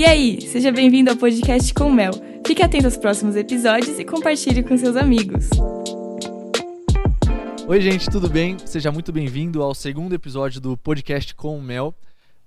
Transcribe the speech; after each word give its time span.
E 0.00 0.04
aí, 0.06 0.40
seja 0.40 0.72
bem-vindo 0.72 1.10
ao 1.10 1.16
podcast 1.18 1.74
com 1.74 1.92
Mel. 1.92 2.12
Fique 2.46 2.62
atento 2.62 2.86
aos 2.86 2.96
próximos 2.96 3.36
episódios 3.36 3.98
e 3.98 4.04
compartilhe 4.06 4.62
com 4.62 4.74
seus 4.74 4.96
amigos. 4.96 5.50
Oi, 7.68 7.80
gente, 7.82 8.08
tudo 8.08 8.26
bem? 8.26 8.56
Seja 8.64 8.90
muito 8.90 9.12
bem-vindo 9.12 9.62
ao 9.62 9.74
segundo 9.74 10.14
episódio 10.14 10.58
do 10.58 10.74
podcast 10.74 11.34
com 11.34 11.60
Mel. 11.60 11.94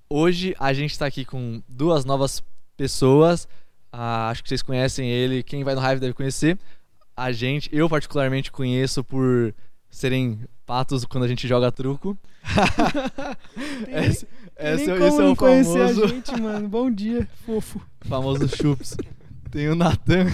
Hoje 0.10 0.56
a 0.60 0.74
gente 0.74 0.94
está 0.94 1.06
aqui 1.06 1.24
com 1.24 1.62
duas 1.70 2.06
novas 2.06 2.44
pessoas. 2.76 3.48
Ah, 3.92 4.32
acho 4.32 4.42
que 4.42 4.50
vocês 4.50 4.64
conhecem 4.64 5.08
ele. 5.08 5.44
Quem 5.44 5.64
vai 5.64 5.76
no 5.76 5.82
Hive 5.88 6.02
deve 6.02 6.16
conhecer. 6.16 6.58
A 7.16 7.32
gente, 7.32 7.70
eu 7.72 7.88
particularmente 7.88 8.52
conheço 8.52 9.04
por 9.04 9.54
serem 9.92 10.40
patos 10.66 11.06
quando 11.06 11.24
a 11.24 11.28
gente 11.28 11.48
joga 11.48 11.72
truco. 11.72 12.18
esse, 13.88 14.10
esse, 14.10 14.28
é, 14.56 14.74
esse 14.76 14.90
é 14.90 14.94
o 15.26 15.36
famoso. 15.36 16.04
a 16.04 16.08
gente, 16.08 16.40
mano. 16.40 16.68
Bom 16.68 16.92
dia, 16.92 17.28
fofo. 17.46 17.82
Famoso 18.02 18.48
chups. 18.48 18.98
Tem 19.52 19.70
o 19.70 19.76
Natan. 19.76 20.26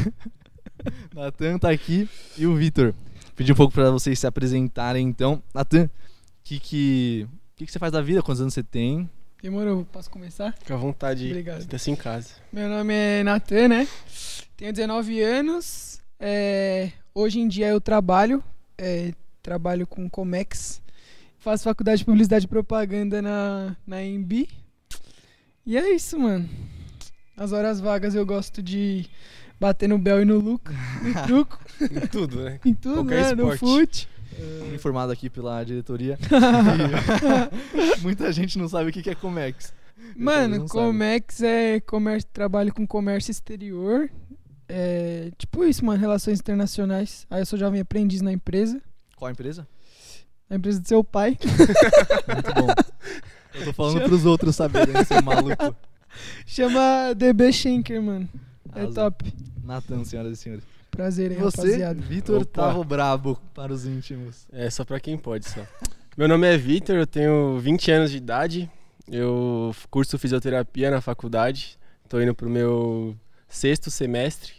Natan 1.13 1.57
tá 1.59 1.69
aqui 1.69 2.09
e 2.37 2.47
o 2.47 2.55
Vitor. 2.55 2.93
Pedi 3.35 3.51
um 3.51 3.55
pouco 3.55 3.73
para 3.73 3.91
vocês 3.91 4.17
se 4.17 4.27
apresentarem 4.27 5.07
então. 5.07 5.41
Natan, 5.53 5.85
o 5.85 5.89
que 6.43 6.59
que, 6.59 7.27
que 7.55 7.65
que 7.65 7.71
você 7.71 7.79
faz 7.79 7.91
da 7.91 8.01
vida? 8.01 8.21
Quantos 8.21 8.41
anos 8.41 8.53
você 8.53 8.63
tem? 8.63 9.09
Demorou, 9.41 9.85
posso 9.85 10.09
começar? 10.09 10.53
Fica 10.59 10.73
à 10.73 10.77
vontade. 10.77 11.27
Obrigado. 11.27 11.61
Sinta-se 11.61 11.91
em 11.91 11.95
casa. 11.95 12.29
Meu 12.51 12.67
nome 12.67 12.93
é 12.93 13.23
Natan, 13.23 13.69
né? 13.69 13.87
Tenho 14.57 14.73
19 14.73 15.21
anos. 15.21 16.01
É... 16.19 16.91
Hoje 17.13 17.39
em 17.39 17.47
dia 17.47 17.67
eu 17.67 17.79
trabalho. 17.79 18.43
É... 18.77 19.13
Trabalho 19.41 19.87
com 19.87 20.09
Comex. 20.09 20.81
Faço 21.37 21.63
faculdade 21.63 21.99
de 21.99 22.05
publicidade 22.05 22.45
e 22.45 22.47
propaganda 22.49 23.21
na, 23.21 23.75
na 23.87 24.03
EMB. 24.03 24.47
E 25.65 25.77
é 25.77 25.93
isso, 25.93 26.19
mano. 26.19 26.49
Nas 27.37 27.51
horas 27.53 27.79
vagas 27.79 28.15
eu 28.15 28.25
gosto 28.25 28.61
de 28.61 29.05
bater 29.59 29.87
no 29.87 29.97
Bel 29.97 30.21
e 30.21 30.25
no 30.25 30.39
Luca, 30.39 30.73
no 31.01 31.13
truco. 31.23 31.59
em 31.81 32.07
tudo, 32.07 32.41
né? 32.41 32.59
em 32.65 32.73
tudo, 32.73 32.95
Qualquer 32.95 33.35
né? 33.35 33.43
No 33.43 33.57
fute. 33.57 34.09
Uh... 34.37 34.75
Informado 34.75 35.11
aqui 35.11 35.29
pela 35.29 35.63
diretoria. 35.63 36.17
Muita 38.01 38.31
gente 38.31 38.57
não 38.57 38.67
sabe 38.67 38.89
o 38.89 38.93
que 38.93 39.09
é 39.09 39.15
Comex. 39.15 39.73
Mano, 40.15 40.67
Comex 40.67 41.41
é 41.41 41.79
comércio, 41.79 42.29
trabalho 42.33 42.73
com 42.73 42.85
comércio 42.85 43.31
exterior. 43.31 44.09
É, 44.67 45.31
tipo 45.37 45.63
isso, 45.63 45.83
mano, 45.83 45.99
relações 45.99 46.39
internacionais. 46.39 47.25
Aí 47.29 47.41
eu 47.41 47.45
sou 47.45 47.57
jovem 47.57 47.81
aprendiz 47.81 48.21
na 48.21 48.31
empresa. 48.31 48.81
Qual 49.19 49.27
a 49.27 49.31
empresa? 49.33 49.67
A 50.49 50.55
empresa 50.55 50.79
do 50.79 50.87
seu 50.87 51.03
pai. 51.03 51.37
Muito 52.33 52.53
bom. 52.53 52.67
Eu 53.53 53.65
tô 53.65 53.73
falando 53.73 53.93
Chama... 53.95 54.05
pros 54.05 54.25
outros 54.25 54.55
saberem, 54.55 55.03
seu 55.03 55.21
maluco. 55.21 55.75
Chama 56.47 57.13
DB 57.13 57.51
Schenker, 57.51 58.01
mano. 58.01 58.29
É 58.73 58.81
Azul. 58.81 58.93
top. 58.93 59.33
Natan, 59.61 60.05
senhoras 60.05 60.31
e 60.31 60.35
senhores. 60.37 60.63
Prazer, 60.89 61.31
hein, 61.31 61.37
Você, 61.39 61.61
rapaziada. 61.61 62.01
Vitor 62.01 62.45
Tavo 62.45 62.83
Brabo, 62.85 63.37
para 63.53 63.73
os 63.73 63.85
íntimos. 63.85 64.47
É, 64.53 64.69
só 64.69 64.85
pra 64.85 64.99
quem 64.99 65.17
pode, 65.17 65.49
só. 65.49 65.61
Meu 66.15 66.27
nome 66.27 66.47
é 66.47 66.57
Vitor, 66.57 66.95
eu 66.95 67.07
tenho 67.07 67.59
20 67.59 67.91
anos 67.91 68.11
de 68.11 68.17
idade. 68.17 68.71
Eu 69.11 69.75
curso 69.89 70.17
fisioterapia 70.17 70.89
na 70.89 71.01
faculdade. 71.01 71.77
Tô 72.07 72.21
indo 72.21 72.33
pro 72.33 72.49
meu 72.49 73.15
sexto 73.49 73.91
semestre. 73.91 74.53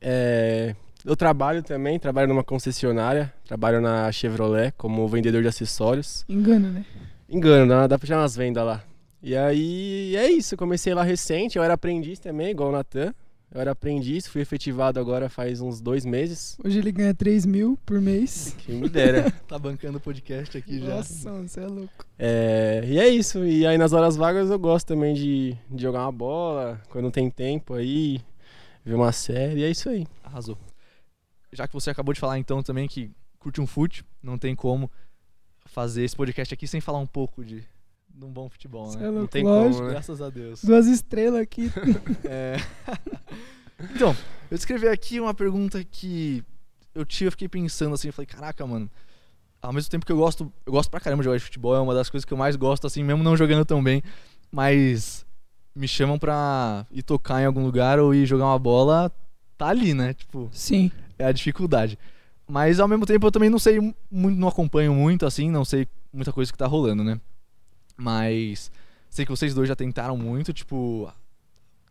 É, 0.00 0.76
eu 1.04 1.14
trabalho 1.14 1.62
também, 1.62 1.98
trabalho 1.98 2.28
numa 2.28 2.42
concessionária, 2.42 3.32
trabalho 3.44 3.80
na 3.80 4.10
Chevrolet 4.10 4.72
como 4.76 5.06
vendedor 5.06 5.42
de 5.42 5.48
acessórios. 5.48 6.24
Engana, 6.28 6.70
né? 6.70 6.84
Engano, 7.28 7.68
dá, 7.68 7.86
dá 7.86 7.98
pra 7.98 8.06
tirar 8.06 8.20
umas 8.20 8.34
vendas 8.34 8.64
lá. 8.64 8.82
E 9.22 9.36
aí 9.36 10.16
é 10.16 10.30
isso, 10.30 10.56
comecei 10.56 10.94
lá 10.94 11.02
recente, 11.02 11.58
eu 11.58 11.64
era 11.64 11.74
aprendiz 11.74 12.18
também, 12.18 12.50
igual 12.50 12.70
o 12.70 12.72
Natan. 12.72 13.14
Eu 13.52 13.60
era 13.60 13.70
aprendiz, 13.70 14.26
fui 14.26 14.40
efetivado 14.40 14.98
agora 14.98 15.28
faz 15.28 15.60
uns 15.60 15.80
dois 15.80 16.04
meses. 16.04 16.56
Hoje 16.64 16.78
ele 16.78 16.90
ganha 16.90 17.14
3 17.14 17.46
mil 17.46 17.78
por 17.86 18.00
mês. 18.00 18.56
Quem 18.66 18.76
me 18.76 18.88
dera. 18.88 19.30
tá 19.46 19.56
bancando 19.58 19.98
o 19.98 20.00
podcast 20.00 20.58
aqui 20.58 20.80
já. 20.80 20.96
Nossa, 20.96 21.30
você 21.30 21.60
é 21.60 21.66
louco. 21.66 22.04
É, 22.18 22.82
e 22.84 22.98
é 22.98 23.08
isso. 23.08 23.44
E 23.44 23.64
aí 23.64 23.78
nas 23.78 23.92
horas 23.92 24.16
vagas 24.16 24.50
eu 24.50 24.58
gosto 24.58 24.88
também 24.88 25.14
de, 25.14 25.56
de 25.70 25.82
jogar 25.82 26.00
uma 26.00 26.12
bola, 26.12 26.80
quando 26.88 27.10
tem 27.12 27.30
tempo 27.30 27.74
aí, 27.74 28.20
ver 28.84 28.94
uma 28.94 29.12
série, 29.12 29.60
e 29.60 29.64
é 29.64 29.70
isso 29.70 29.88
aí. 29.88 30.04
Arrasou 30.24 30.58
já 31.54 31.68
que 31.68 31.72
você 31.72 31.90
acabou 31.90 32.12
de 32.12 32.20
falar 32.20 32.38
então 32.38 32.62
também 32.62 32.88
que 32.88 33.10
curte 33.38 33.60
um 33.60 33.66
fute, 33.66 34.04
não 34.22 34.36
tem 34.36 34.54
como 34.54 34.90
fazer 35.66 36.04
esse 36.04 36.16
podcast 36.16 36.52
aqui 36.52 36.66
sem 36.66 36.80
falar 36.80 36.98
um 36.98 37.06
pouco 37.06 37.44
de, 37.44 37.64
de 38.08 38.24
um 38.24 38.32
bom 38.32 38.48
futebol, 38.48 38.90
né? 38.94 39.04
É 39.04 39.08
louco, 39.08 39.20
não 39.20 39.26
tem 39.26 39.44
lógico. 39.44 39.74
como, 39.74 39.86
né? 39.86 39.90
graças 39.92 40.20
a 40.20 40.30
Deus. 40.30 40.64
Duas 40.64 40.86
estrelas 40.86 41.40
aqui. 41.40 41.70
é... 42.24 42.56
então, 43.94 44.14
eu 44.50 44.54
escrevi 44.54 44.88
aqui 44.88 45.20
uma 45.20 45.32
pergunta 45.32 45.82
que 45.84 46.44
eu 46.94 47.04
tive, 47.04 47.28
eu 47.28 47.32
fiquei 47.32 47.48
pensando 47.48 47.94
assim, 47.94 48.08
eu 48.08 48.12
falei, 48.12 48.26
caraca, 48.26 48.66
mano, 48.66 48.90
ao 49.62 49.72
mesmo 49.72 49.90
tempo 49.90 50.04
que 50.04 50.12
eu 50.12 50.16
gosto, 50.16 50.52
eu 50.66 50.72
gosto 50.72 50.90
pra 50.90 51.00
caramba 51.00 51.22
de 51.22 51.26
jogar 51.26 51.38
de 51.38 51.44
futebol, 51.44 51.76
é 51.76 51.80
uma 51.80 51.94
das 51.94 52.10
coisas 52.10 52.24
que 52.24 52.32
eu 52.32 52.38
mais 52.38 52.56
gosto, 52.56 52.86
assim, 52.86 53.02
mesmo 53.02 53.22
não 53.22 53.36
jogando 53.36 53.64
tão 53.64 53.82
bem, 53.82 54.02
mas 54.50 55.24
me 55.74 55.88
chamam 55.88 56.18
pra 56.18 56.86
ir 56.90 57.02
tocar 57.02 57.42
em 57.42 57.46
algum 57.46 57.64
lugar 57.64 57.98
ou 57.98 58.14
ir 58.14 58.26
jogar 58.26 58.46
uma 58.46 58.58
bola, 58.58 59.10
tá 59.56 59.68
ali, 59.68 59.92
né? 59.92 60.14
Tipo, 60.14 60.48
Sim 60.52 60.90
é 61.18 61.24
a 61.26 61.32
dificuldade. 61.32 61.98
Mas 62.46 62.78
ao 62.78 62.88
mesmo 62.88 63.06
tempo 63.06 63.26
eu 63.26 63.32
também 63.32 63.50
não 63.50 63.58
sei 63.58 63.80
muito, 64.10 64.38
não 64.38 64.48
acompanho 64.48 64.94
muito 64.94 65.24
assim, 65.24 65.50
não 65.50 65.64
sei 65.64 65.88
muita 66.12 66.32
coisa 66.32 66.52
que 66.52 66.58
tá 66.58 66.66
rolando, 66.66 67.02
né? 67.02 67.20
Mas 67.96 68.70
sei 69.08 69.24
que 69.24 69.30
vocês 69.30 69.54
dois 69.54 69.68
já 69.68 69.76
tentaram 69.76 70.16
muito, 70.16 70.52
tipo, 70.52 71.10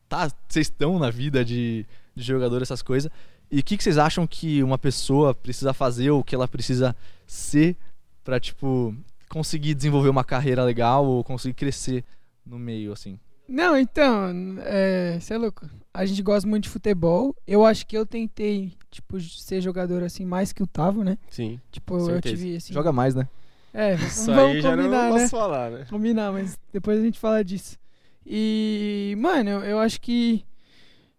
tá, 0.07 0.29
vocês 0.47 0.67
estão 0.67 1.00
na 1.00 1.09
vida 1.09 1.44
de, 1.44 1.85
de 2.16 2.23
jogador 2.23 2.61
essas 2.61 2.81
coisas. 2.81 3.09
E 3.50 3.59
o 3.59 3.63
que, 3.63 3.78
que 3.78 3.84
vocês 3.84 3.97
acham 3.97 4.25
que 4.28 4.63
uma 4.63 4.78
pessoa 4.78 5.34
precisa 5.34 5.73
fazer 5.73 6.11
ou 6.11 6.23
que 6.23 6.35
ela 6.35 6.47
precisa 6.47 6.95
ser 7.25 7.75
para 8.23 8.40
tipo 8.40 8.95
conseguir 9.29 9.73
desenvolver 9.73 10.09
uma 10.09 10.23
carreira 10.23 10.63
legal 10.63 11.05
ou 11.05 11.23
conseguir 11.23 11.53
crescer 11.53 12.03
no 12.45 12.59
meio 12.59 12.91
assim? 12.91 13.19
Não, 13.47 13.78
então, 13.78 14.57
é, 14.59 15.17
você 15.19 15.34
é 15.34 15.38
louco. 15.38 15.69
A 15.94 16.05
gente 16.05 16.22
gosta 16.22 16.47
muito 16.47 16.63
de 16.63 16.69
futebol. 16.69 17.35
Eu 17.45 17.66
acho 17.66 17.85
que 17.85 17.97
eu 17.97 18.05
tentei, 18.05 18.73
tipo, 18.94 19.20
ser 19.20 19.59
jogador 19.59 20.04
assim 20.04 20.24
mais 20.24 20.54
que 20.54 20.62
o 20.62 20.68
Tavo, 20.68 21.04
né? 21.04 21.18
Sim. 21.30 21.59
Tipo, 21.72 22.09
eu 22.09 22.22
tive 22.22 22.56
assim. 22.56 22.72
Joga 22.72 22.92
mais, 22.92 23.16
né? 23.16 23.28
É, 23.74 23.96
Isso 24.06 24.31
vamos 24.31 24.56
aí 24.56 24.62
já 24.62 24.76
combinar, 24.76 25.09
não 25.09 25.16
né? 25.16 25.22
posso 25.22 25.31
falar, 25.31 25.72
né? 25.72 25.86
Combinar, 25.90 26.31
mas 26.31 26.59
depois 26.72 27.00
a 27.00 27.02
gente 27.02 27.20
fala 27.20 27.44
disso. 27.44 27.78
E, 28.26 29.16
mano, 29.18 29.50
eu, 29.50 29.59
eu 29.64 29.80
acho 29.80 30.00
que 30.00 30.46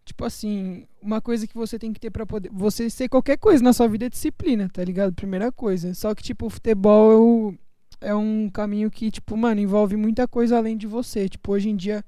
tipo 0.05 0.25
assim, 0.25 0.87
uma 1.01 1.21
coisa 1.21 1.47
que 1.47 1.55
você 1.55 1.79
tem 1.79 1.93
que 1.93 1.99
ter 1.99 2.11
para 2.11 2.27
poder 2.27 2.51
você 2.53 2.91
ser 2.91 3.09
qualquer 3.09 3.39
coisa 3.39 3.65
na 3.65 3.73
sua 3.73 3.89
vida 3.89 4.07
é 4.07 4.11
disciplina, 4.11 4.69
tá 4.73 4.84
ligado? 4.84 5.15
Primeira 5.15 5.51
coisa. 5.51 5.95
Só 5.95 6.15
que 6.15 6.23
tipo, 6.23 6.47
o 6.47 6.51
futebol 6.51 7.55
é, 8.01 8.11
é 8.11 8.15
um 8.15 8.49
caminho 8.51 8.91
que 8.91 9.11
tipo, 9.11 9.37
mano, 9.37 9.61
envolve 9.61 9.97
muita 9.97 10.29
coisa 10.29 10.57
além 10.57 10.77
de 10.77 10.87
você. 10.87 11.29
Tipo, 11.29 11.53
hoje 11.53 11.71
em 11.71 11.77
dia 11.77 12.05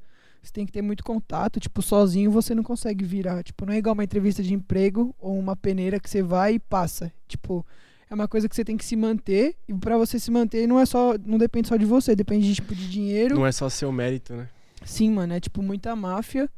você 0.49 0.55
tem 0.55 0.67
que 0.67 0.73
ter 0.73 0.83
muito 0.83 1.03
contato, 1.05 1.61
tipo, 1.61 1.83
sozinho 1.83 2.31
você 2.31 2.55
não 2.55 2.63
consegue 2.63 3.05
virar. 3.05 3.43
Tipo, 3.43 3.67
não 3.67 3.73
é 3.73 3.79
igual 3.79 3.95
uma 3.95 4.05
entrevista 4.05 4.43
de 4.43 4.55
emprego 4.55 5.15
ou 5.19 5.39
uma 5.39 5.57
peneira 5.57 5.99
que 6.01 6.09
você 6.09 6.23
vai 6.23 6.55
e 6.55 6.59
passa. 6.59 7.13
Tipo, 7.27 7.65
é 8.09 8.15
uma 8.15 8.29
coisa 8.29 8.49
que 8.49 8.55
você 8.55 8.65
tem 8.65 8.77
que 8.77 8.85
se 8.85 8.97
manter 8.97 9.57
e 9.69 9.75
para 9.75 9.99
você 9.99 10.19
se 10.19 10.31
manter 10.31 10.67
não 10.67 10.79
é 10.79 10.87
só, 10.87 11.15
não 11.25 11.39
depende 11.39 11.69
só 11.69 11.77
de 11.77 11.85
você, 11.85 12.15
depende 12.15 12.47
de, 12.47 12.55
tipo, 12.55 12.75
de 12.75 12.89
dinheiro. 12.89 13.35
Não 13.35 13.47
é 13.47 13.53
só 13.53 13.69
seu 13.69 13.91
mérito, 13.91 14.35
né? 14.35 14.49
Sim, 14.85 15.11
mano, 15.11 15.33
é 15.33 15.41
tipo 15.41 15.63
muita 15.63 15.97
máfia. 15.97 16.49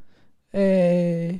É... 0.52 1.36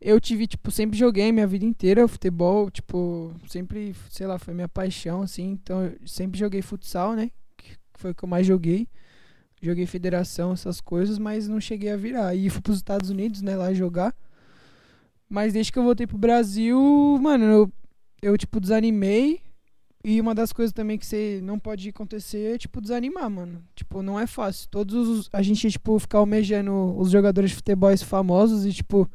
Eu 0.00 0.20
tive, 0.20 0.46
tipo, 0.46 0.70
sempre 0.70 0.96
joguei 0.98 1.32
minha 1.32 1.46
vida 1.46 1.64
inteira 1.64 2.06
futebol, 2.06 2.70
tipo, 2.70 3.34
sempre, 3.48 3.94
sei 4.10 4.26
lá, 4.26 4.38
foi 4.38 4.52
minha 4.52 4.68
paixão, 4.68 5.22
assim. 5.22 5.50
Então, 5.52 5.84
eu 5.84 5.96
sempre 6.06 6.38
joguei 6.38 6.60
futsal, 6.60 7.14
né? 7.14 7.30
Que 7.56 7.72
foi 7.94 8.10
o 8.10 8.14
que 8.14 8.22
eu 8.22 8.28
mais 8.28 8.46
joguei. 8.46 8.86
Joguei 9.66 9.84
federação, 9.84 10.52
essas 10.52 10.80
coisas, 10.80 11.18
mas 11.18 11.48
não 11.48 11.60
cheguei 11.60 11.90
a 11.90 11.96
virar. 11.96 12.36
E 12.36 12.48
fui 12.48 12.60
pros 12.60 12.76
Estados 12.76 13.10
Unidos, 13.10 13.42
né, 13.42 13.56
lá 13.56 13.74
jogar. 13.74 14.14
Mas 15.28 15.52
desde 15.52 15.72
que 15.72 15.78
eu 15.78 15.82
voltei 15.82 16.06
pro 16.06 16.16
Brasil, 16.16 16.78
mano, 17.20 17.44
eu, 17.44 17.72
eu 18.22 18.38
tipo, 18.38 18.60
desanimei. 18.60 19.40
E 20.04 20.20
uma 20.20 20.36
das 20.36 20.52
coisas 20.52 20.72
também 20.72 20.96
que 20.96 21.04
você 21.04 21.40
não 21.42 21.58
pode 21.58 21.88
acontecer 21.88 22.54
é, 22.54 22.58
tipo, 22.58 22.80
desanimar, 22.80 23.28
mano. 23.28 23.60
Tipo, 23.74 24.02
não 24.02 24.20
é 24.20 24.24
fácil. 24.24 24.68
Todos 24.70 25.08
os. 25.08 25.28
A 25.32 25.42
gente, 25.42 25.68
tipo, 25.68 25.98
ficar 25.98 26.18
almejando 26.18 26.96
os 26.96 27.10
jogadores 27.10 27.50
de 27.50 27.56
futebol 27.56 27.96
famosos 27.98 28.64
e, 28.64 28.72
tipo, 28.72 29.10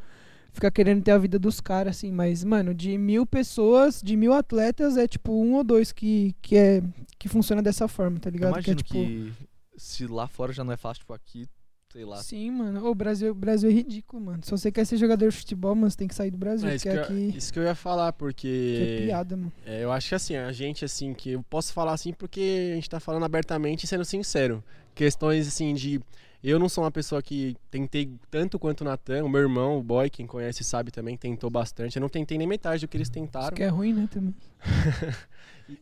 ficar 0.51 0.69
querendo 0.69 1.01
ter 1.01 1.11
a 1.11 1.17
vida 1.17 1.39
dos 1.39 1.61
caras, 1.61 1.95
assim. 1.95 2.11
Mas, 2.11 2.43
mano, 2.43 2.73
de 2.73 2.97
mil 2.97 3.25
pessoas, 3.25 4.01
de 4.03 4.17
mil 4.17 4.33
atletas, 4.33 4.97
é, 4.97 5.07
tipo, 5.07 5.31
um 5.31 5.53
ou 5.53 5.63
dois 5.63 5.93
que, 5.93 6.35
que, 6.41 6.57
é, 6.57 6.83
que 7.17 7.29
funciona 7.29 7.61
dessa 7.61 7.87
forma, 7.87 8.19
tá 8.19 8.29
ligado? 8.29 8.51
Imagino 8.51 8.83
que, 8.83 8.97
é, 8.97 9.05
tipo, 9.05 9.31
que 9.33 9.33
se 9.81 10.05
lá 10.05 10.27
fora 10.27 10.53
já 10.53 10.63
não 10.63 10.71
é 10.71 10.77
fácil, 10.77 11.01
tipo, 11.01 11.11
aqui, 11.11 11.47
sei 11.91 12.05
lá. 12.05 12.17
Sim, 12.17 12.51
mano. 12.51 12.85
O 12.85 12.93
Brasil, 12.93 13.31
o 13.31 13.35
Brasil 13.35 13.69
é 13.69 13.73
ridículo, 13.73 14.23
mano. 14.23 14.39
Se 14.43 14.51
você 14.51 14.71
quer 14.71 14.85
ser 14.85 14.95
jogador 14.97 15.29
de 15.29 15.35
futebol, 15.35 15.73
mano, 15.73 15.89
você 15.89 15.97
tem 15.97 16.07
que 16.07 16.13
sair 16.13 16.29
do 16.29 16.37
Brasil. 16.37 16.69
É, 16.69 16.75
isso, 16.75 16.83
que 16.83 16.89
eu, 16.89 17.01
aqui 17.01 17.33
isso 17.35 17.51
que 17.51 17.59
eu 17.59 17.63
ia 17.63 17.73
falar, 17.73 18.13
porque. 18.13 18.99
é 18.99 19.05
piada, 19.07 19.35
mano. 19.35 19.51
É, 19.65 19.83
eu 19.83 19.91
acho 19.91 20.09
que 20.09 20.15
assim, 20.15 20.35
a 20.35 20.51
gente, 20.51 20.85
assim, 20.85 21.15
que 21.15 21.31
eu 21.31 21.43
posso 21.43 21.73
falar 21.73 21.93
assim 21.93 22.13
porque 22.13 22.69
a 22.71 22.75
gente 22.75 22.89
tá 22.89 22.99
falando 22.99 23.25
abertamente 23.25 23.83
e 23.85 23.87
sendo 23.87 24.05
sincero. 24.05 24.63
Questões, 24.93 25.47
assim, 25.47 25.73
de 25.73 25.99
Eu 26.43 26.59
não 26.59 26.69
sou 26.69 26.83
uma 26.83 26.91
pessoa 26.91 27.21
que 27.21 27.57
tentei 27.71 28.11
tanto 28.29 28.59
quanto 28.59 28.81
o 28.81 28.83
Natan, 28.83 29.23
o 29.23 29.29
meu 29.29 29.41
irmão, 29.41 29.79
o 29.79 29.83
boy, 29.83 30.09
quem 30.11 30.27
conhece 30.27 30.63
sabe 30.63 30.91
também, 30.91 31.17
tentou 31.17 31.49
bastante. 31.49 31.95
Eu 31.95 32.01
não 32.01 32.09
tentei 32.09 32.37
nem 32.37 32.47
metade 32.47 32.85
do 32.85 32.87
que 32.87 32.97
eles 32.97 33.07
Isso 33.07 33.13
tentaram. 33.13 33.55
que 33.55 33.63
é 33.63 33.67
ruim, 33.67 33.93
né, 33.93 34.07
também. 34.11 34.35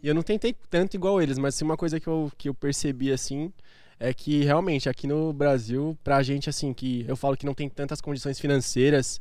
E 0.03 0.07
eu 0.07 0.13
não 0.13 0.21
tentei 0.21 0.55
tanto 0.69 0.95
igual 0.95 1.19
eles, 1.19 1.39
mas 1.39 1.55
assim, 1.55 1.65
uma 1.65 1.75
coisa 1.77 1.99
que 1.99 2.05
eu, 2.07 2.31
que 2.37 2.47
eu 2.47 2.53
percebi 2.53 3.11
assim 3.11 3.51
é 3.99 4.13
que 4.13 4.43
realmente 4.43 4.87
aqui 4.87 5.05
no 5.05 5.33
Brasil, 5.33 5.97
pra 6.03 6.23
gente 6.23 6.49
assim, 6.49 6.73
que 6.73 7.05
eu 7.07 7.17
falo 7.17 7.35
que 7.35 7.45
não 7.45 7.53
tem 7.53 7.67
tantas 7.67 7.99
condições 7.99 8.39
financeiras 8.39 9.19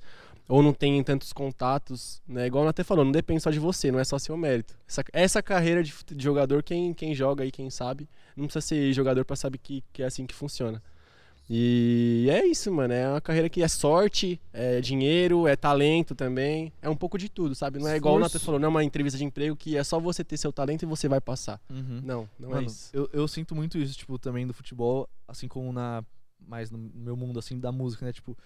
ou 0.48 0.62
não 0.62 0.72
tem 0.72 1.02
tantos 1.02 1.32
contatos, 1.32 2.22
né? 2.26 2.46
Igual 2.46 2.64
o 2.64 2.68
até 2.68 2.82
falou, 2.82 3.04
não 3.04 3.12
depende 3.12 3.42
só 3.42 3.50
de 3.50 3.58
você, 3.58 3.92
não 3.92 3.98
é 3.98 4.04
só 4.04 4.18
seu 4.18 4.36
mérito. 4.36 4.74
Essa, 4.88 5.04
essa 5.12 5.42
carreira 5.42 5.82
de, 5.82 5.92
de 6.06 6.24
jogador, 6.24 6.62
quem, 6.62 6.94
quem 6.94 7.14
joga 7.14 7.44
aí, 7.44 7.50
quem 7.50 7.68
sabe, 7.68 8.08
não 8.34 8.46
precisa 8.46 8.66
ser 8.66 8.92
jogador 8.92 9.24
pra 9.24 9.36
saber 9.36 9.58
que, 9.58 9.84
que 9.92 10.02
é 10.02 10.06
assim 10.06 10.26
que 10.26 10.34
funciona. 10.34 10.82
E 11.50 12.28
é 12.30 12.44
isso, 12.46 12.70
mano. 12.70 12.92
É 12.92 13.08
uma 13.08 13.20
carreira 13.20 13.48
que 13.48 13.62
é 13.62 13.68
sorte, 13.68 14.38
é 14.52 14.80
dinheiro, 14.80 15.46
é 15.46 15.56
talento 15.56 16.14
também. 16.14 16.70
É 16.82 16.90
um 16.90 16.96
pouco 16.96 17.16
de 17.16 17.28
tudo, 17.28 17.54
sabe? 17.54 17.78
Não 17.78 17.88
é 17.88 17.96
igual 17.96 18.14
o 18.14 18.18
Esforço. 18.18 18.34
Nathan 18.34 18.44
falou, 18.44 18.60
não 18.60 18.66
é 18.66 18.70
uma 18.70 18.84
entrevista 18.84 19.16
de 19.16 19.24
emprego 19.24 19.56
que 19.56 19.76
é 19.76 19.82
só 19.82 19.98
você 19.98 20.22
ter 20.22 20.36
seu 20.36 20.52
talento 20.52 20.82
e 20.82 20.86
você 20.86 21.08
vai 21.08 21.20
passar. 21.20 21.58
Uhum. 21.70 22.02
Não, 22.04 22.28
não 22.38 22.50
é 22.50 22.54
Mano, 22.56 22.66
isso. 22.66 22.90
eu, 22.92 23.08
eu 23.12 23.26
sinto 23.26 23.54
muito 23.54 23.78
isso, 23.78 23.96
tipo, 23.96 24.18
também 24.18 24.46
do 24.46 24.52
futebol, 24.52 25.08
assim 25.26 25.48
como 25.48 25.72
na. 25.72 26.04
Mais 26.46 26.70
no 26.70 26.78
meu 26.78 27.16
mundo, 27.16 27.38
assim, 27.38 27.58
da 27.58 27.72
música, 27.72 28.06
né? 28.06 28.12
Tipo, 28.12 28.36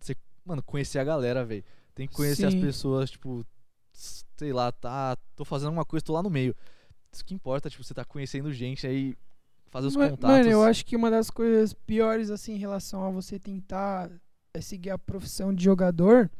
você, 0.00 0.16
mano, 0.44 0.62
conhecer 0.62 0.98
a 0.98 1.04
galera, 1.04 1.44
velho. 1.44 1.62
Tem 1.94 2.08
que 2.08 2.14
conhecer 2.14 2.46
as 2.46 2.54
Sim. 2.54 2.60
pessoas, 2.60 3.10
tipo, 3.10 3.44
sei 3.92 4.52
lá, 4.52 4.72
tá. 4.72 5.16
Tô 5.36 5.44
fazendo 5.44 5.70
uma 5.70 5.84
coisa, 5.84 6.04
tô 6.04 6.12
lá 6.12 6.22
no 6.22 6.30
meio. 6.30 6.56
Isso 7.12 7.24
que 7.24 7.34
importa, 7.34 7.68
tipo, 7.68 7.84
você 7.84 7.92
tá 7.92 8.04
conhecendo 8.04 8.52
gente 8.52 8.86
aí, 8.86 9.14
fazer 9.72 9.88
os 9.88 9.96
Ma- 9.96 10.10
contatos. 10.10 10.38
Mano, 10.38 10.50
eu 10.50 10.62
acho 10.62 10.84
que 10.86 10.94
uma 10.94 11.10
das 11.10 11.30
coisas 11.30 11.72
piores, 11.72 12.30
assim, 12.30 12.52
em 12.54 12.58
relação 12.58 13.04
a 13.04 13.10
você 13.10 13.38
tentar 13.38 14.10
é, 14.54 14.60
seguir 14.60 14.90
a 14.90 14.98
profissão 14.98 15.52
de 15.52 15.64
jogador 15.64 16.30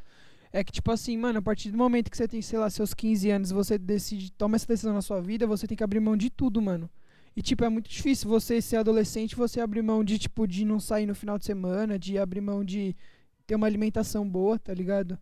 é 0.53 0.63
que, 0.63 0.71
tipo 0.71 0.91
assim, 0.93 1.17
mano, 1.17 1.39
a 1.39 1.43
partir 1.43 1.71
do 1.71 1.79
momento 1.79 2.11
que 2.11 2.17
você 2.17 2.29
tem, 2.29 2.43
sei 2.43 2.59
lá, 2.59 2.69
seus 2.69 2.93
15 2.95 3.31
anos, 3.31 3.51
você 3.51 3.79
decide, 3.79 4.31
toma 4.33 4.57
essa 4.57 4.67
decisão 4.67 4.93
na 4.95 5.01
sua 5.03 5.21
vida, 5.21 5.47
você 5.47 5.67
tem 5.67 5.77
que 5.77 5.83
abrir 5.83 5.99
mão 6.01 6.17
de 6.17 6.29
tudo, 6.29 6.61
mano. 6.61 6.91
E, 7.35 7.41
tipo, 7.41 7.65
é 7.65 7.69
muito 7.71 7.89
difícil 7.89 8.29
você 8.29 8.61
ser 8.61 8.77
adolescente, 8.77 9.35
você 9.35 9.61
abrir 9.61 9.81
mão 9.81 10.05
de, 10.05 10.19
tipo, 10.19 10.47
de 10.47 10.67
não 10.67 10.79
sair 10.79 11.07
no 11.07 11.15
final 11.15 11.39
de 11.39 11.47
semana, 11.47 11.99
de 11.99 12.19
abrir 12.19 12.43
mão 12.43 12.63
de 12.63 12.95
ter 13.47 13.55
uma 13.55 13.67
alimentação 13.67 14.29
boa, 14.29 14.59
tá 14.59 14.75
ligado? 14.75 15.19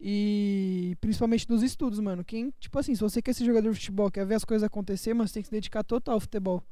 E 0.00 0.96
principalmente 1.00 1.46
dos 1.46 1.62
estudos, 1.62 2.00
mano. 2.00 2.24
Quem, 2.24 2.50
tipo 2.58 2.78
assim, 2.78 2.94
se 2.94 3.02
você 3.02 3.20
quer 3.20 3.34
ser 3.34 3.44
jogador 3.44 3.70
de 3.70 3.76
futebol, 3.78 4.10
quer 4.10 4.24
ver 4.24 4.34
as 4.36 4.44
coisas 4.46 4.64
acontecer, 4.66 5.12
mas 5.12 5.30
você 5.30 5.34
tem 5.34 5.42
que 5.42 5.48
se 5.48 5.52
dedicar 5.52 5.84
total 5.84 6.14
ao 6.14 6.20
futebol. 6.20 6.64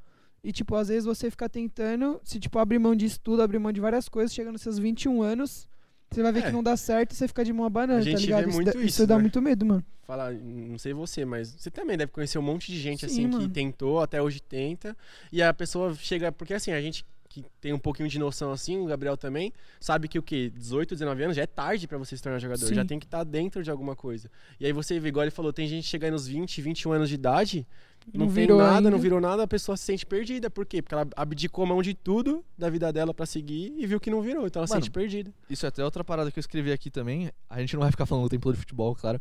E, 0.43 0.52
tipo, 0.52 0.75
às 0.76 0.88
vezes 0.88 1.05
você 1.05 1.31
fica 1.31 1.49
tentando, 1.49 2.20
se, 2.23 2.38
tipo, 2.38 2.58
abrir 2.58 2.79
mão 2.79 2.94
de 2.94 3.05
estudo, 3.06 3.43
abrir 3.43 3.58
mão 3.58 3.73
de 3.73 3.81
várias 3.81 4.08
coisas, 4.08 4.32
chega 4.32 4.52
nos 4.52 4.62
seus 4.62 4.79
21 4.79 5.20
anos, 5.23 5.69
você 6.11 6.23
vai 6.23 6.32
ver 6.32 6.40
É. 6.40 6.43
que 6.46 6.52
não 6.52 6.62
dá 6.62 6.76
certo 6.76 7.12
e 7.12 7.17
você 7.17 7.26
fica 7.29 7.44
de 7.44 7.52
mão 7.52 7.67
abanando, 7.67 7.99
A 7.99 8.02
gente 8.02 8.12
tá 8.14 8.19
vê 8.20 8.26
ligado? 8.26 8.52
muito 8.52 8.73
dá, 8.73 8.81
isso, 8.81 9.06
dá 9.06 9.17
né? 9.17 9.23
muito 9.23 9.43
medo, 9.43 9.67
mano. 9.67 9.85
Falar, 10.05 10.32
não 10.32 10.79
sei 10.79 10.94
você, 10.94 11.25
mas 11.25 11.49
você 11.50 11.70
também 11.70 11.99
deve 11.99 12.11
conhecer 12.12 12.38
um 12.38 12.43
monte 12.43 12.73
de 12.73 12.79
gente 12.81 13.00
Sim, 13.00 13.06
assim 13.06 13.31
que 13.31 13.37
mano. 13.37 13.49
tentou, 13.50 14.00
até 14.00 14.23
hoje 14.23 14.40
tenta, 14.40 14.96
e 15.31 15.43
a 15.43 15.52
pessoa 15.52 15.94
chega, 15.96 16.32
porque 16.32 16.55
assim, 16.55 16.70
a 16.70 16.81
gente 16.81 17.05
que 17.43 17.50
tem 17.61 17.73
um 17.73 17.79
pouquinho 17.79 18.08
de 18.08 18.19
noção 18.19 18.52
assim, 18.52 18.79
o 18.79 18.87
Gabriel 18.87 19.17
também, 19.17 19.52
sabe 19.81 20.08
que 20.08 20.19
o 20.19 20.23
quê? 20.23 20.50
18, 20.56 20.94
19 20.94 21.23
anos 21.25 21.37
já 21.37 21.43
é 21.43 21.46
tarde 21.46 21.87
pra 21.87 21.99
você 21.99 22.17
se 22.17 22.23
tornar 22.23 22.38
jogador, 22.38 22.67
Sim. 22.67 22.75
já 22.75 22.85
tem 22.85 22.99
que 22.99 23.06
estar 23.06 23.25
dentro 23.25 23.62
de 23.62 23.70
alguma 23.70 23.94
coisa. 23.96 24.31
E 24.58 24.67
aí 24.67 24.73
você 24.73 24.99
vê, 25.00 25.08
igual 25.08 25.25
ele 25.25 25.31
falou, 25.31 25.52
tem 25.52 25.67
gente 25.67 25.85
que 25.85 25.90
chega 25.90 26.06
aí 26.06 26.11
nos 26.11 26.26
20, 26.26 26.61
21 26.62 26.93
anos 26.93 27.08
de 27.08 27.14
idade, 27.14 27.67
não, 28.14 28.26
Não 28.26 28.32
virou 28.32 28.58
nada, 28.58 28.76
ainda. 28.76 28.90
não 28.90 28.99
virou 28.99 29.20
nada, 29.20 29.43
a 29.43 29.46
pessoa 29.46 29.76
se 29.76 29.85
sente 29.85 30.06
perdida. 30.06 30.49
Por 30.49 30.64
quê? 30.64 30.81
Porque 30.81 30.94
ela 30.94 31.06
abdicou 31.14 31.64
a 31.64 31.69
mão 31.69 31.82
de 31.82 31.93
tudo 31.93 32.43
da 32.56 32.70
vida 32.70 32.90
dela 32.93 33.12
pra 33.12 33.26
seguir 33.26 33.75
e 33.76 33.87
viu 33.87 34.00
que 34.00 34.08
não 34.11 34.23
virou, 34.23 34.46
então 34.46 34.61
ela 34.61 34.67
se 34.67 34.73
Mano, 34.73 34.82
sente 34.84 34.91
perdida. 34.93 35.31
Isso 35.50 35.67
é 35.67 35.69
até 35.69 35.84
outra 35.84 36.02
parada 36.02 36.31
que 36.31 36.38
eu 36.38 36.41
escrevi 36.41 36.73
aqui 36.73 36.91
também. 36.91 37.31
A 37.50 37.61
gente 37.61 37.75
não 37.75 37.82
vai 37.82 37.91
ficar 37.91 38.06
falando 38.06 38.25
o 38.25 38.29
tempo 38.29 38.44
todo 38.44 38.55
de 38.55 38.61
futebol, 38.61 38.94
claro. 38.94 39.20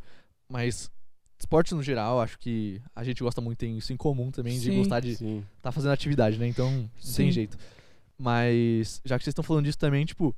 Mas 0.50 0.90
esportes 1.38 1.74
no 1.74 1.84
geral, 1.84 2.22
acho 2.22 2.40
que 2.40 2.82
a 2.96 3.04
gente 3.04 3.22
gosta 3.22 3.42
muito, 3.42 3.60
tem 3.60 3.78
isso 3.78 3.92
em 3.92 3.98
comum 3.98 4.32
também, 4.32 4.58
de 4.58 4.66
Sim. 4.72 4.78
gostar 4.78 5.00
de 5.02 5.16
Sim. 5.16 5.44
tá 5.62 5.72
fazendo 5.72 5.92
atividade, 5.92 6.38
né? 6.38 6.48
Então 6.48 6.90
Sim. 6.98 7.16
tem 7.24 7.32
jeito. 7.32 7.58
Mas 8.18 9.02
já 9.06 9.18
que 9.18 9.24
vocês 9.24 9.32
estão 9.32 9.44
falando 9.44 9.66
disso 9.66 9.78
também, 9.78 10.06
tipo, 10.06 10.36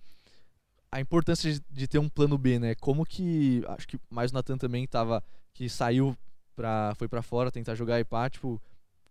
a 0.92 1.00
importância 1.00 1.52
de, 1.52 1.62
de 1.70 1.88
ter 1.88 2.00
um 2.00 2.10
plano 2.10 2.38
B, 2.38 2.60
né? 2.60 2.76
Como 2.76 3.06
que. 3.06 3.64
Acho 3.68 3.88
que 3.88 4.00
mais 4.10 4.32
o 4.32 4.34
Natan 4.34 4.58
também 4.58 4.86
tava. 4.88 5.24
Que 5.54 5.70
saiu 5.70 6.18
pra. 6.56 6.94
foi 6.96 7.08
pra 7.08 7.22
fora 7.22 7.52
tentar 7.52 7.76
jogar 7.76 8.04
pá, 8.06 8.30
tipo, 8.30 8.62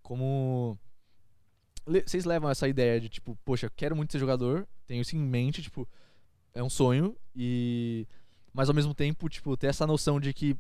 como. 0.03 0.79
Vocês 1.87 2.25
levam 2.27 2.51
essa 2.51 2.69
ideia 2.69 3.01
de, 3.01 3.09
tipo, 3.09 3.39
poxa, 3.45 3.71
quero 3.75 3.97
muito 3.97 4.13
ser 4.13 4.19
jogador, 4.19 4.69
tenho 4.87 5.01
isso 5.01 5.17
em 5.17 5.21
mente, 5.21 5.63
tipo, 5.63 5.89
é 6.53 6.63
um 6.63 6.69
sonho, 6.69 7.17
e. 7.35 8.07
Mas 8.53 8.69
ao 8.69 8.75
mesmo 8.75 8.95
tempo, 8.95 9.29
tipo, 9.29 9.57
ter 9.57 9.69
essa 9.69 9.87
noção 9.87 10.21
de 10.21 10.35
que 10.35 10.57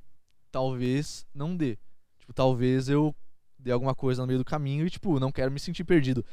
talvez 0.51 1.27
não 1.35 1.57
dê. 1.57 1.77
Tipo, 2.19 2.33
talvez 2.33 2.89
eu 2.89 3.15
dê 3.59 3.73
alguma 3.73 3.95
coisa 3.95 4.23
no 4.23 4.27
meio 4.27 4.39
do 4.39 4.45
caminho 4.45 4.87
e, 4.87 4.91
tipo, 4.91 5.19
não 5.19 5.33
quero 5.33 5.51
me 5.51 5.59
sentir 5.59 5.85
perdido. 5.85 6.25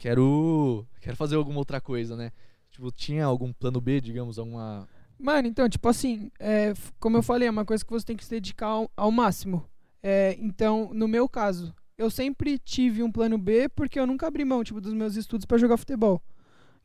Quero. 0.00 0.86
Quero 0.98 1.14
fazer 1.14 1.36
alguma 1.36 1.58
outra 1.58 1.78
coisa, 1.78 2.16
né? 2.16 2.32
Tipo, 2.70 2.90
tinha 2.90 3.26
algum 3.26 3.52
plano 3.52 3.80
B, 3.82 4.00
digamos, 4.00 4.38
alguma. 4.38 4.88
Mano, 5.18 5.46
então, 5.46 5.68
tipo 5.68 5.86
assim, 5.86 6.30
é, 6.40 6.72
como 6.98 7.18
eu 7.18 7.22
falei, 7.22 7.46
é 7.46 7.50
uma 7.50 7.66
coisa 7.66 7.84
que 7.84 7.92
você 7.92 8.06
tem 8.06 8.16
que 8.16 8.24
se 8.24 8.30
dedicar 8.30 8.68
ao, 8.68 8.90
ao 8.96 9.10
máximo. 9.10 9.62
É, 10.02 10.34
então, 10.40 10.90
no 10.94 11.06
meu 11.06 11.28
caso, 11.28 11.74
eu 11.98 12.10
sempre 12.10 12.58
tive 12.58 13.02
um 13.02 13.12
plano 13.12 13.36
B 13.36 13.68
porque 13.68 14.00
eu 14.00 14.06
nunca 14.06 14.26
abri 14.26 14.42
mão, 14.42 14.64
tipo, 14.64 14.80
dos 14.80 14.94
meus 14.94 15.16
estudos 15.16 15.44
pra 15.44 15.58
jogar 15.58 15.76
futebol. 15.76 16.22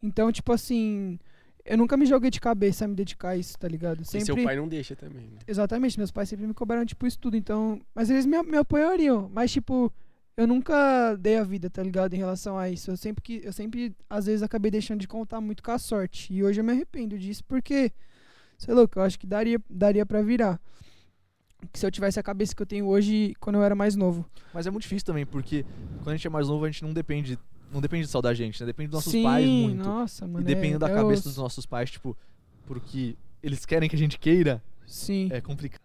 Então, 0.03 0.29
tipo 0.29 0.51
assim, 0.51 1.17
eu 1.63 1.77
nunca 1.77 1.95
me 1.95 2.05
joguei 2.05 2.29
de 2.29 2.41
cabeça 2.41 2.83
a 2.83 2.87
me 2.89 2.95
dedicar 2.95 3.29
a 3.29 3.37
isso, 3.37 3.57
tá 3.57 3.69
ligado? 3.69 4.01
E 4.01 4.05
Sempre... 4.05 4.25
seu 4.25 4.43
pai 4.43 4.57
não 4.57 4.67
deixa 4.67 4.93
também, 4.93 5.29
né? 5.29 5.39
Exatamente, 5.47 5.97
meus 5.97 6.11
pais 6.11 6.27
sempre 6.27 6.45
me 6.45 6.53
cobraram, 6.53 6.85
tipo, 6.85 7.07
estudo, 7.07 7.37
então... 7.37 7.79
Mas 7.95 8.09
eles 8.09 8.25
me, 8.25 8.43
me 8.43 8.57
apoiariam, 8.57 9.31
mas, 9.33 9.53
tipo, 9.53 9.89
eu 10.37 10.45
nunca 10.45 11.15
dei 11.15 11.37
a 11.37 11.43
vida, 11.43 11.69
tá 11.69 11.81
ligado, 11.81 12.13
em 12.13 12.17
relação 12.17 12.57
a 12.57 12.69
isso. 12.69 12.91
Eu 12.91 12.97
sempre, 12.97 13.21
que, 13.21 13.41
eu 13.43 13.53
sempre, 13.53 13.95
às 14.09 14.25
vezes, 14.25 14.43
acabei 14.43 14.69
deixando 14.69 14.99
de 14.99 15.07
contar 15.07 15.39
muito 15.39 15.63
com 15.63 15.71
a 15.71 15.79
sorte. 15.79 16.33
E 16.33 16.43
hoje 16.43 16.59
eu 16.59 16.63
me 16.63 16.71
arrependo 16.71 17.17
disso, 17.17 17.43
porque, 17.45 17.91
sei 18.57 18.73
lá, 18.73 18.85
eu 18.93 19.01
acho 19.01 19.17
que 19.17 19.25
daria, 19.25 19.59
daria 19.69 20.05
pra 20.05 20.21
virar. 20.21 20.59
Que 21.71 21.79
se 21.79 21.85
eu 21.85 21.91
tivesse 21.91 22.19
a 22.19 22.23
cabeça 22.23 22.53
que 22.53 22.61
eu 22.61 22.65
tenho 22.65 22.85
hoje, 22.85 23.33
quando 23.39 23.55
eu 23.55 23.63
era 23.63 23.73
mais 23.73 23.95
novo. 23.95 24.29
Mas 24.53 24.67
é 24.67 24.71
muito 24.71 24.83
difícil 24.83 25.05
também, 25.05 25.25
porque 25.25 25.65
quando 25.97 26.09
a 26.09 26.15
gente 26.17 26.27
é 26.27 26.29
mais 26.29 26.47
novo, 26.47 26.65
a 26.65 26.69
gente 26.69 26.83
não 26.83 26.93
depende. 26.93 27.39
Não 27.71 27.81
depende 27.81 28.05
só 28.07 28.21
da 28.21 28.33
gente, 28.33 28.59
né? 28.61 28.67
Depende 28.67 28.89
dos 28.89 28.97
nossos 28.97 29.11
Sim, 29.11 29.23
pais 29.23 29.47
muito. 29.47 29.83
nossa, 29.83 30.27
mano. 30.27 30.41
e 30.41 30.43
dependendo 30.43 30.85
é, 30.85 30.87
da 30.87 30.93
é 30.93 30.95
cabeça 30.95 31.23
dos 31.23 31.37
nossos 31.37 31.65
pais, 31.65 31.89
tipo, 31.89 32.15
porque 32.65 33.17
eles 33.41 33.65
querem 33.65 33.89
que 33.89 33.95
a 33.95 33.99
gente 33.99 34.19
queira, 34.19 34.61
Sim. 34.85 35.29
é 35.31 35.41
complicado. 35.41 35.81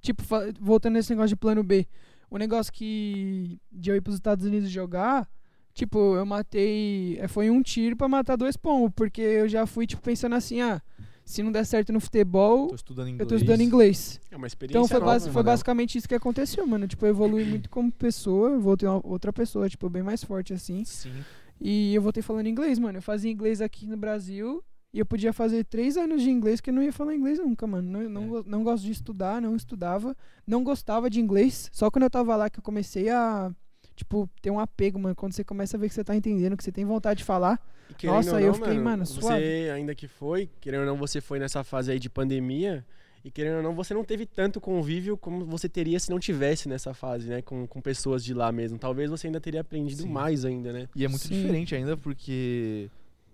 tipo, 0.00 0.22
voltando 0.58 0.94
nesse 0.94 1.10
negócio 1.10 1.28
de 1.28 1.36
plano 1.36 1.62
B, 1.62 1.86
o 2.30 2.38
negócio 2.38 2.72
que 2.72 3.60
de 3.70 3.90
eu 3.90 3.96
ir 3.96 4.00
pros 4.00 4.16
Estados 4.16 4.44
Unidos 4.44 4.70
jogar, 4.70 5.28
tipo, 5.74 6.16
eu 6.16 6.26
matei, 6.26 7.18
é, 7.20 7.28
foi 7.28 7.50
um 7.50 7.62
tiro 7.62 7.96
pra 7.96 8.08
matar 8.08 8.36
dois 8.36 8.56
pombos, 8.56 8.90
porque 8.94 9.20
eu 9.20 9.48
já 9.48 9.66
fui, 9.66 9.86
tipo, 9.86 10.02
pensando 10.02 10.34
assim, 10.34 10.60
ah, 10.60 10.80
se 11.24 11.42
não 11.42 11.52
der 11.52 11.64
certo 11.64 11.92
no 11.92 12.00
futebol, 12.00 12.68
Tô 12.68 12.74
estudando 12.74 13.08
inglês. 13.08 13.20
eu 13.20 13.26
tô 13.26 13.34
estudando 13.36 13.60
inglês. 13.60 14.20
É 14.30 14.36
uma 14.36 14.46
experiência 14.46 14.78
Então 14.78 14.88
foi, 14.88 14.98
nova, 15.00 15.12
basi- 15.12 15.26
né? 15.26 15.32
foi 15.32 15.42
Manel. 15.42 15.52
basicamente 15.52 15.98
isso 15.98 16.08
que 16.08 16.14
aconteceu, 16.14 16.66
mano. 16.66 16.88
Tipo, 16.88 17.04
eu 17.06 17.10
evolui 17.10 17.44
muito 17.44 17.68
como 17.68 17.92
pessoa, 17.92 18.50
eu 18.50 18.60
voltei 18.60 18.88
uma 18.88 19.00
outra 19.06 19.32
pessoa, 19.32 19.68
tipo, 19.68 19.88
bem 19.90 20.02
mais 20.02 20.24
forte 20.24 20.52
assim. 20.54 20.84
Sim. 20.84 21.12
E 21.60 21.94
eu 21.94 22.00
voltei 22.00 22.22
falando 22.22 22.46
inglês, 22.46 22.78
mano. 22.78 22.98
Eu 22.98 23.02
fazia 23.02 23.30
inglês 23.30 23.60
aqui 23.60 23.86
no 23.86 23.96
Brasil 23.96 24.62
e 24.92 24.98
eu 24.98 25.06
podia 25.06 25.32
fazer 25.32 25.64
três 25.64 25.96
anos 25.96 26.22
de 26.22 26.30
inglês 26.30 26.60
que 26.60 26.70
eu 26.70 26.74
não 26.74 26.82
ia 26.82 26.92
falar 26.92 27.14
inglês 27.14 27.38
nunca, 27.38 27.66
mano. 27.66 27.90
Não, 27.90 28.08
não, 28.08 28.38
É. 28.38 28.42
não 28.46 28.64
gosto 28.64 28.84
de 28.84 28.92
estudar, 28.92 29.40
não 29.40 29.54
estudava. 29.54 30.16
Não 30.46 30.64
gostava 30.64 31.10
de 31.10 31.20
inglês. 31.20 31.68
Só 31.72 31.90
quando 31.90 32.04
eu 32.04 32.10
tava 32.10 32.34
lá 32.36 32.48
que 32.48 32.58
eu 32.58 32.62
comecei 32.62 33.10
a, 33.10 33.50
tipo, 33.94 34.28
ter 34.40 34.50
um 34.50 34.58
apego, 34.58 34.98
mano. 34.98 35.14
Quando 35.14 35.32
você 35.32 35.44
começa 35.44 35.76
a 35.76 35.80
ver 35.80 35.88
que 35.88 35.94
você 35.94 36.02
tá 36.04 36.16
entendendo, 36.16 36.56
que 36.56 36.64
você 36.64 36.72
tem 36.72 36.84
vontade 36.86 37.18
de 37.18 37.24
falar. 37.24 37.60
E 37.90 37.94
querendo 37.94 38.16
Nossa, 38.16 38.36
aí 38.38 38.44
eu 38.44 38.54
fiquei, 38.54 38.78
mano, 38.78 39.04
você 39.04 39.20
suave. 39.20 39.70
ainda 39.70 39.94
que 39.94 40.08
foi, 40.08 40.48
querendo 40.60 40.80
ou 40.80 40.86
não, 40.86 40.96
você 40.96 41.20
foi 41.20 41.38
nessa 41.38 41.62
fase 41.64 41.90
aí 41.92 41.98
de 41.98 42.08
pandemia. 42.08 42.84
E 43.24 43.30
querendo 43.30 43.56
ou 43.58 43.62
não, 43.62 43.74
você 43.74 43.92
não 43.92 44.04
teve 44.04 44.24
tanto 44.24 44.60
convívio 44.60 45.16
como 45.18 45.44
você 45.44 45.68
teria 45.68 45.98
se 45.98 46.08
não 46.08 46.18
tivesse 46.20 46.68
nessa 46.68 46.94
fase, 46.94 47.28
né? 47.28 47.42
Com, 47.42 47.66
com 47.66 47.80
pessoas 47.80 48.24
de 48.24 48.32
lá 48.32 48.50
mesmo. 48.52 48.78
Talvez 48.78 49.10
você 49.10 49.26
ainda 49.26 49.40
teria 49.40 49.60
aprendido 49.60 50.02
Sim. 50.02 50.08
mais 50.08 50.44
ainda, 50.44 50.72
né? 50.72 50.88
E 50.94 51.04
é 51.04 51.08
muito 51.08 51.26
Sim. 51.26 51.34
diferente 51.34 51.74
ainda, 51.74 51.96
porque 51.96 52.88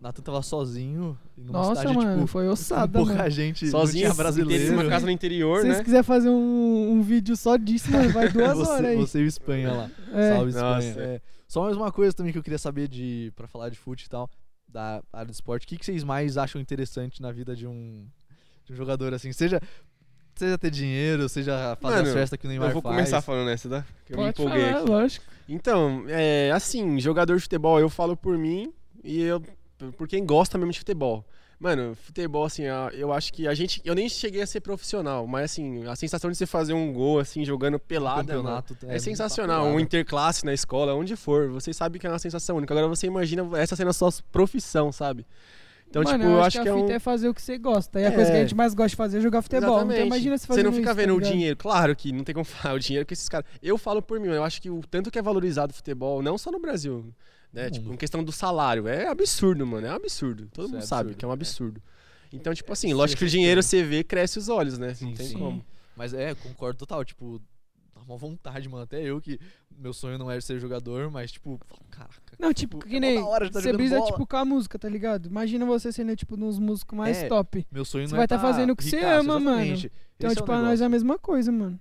Nathan 0.04 0.23
tava 0.23 0.42
sozinho 0.42 1.18
numa 1.34 1.61
Nossa, 1.61 1.80
cidade, 1.80 1.96
mano, 1.96 2.14
tipo, 2.16 2.26
foi 2.26 2.46
ossada, 2.46 2.99
pouca 2.99 3.14
mano. 3.14 3.30
gente, 3.30 3.66
Sozinho, 3.68 4.08
não 4.11 4.14
brasileiro. 4.16 4.75
uma 4.75 4.87
casa 4.87 5.06
no 5.06 5.11
interior, 5.11 5.56
Se 5.61 5.62
vocês 5.66 5.78
né? 5.78 5.84
quiserem 5.84 6.02
fazer 6.04 6.28
um, 6.28 6.90
um 6.92 7.00
vídeo 7.00 7.34
só 7.34 7.56
disso, 7.56 7.90
mano, 7.90 8.11
vai 8.11 8.28
duas 8.28 8.52
você, 8.58 8.70
horas 8.70 8.84
aí. 8.90 8.96
Você 8.99 9.20
e 9.20 9.25
o 9.25 9.26
Espanha 9.26 9.73
lá. 9.73 9.90
É. 10.12 10.34
Salve, 10.34 10.50
Espanha. 10.50 10.94
É. 10.99 11.20
Só 11.49 11.62
mais 11.62 11.75
uma 11.75 11.90
coisa 11.90 12.12
também 12.14 12.32
que 12.32 12.38
eu 12.38 12.42
queria 12.42 12.58
saber 12.58 12.87
de 12.87 13.32
para 13.34 13.49
falar 13.49 13.70
de 13.70 13.78
fute 13.78 14.04
e 14.04 14.08
tal, 14.11 14.28
da 14.68 15.02
área 15.11 15.26
de 15.30 15.32
esporte. 15.32 15.64
O 15.64 15.68
que, 15.68 15.78
que 15.78 15.87
vocês 15.87 16.04
mais 16.04 16.37
acham 16.37 16.61
interessante 16.61 17.23
na 17.23 17.32
vida 17.32 17.56
de 17.56 17.66
um, 17.66 18.06
de 18.66 18.75
um 18.75 18.76
jogador 18.76 19.14
assim? 19.14 19.32
Seja, 19.32 19.58
seja 20.34 20.58
ter 20.58 20.70
dinheiro, 20.70 21.30
seja 21.30 21.78
fazer 21.80 21.96
Mano, 21.96 22.08
as 22.08 22.12
festas 22.14 22.38
que 22.38 22.46
o 22.46 22.49
Neymar 22.50 22.68
Eu 22.68 22.73
vou 22.75 22.82
faz. 22.82 22.94
começar 22.94 23.23
falando 23.23 23.49
essa, 23.49 23.70
tá? 23.70 23.87
Que 24.04 24.12
eu 24.12 24.18
me 24.18 24.25
Pode 24.25 24.42
empolguei 24.42 24.66
falar, 24.66 24.80
aqui. 24.82 24.90
lógico. 24.90 25.25
Então, 25.49 26.04
é, 26.08 26.50
assim, 26.52 27.00
jogador 27.00 27.37
de 27.37 27.42
futebol, 27.42 27.80
eu 27.80 27.88
falo 27.88 28.14
por 28.16 28.37
mim 28.37 28.70
e 29.02 29.20
eu, 29.23 29.42
por 29.92 30.04
por 30.04 30.08
quem 30.08 30.24
gosta 30.24 30.56
mesmo 30.58 30.72
de 30.72 30.78
futebol. 30.78 31.24
Mano, 31.58 31.94
futebol, 31.94 32.44
assim, 32.44 32.64
eu 32.92 33.12
acho 33.12 33.32
que 33.32 33.48
a 33.48 33.54
gente. 33.54 33.80
Eu 33.84 33.94
nem 33.94 34.08
cheguei 34.08 34.42
a 34.42 34.46
ser 34.46 34.60
profissional, 34.60 35.26
mas 35.26 35.44
assim, 35.52 35.86
a 35.86 35.96
sensação 35.96 36.30
de 36.30 36.36
você 36.36 36.44
fazer 36.46 36.74
um 36.74 36.92
gol, 36.92 37.20
assim, 37.20 37.44
jogando 37.44 37.78
pelada. 37.78 38.34
mano, 38.42 38.62
campeonato 38.62 38.76
é, 38.86 38.98
sensacional. 38.98 39.64
Um 39.66 39.80
interclasse 39.80 40.44
na 40.44 40.52
escola, 40.52 40.94
onde 40.94 41.16
for. 41.16 41.48
Você 41.50 41.72
sabe 41.72 41.98
que 41.98 42.06
é 42.06 42.10
uma 42.10 42.18
sensação 42.18 42.56
única. 42.56 42.74
Agora 42.74 42.88
você 42.88 43.06
imagina 43.06 43.48
essa 43.56 43.76
sendo 43.76 43.88
a 43.90 43.92
sua 43.94 44.10
profissão, 44.30 44.92
sabe? 44.92 45.24
Então, 45.88 46.02
Mano, 46.02 46.18
tipo, 46.18 46.30
eu 46.30 46.42
acho 46.42 46.60
que 46.60 46.68
a 46.68 46.72
é 46.72 46.74
um. 46.74 46.90
é 46.90 46.98
fazer 46.98 47.28
o 47.28 47.34
que 47.34 47.40
você 47.40 47.56
gosta. 47.56 48.00
E 48.00 48.04
a 48.06 48.10
coisa 48.12 48.30
que 48.30 48.36
a 48.36 48.40
É. 48.40 48.42
gente 48.42 48.54
mais 48.54 48.74
gosta 48.74 48.88
de 48.90 48.96
fazer 48.96 49.18
é 49.18 49.20
jogar 49.20 49.40
futebol. 49.42 49.68
Exatamente. 49.70 49.94
Então 49.96 50.06
imagina 50.08 50.36
se 50.36 50.42
Você 50.42 50.48
fazendo 50.48 50.64
não 50.66 50.72
fica 50.72 50.90
isso, 50.90 50.96
vendo 50.96 51.08
tá 51.10 51.14
o 51.14 51.18
ligado? 51.18 51.32
dinheiro. 51.32 51.56
Claro 51.56 51.94
que 51.96 52.10
não 52.12 52.24
tem 52.24 52.34
como 52.34 52.44
falar 52.44 52.74
o 52.74 52.78
dinheiro 52.80 53.06
que 53.06 53.14
esses 53.14 53.28
caras. 53.28 53.46
Eu 53.62 53.78
falo 53.78 54.02
por 54.02 54.18
mim, 54.18 54.28
eu 54.28 54.42
acho 54.42 54.60
que 54.60 54.68
o 54.68 54.80
tanto 54.90 55.08
que 55.10 55.18
é 55.18 55.22
valorizado 55.22 55.70
o 55.72 55.74
futebol, 55.74 56.20
não 56.20 56.36
só 56.36 56.50
no 56.50 56.58
Brasil, 56.58 57.14
né? 57.54 57.64
No 57.66 57.70
Tipo, 57.70 57.92
em 57.94 57.96
questão 57.96 58.23
do 58.25 58.32
salário, 58.32 58.87
é 58.88 59.06
absurdo, 59.08 59.66
mano. 59.66 59.87
É 59.87 59.90
um 59.92 59.94
absurdo. 59.96 60.49
Todo 60.52 60.64
Isso 60.66 60.75
mundo 60.75 60.82
é 60.82 60.87
sabe 60.87 61.00
absurdo, 61.11 61.18
que 61.18 61.25
é 61.25 61.28
um 61.28 61.30
é. 61.30 61.34
absurdo. 61.34 61.82
Então, 62.32 62.52
tipo 62.52 62.73
assim, 62.73 62.92
lógico 62.92 63.18
que 63.20 63.25
é 63.25 63.28
o 63.28 63.30
dinheiro 63.30 63.62
você 63.62 63.82
vê, 63.82 64.02
cresce 64.02 64.38
os 64.38 64.49
olhos, 64.49 64.76
né? 64.76 64.92
Sim, 64.94 65.06
não 65.06 65.14
tem 65.14 65.26
sim. 65.28 65.38
como. 65.38 65.64
Mas 65.96 66.12
é, 66.12 66.34
concordo 66.34 66.76
total, 66.78 67.04
tipo, 67.04 67.40
dá 67.94 68.00
uma 68.02 68.16
vontade, 68.16 68.68
mano. 68.68 68.82
Até 68.82 69.00
eu 69.02 69.20
que 69.20 69.38
meu 69.70 69.92
sonho 69.92 70.18
não 70.18 70.28
era 70.28 70.40
ser 70.40 70.58
jogador, 70.58 71.11
mas 71.12 71.30
tipo, 71.30 71.61
caraca. 71.90 72.34
Não, 72.38 72.52
tipo, 72.52 72.78
Tipo, 72.78 72.90
que 72.90 72.96
é 72.96 73.00
nem. 73.00 73.18
mó 73.20 73.26
da 73.26 73.28
hora 73.30 73.46
de 73.46 73.52
tá 73.52 73.61
você 73.61 73.73
brisa, 73.73 73.99
bola. 73.99 74.11
tipo, 74.11 74.26
com 74.26 74.37
a 74.37 74.44
música, 74.44 74.76
tá 74.78 74.88
ligado? 74.88 75.26
Imagina 75.26 75.64
você 75.64 75.92
sendo, 75.92 76.16
tipo, 76.16 76.37
nos 76.37 76.58
músicos 76.58 76.99
mais 76.99 77.18
É, 77.18 77.28
top. 77.28 77.64
Meu 77.70 77.84
sonho 77.84 78.08
Você 78.08 78.12
não 78.12 78.16
vai 78.18 78.25
é 78.25 78.26
tá 78.26 78.38
fazendo 78.40 78.70
o 78.70 78.76
que 78.76 78.82
você 78.84 78.99
ama, 78.99 79.38
mano. 79.38 79.61
exatamente. 79.61 79.92
Então, 80.16 80.28
Esse 80.28 80.32
é 80.32 80.37
tipo, 80.40 80.46
pra 80.46 80.61
nós 80.61 80.80
é 80.80 80.84
a 80.84 80.88
mesma 80.88 81.16
coisa, 81.18 81.52
mano. 81.52 81.78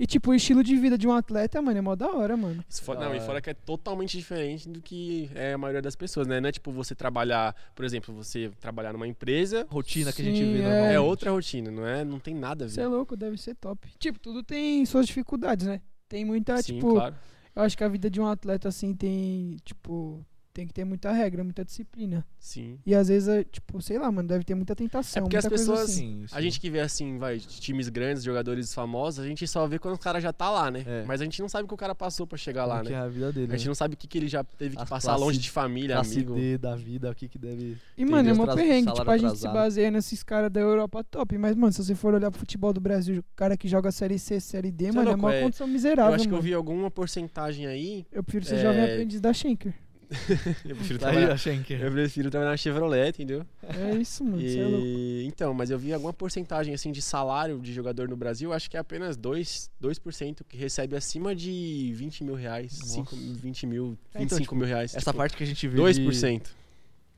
E, 0.00 0.06
tipo, 0.06 0.30
o 0.30 0.34
estilo 0.34 0.64
de 0.64 0.74
vida 0.76 0.96
de 0.96 1.06
um 1.06 1.12
atleta, 1.12 1.60
mano, 1.60 1.76
é 1.76 1.80
mó 1.82 1.94
da 1.94 2.10
hora, 2.10 2.34
mano. 2.34 2.64
Da 2.86 2.94
não, 2.94 3.14
e 3.14 3.20
fora 3.20 3.38
que 3.38 3.50
é 3.50 3.54
totalmente 3.54 4.16
diferente 4.16 4.66
do 4.66 4.80
que 4.80 5.30
é 5.34 5.52
a 5.52 5.58
maioria 5.58 5.82
das 5.82 5.94
pessoas, 5.94 6.26
né? 6.26 6.40
Não 6.40 6.48
é 6.48 6.52
tipo 6.52 6.72
você 6.72 6.94
trabalhar, 6.94 7.54
por 7.74 7.84
exemplo, 7.84 8.14
você 8.14 8.50
trabalhar 8.58 8.94
numa 8.94 9.06
empresa, 9.06 9.66
rotina 9.68 10.10
que 10.10 10.22
a 10.22 10.24
gente 10.24 10.38
Sim, 10.38 10.52
vê 10.54 10.60
é. 10.60 10.62
normalmente. 10.62 10.94
é 10.94 11.00
outra 11.00 11.30
rotina, 11.32 11.70
não 11.70 11.86
é? 11.86 12.02
Não 12.02 12.18
tem 12.18 12.34
nada 12.34 12.64
a 12.64 12.68
Você 12.70 12.80
é 12.80 12.84
ver. 12.84 12.88
louco, 12.88 13.14
deve 13.14 13.36
ser 13.36 13.54
top. 13.56 13.90
Tipo, 13.98 14.18
tudo 14.18 14.42
tem 14.42 14.86
suas 14.86 15.06
dificuldades, 15.06 15.66
né? 15.66 15.82
Tem 16.08 16.24
muita, 16.24 16.56
Sim, 16.62 16.76
tipo, 16.76 16.94
claro. 16.94 17.14
eu 17.54 17.62
acho 17.62 17.76
que 17.76 17.84
a 17.84 17.88
vida 17.88 18.08
de 18.08 18.22
um 18.22 18.26
atleta, 18.26 18.68
assim, 18.68 18.94
tem, 18.94 19.58
tipo, 19.66 20.24
tem 20.52 20.66
que 20.66 20.72
ter 20.74 20.84
muita 20.84 21.12
regra, 21.12 21.44
muita 21.44 21.64
disciplina. 21.64 22.26
Sim. 22.38 22.78
E 22.84 22.94
às 22.94 23.08
vezes, 23.08 23.28
é, 23.28 23.44
tipo, 23.44 23.80
sei 23.80 23.98
lá, 23.98 24.10
mano, 24.10 24.28
deve 24.28 24.44
ter 24.44 24.54
muita 24.54 24.74
tentação. 24.74 25.20
É 25.20 25.22
porque 25.22 25.36
as 25.36 25.46
pessoas- 25.46 25.80
assim. 25.82 26.22
Sim, 26.22 26.26
sim. 26.26 26.34
A 26.36 26.40
gente 26.40 26.58
que 26.60 26.68
vê 26.70 26.80
assim, 26.80 27.18
vai, 27.18 27.38
times 27.38 27.88
grandes, 27.88 28.22
jogadores 28.24 28.74
famosos, 28.74 29.20
a 29.24 29.26
gente 29.28 29.46
só 29.46 29.66
vê 29.66 29.78
quando 29.78 29.94
o 29.94 29.98
cara 29.98 30.20
já 30.20 30.32
tá 30.32 30.50
lá, 30.50 30.70
né? 30.70 30.82
É. 30.86 31.04
Mas 31.06 31.20
a 31.20 31.24
gente 31.24 31.40
não 31.40 31.48
sabe 31.48 31.64
o 31.64 31.68
que 31.68 31.74
o 31.74 31.76
cara 31.76 31.94
passou 31.94 32.26
pra 32.26 32.36
chegar 32.36 32.64
lá, 32.66 32.76
Como 32.78 32.86
que 32.86 32.92
né? 32.92 32.98
é 32.98 33.02
a 33.02 33.08
vida 33.08 33.32
dele. 33.32 33.52
A 33.52 33.56
gente 33.56 33.66
né? 33.66 33.68
não 33.70 33.74
sabe 33.74 33.94
o 33.94 33.96
que, 33.96 34.08
que 34.08 34.18
ele 34.18 34.28
já 34.28 34.42
teve 34.42 34.76
que 34.76 34.82
A 34.82 34.86
passar 34.86 35.10
classe- 35.10 35.24
longe 35.24 35.38
de 35.38 35.50
família, 35.50 35.98
amigo. 35.98 36.34
D 36.34 36.58
da 36.58 36.74
vida, 36.74 37.10
o 37.10 37.14
que 37.14 37.28
que 37.28 37.38
deve... 37.38 37.76
E, 37.96 38.04
mano, 38.04 38.28
é 38.28 38.32
Atras- 38.32 38.54
perrengue. 38.56 38.92
Tipo, 38.92 39.10
a 39.10 39.18
gente 39.18 39.38
se 39.38 39.48
baseia 39.48 39.90
nesses 39.90 40.22
caras 40.22 40.50
da 40.50 40.60
Europa 40.60 41.04
top. 41.04 41.38
Mas, 41.38 41.54
mano, 41.54 41.72
se 41.72 41.82
você 41.84 41.94
for 41.94 42.12
olhar 42.14 42.30
pro 42.30 42.40
futebol 42.40 42.72
do 42.72 42.80
Brasil, 42.80 43.20
o 43.20 43.24
cara 43.36 43.56
que 43.56 43.68
joga 43.68 43.90
Série 43.92 44.18
C, 44.18 44.40
Série 44.40 44.70
D, 44.72 44.86
Você 44.86 44.90
é 44.90 44.92
mano, 44.94 45.08
é 45.10 45.12
louco, 45.12 45.26
uma 45.26 45.34
é- 45.34 45.42
condição 45.42 45.66
Eu 45.66 45.72
miserável, 45.72 46.14
acho 46.14 46.24
que 46.24 46.28
eu 46.28 46.32
mano. 46.32 46.42
vi 46.42 46.54
alguma 46.54 46.90
porcentagem 46.90 47.66
aí. 47.66 48.04
Eu 48.10 48.22
prefiro 48.24 48.44
ser 48.46 48.56
É, 48.56 48.62
jovem 48.62 48.82
aprendiz 48.84 49.20
da 49.20 49.32
Schenker. 49.32 49.74
Eu 50.68 50.74
prefiro, 50.74 50.98
Tá 50.98 51.08
aí, 51.08 51.12
trabalhar, 51.14 51.32
a 51.34 51.36
Schenker. 51.36 51.80
eu 51.80 51.92
prefiro 51.92 52.30
trabalhar 52.30 52.50
na 52.50 52.56
Chevrolet, 52.56 53.10
entendeu? 53.10 53.46
É 53.62 53.94
isso, 53.94 54.24
mano. 54.24 54.40
Você 54.40 54.58
é 54.58 54.64
louco. 54.66 54.84
E, 54.86 55.24
então, 55.26 55.54
mas 55.54 55.70
eu 55.70 55.78
vi 55.78 55.92
alguma 55.92 56.12
porcentagem 56.12 56.74
assim 56.74 56.90
de 56.90 57.00
salário 57.00 57.60
de 57.60 57.72
jogador 57.72 58.08
no 58.08 58.16
Brasil, 58.16 58.52
acho 58.52 58.68
que 58.68 58.76
é 58.76 58.80
apenas 58.80 59.16
2%, 59.16 59.68
2% 59.80 60.38
que 60.48 60.56
recebe 60.56 60.96
acima 60.96 61.34
de 61.34 61.92
20 61.94 62.24
mil 62.24 62.34
reais, 62.34 62.78
Nossa. 62.80 62.94
5, 62.94 63.16
20 63.16 63.66
mil, 63.66 63.86
25 63.90 63.98
É, 64.14 64.22
então, 64.22 64.40
tipo, 64.40 64.54
mil 64.56 64.66
reais. 64.66 64.94
Essa 64.96 65.10
tipo, 65.12 65.16
parte 65.16 65.36
que 65.36 65.44
a 65.44 65.46
gente 65.46 65.68
vê 65.68 65.78
2%. 65.78 66.42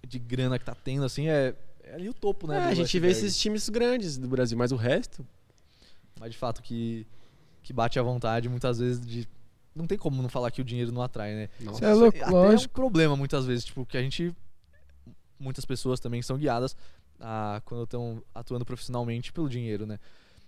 de, 0.03 0.09
de 0.09 0.19
grana 0.19 0.59
que 0.59 0.65
tá 0.65 0.75
tendo, 0.75 1.05
assim, 1.07 1.29
é, 1.29 1.55
é 1.85 1.95
ali 1.95 2.09
o 2.11 2.15
topo, 2.15 2.47
né? 2.47 2.59
É, 2.59 2.65
a 2.65 2.75
gente 2.75 2.99
vê 3.01 3.09
esses 3.09 3.37
times 3.39 3.69
grandes 3.71 4.19
do 4.19 4.29
Brasil, 4.29 4.59
mas 4.59 4.71
o 4.71 4.77
resto. 4.77 5.27
Mas 6.21 6.31
de 6.33 6.37
fato 6.37 6.63
que, 6.63 7.07
que 7.63 7.73
bate 7.73 7.99
à 7.99 8.03
vontade 8.03 8.49
muitas 8.51 8.79
vezes 8.79 9.05
de. 9.05 9.27
Não 9.75 9.87
tem 9.87 9.97
como 9.97 10.21
não 10.21 10.29
falar 10.29 10.51
que 10.51 10.61
o 10.61 10.65
dinheiro 10.65 10.93
não 10.93 11.03
atrai, 11.03 11.35
né? 11.35 11.49
Nossa. 11.61 11.85
É 11.85 11.95
louco, 11.95 12.19
Até 12.19 12.31
lógico. 12.31 12.63
é 12.63 12.67
um 12.73 12.75
problema 12.85 13.17
muitas 13.17 13.47
vezes, 13.47 13.65
tipo, 13.65 13.87
que 13.87 13.97
a 13.97 14.03
gente. 14.03 14.35
Muitas 15.39 15.65
pessoas 15.65 15.99
também 15.99 16.21
são 16.23 16.37
guiadas 16.39 16.77
a, 17.19 17.61
quando 17.65 17.85
estão 17.85 18.23
atuando 18.35 18.65
profissionalmente 18.65 19.33
pelo 19.33 19.49
dinheiro, 19.49 19.87
né? 19.87 19.99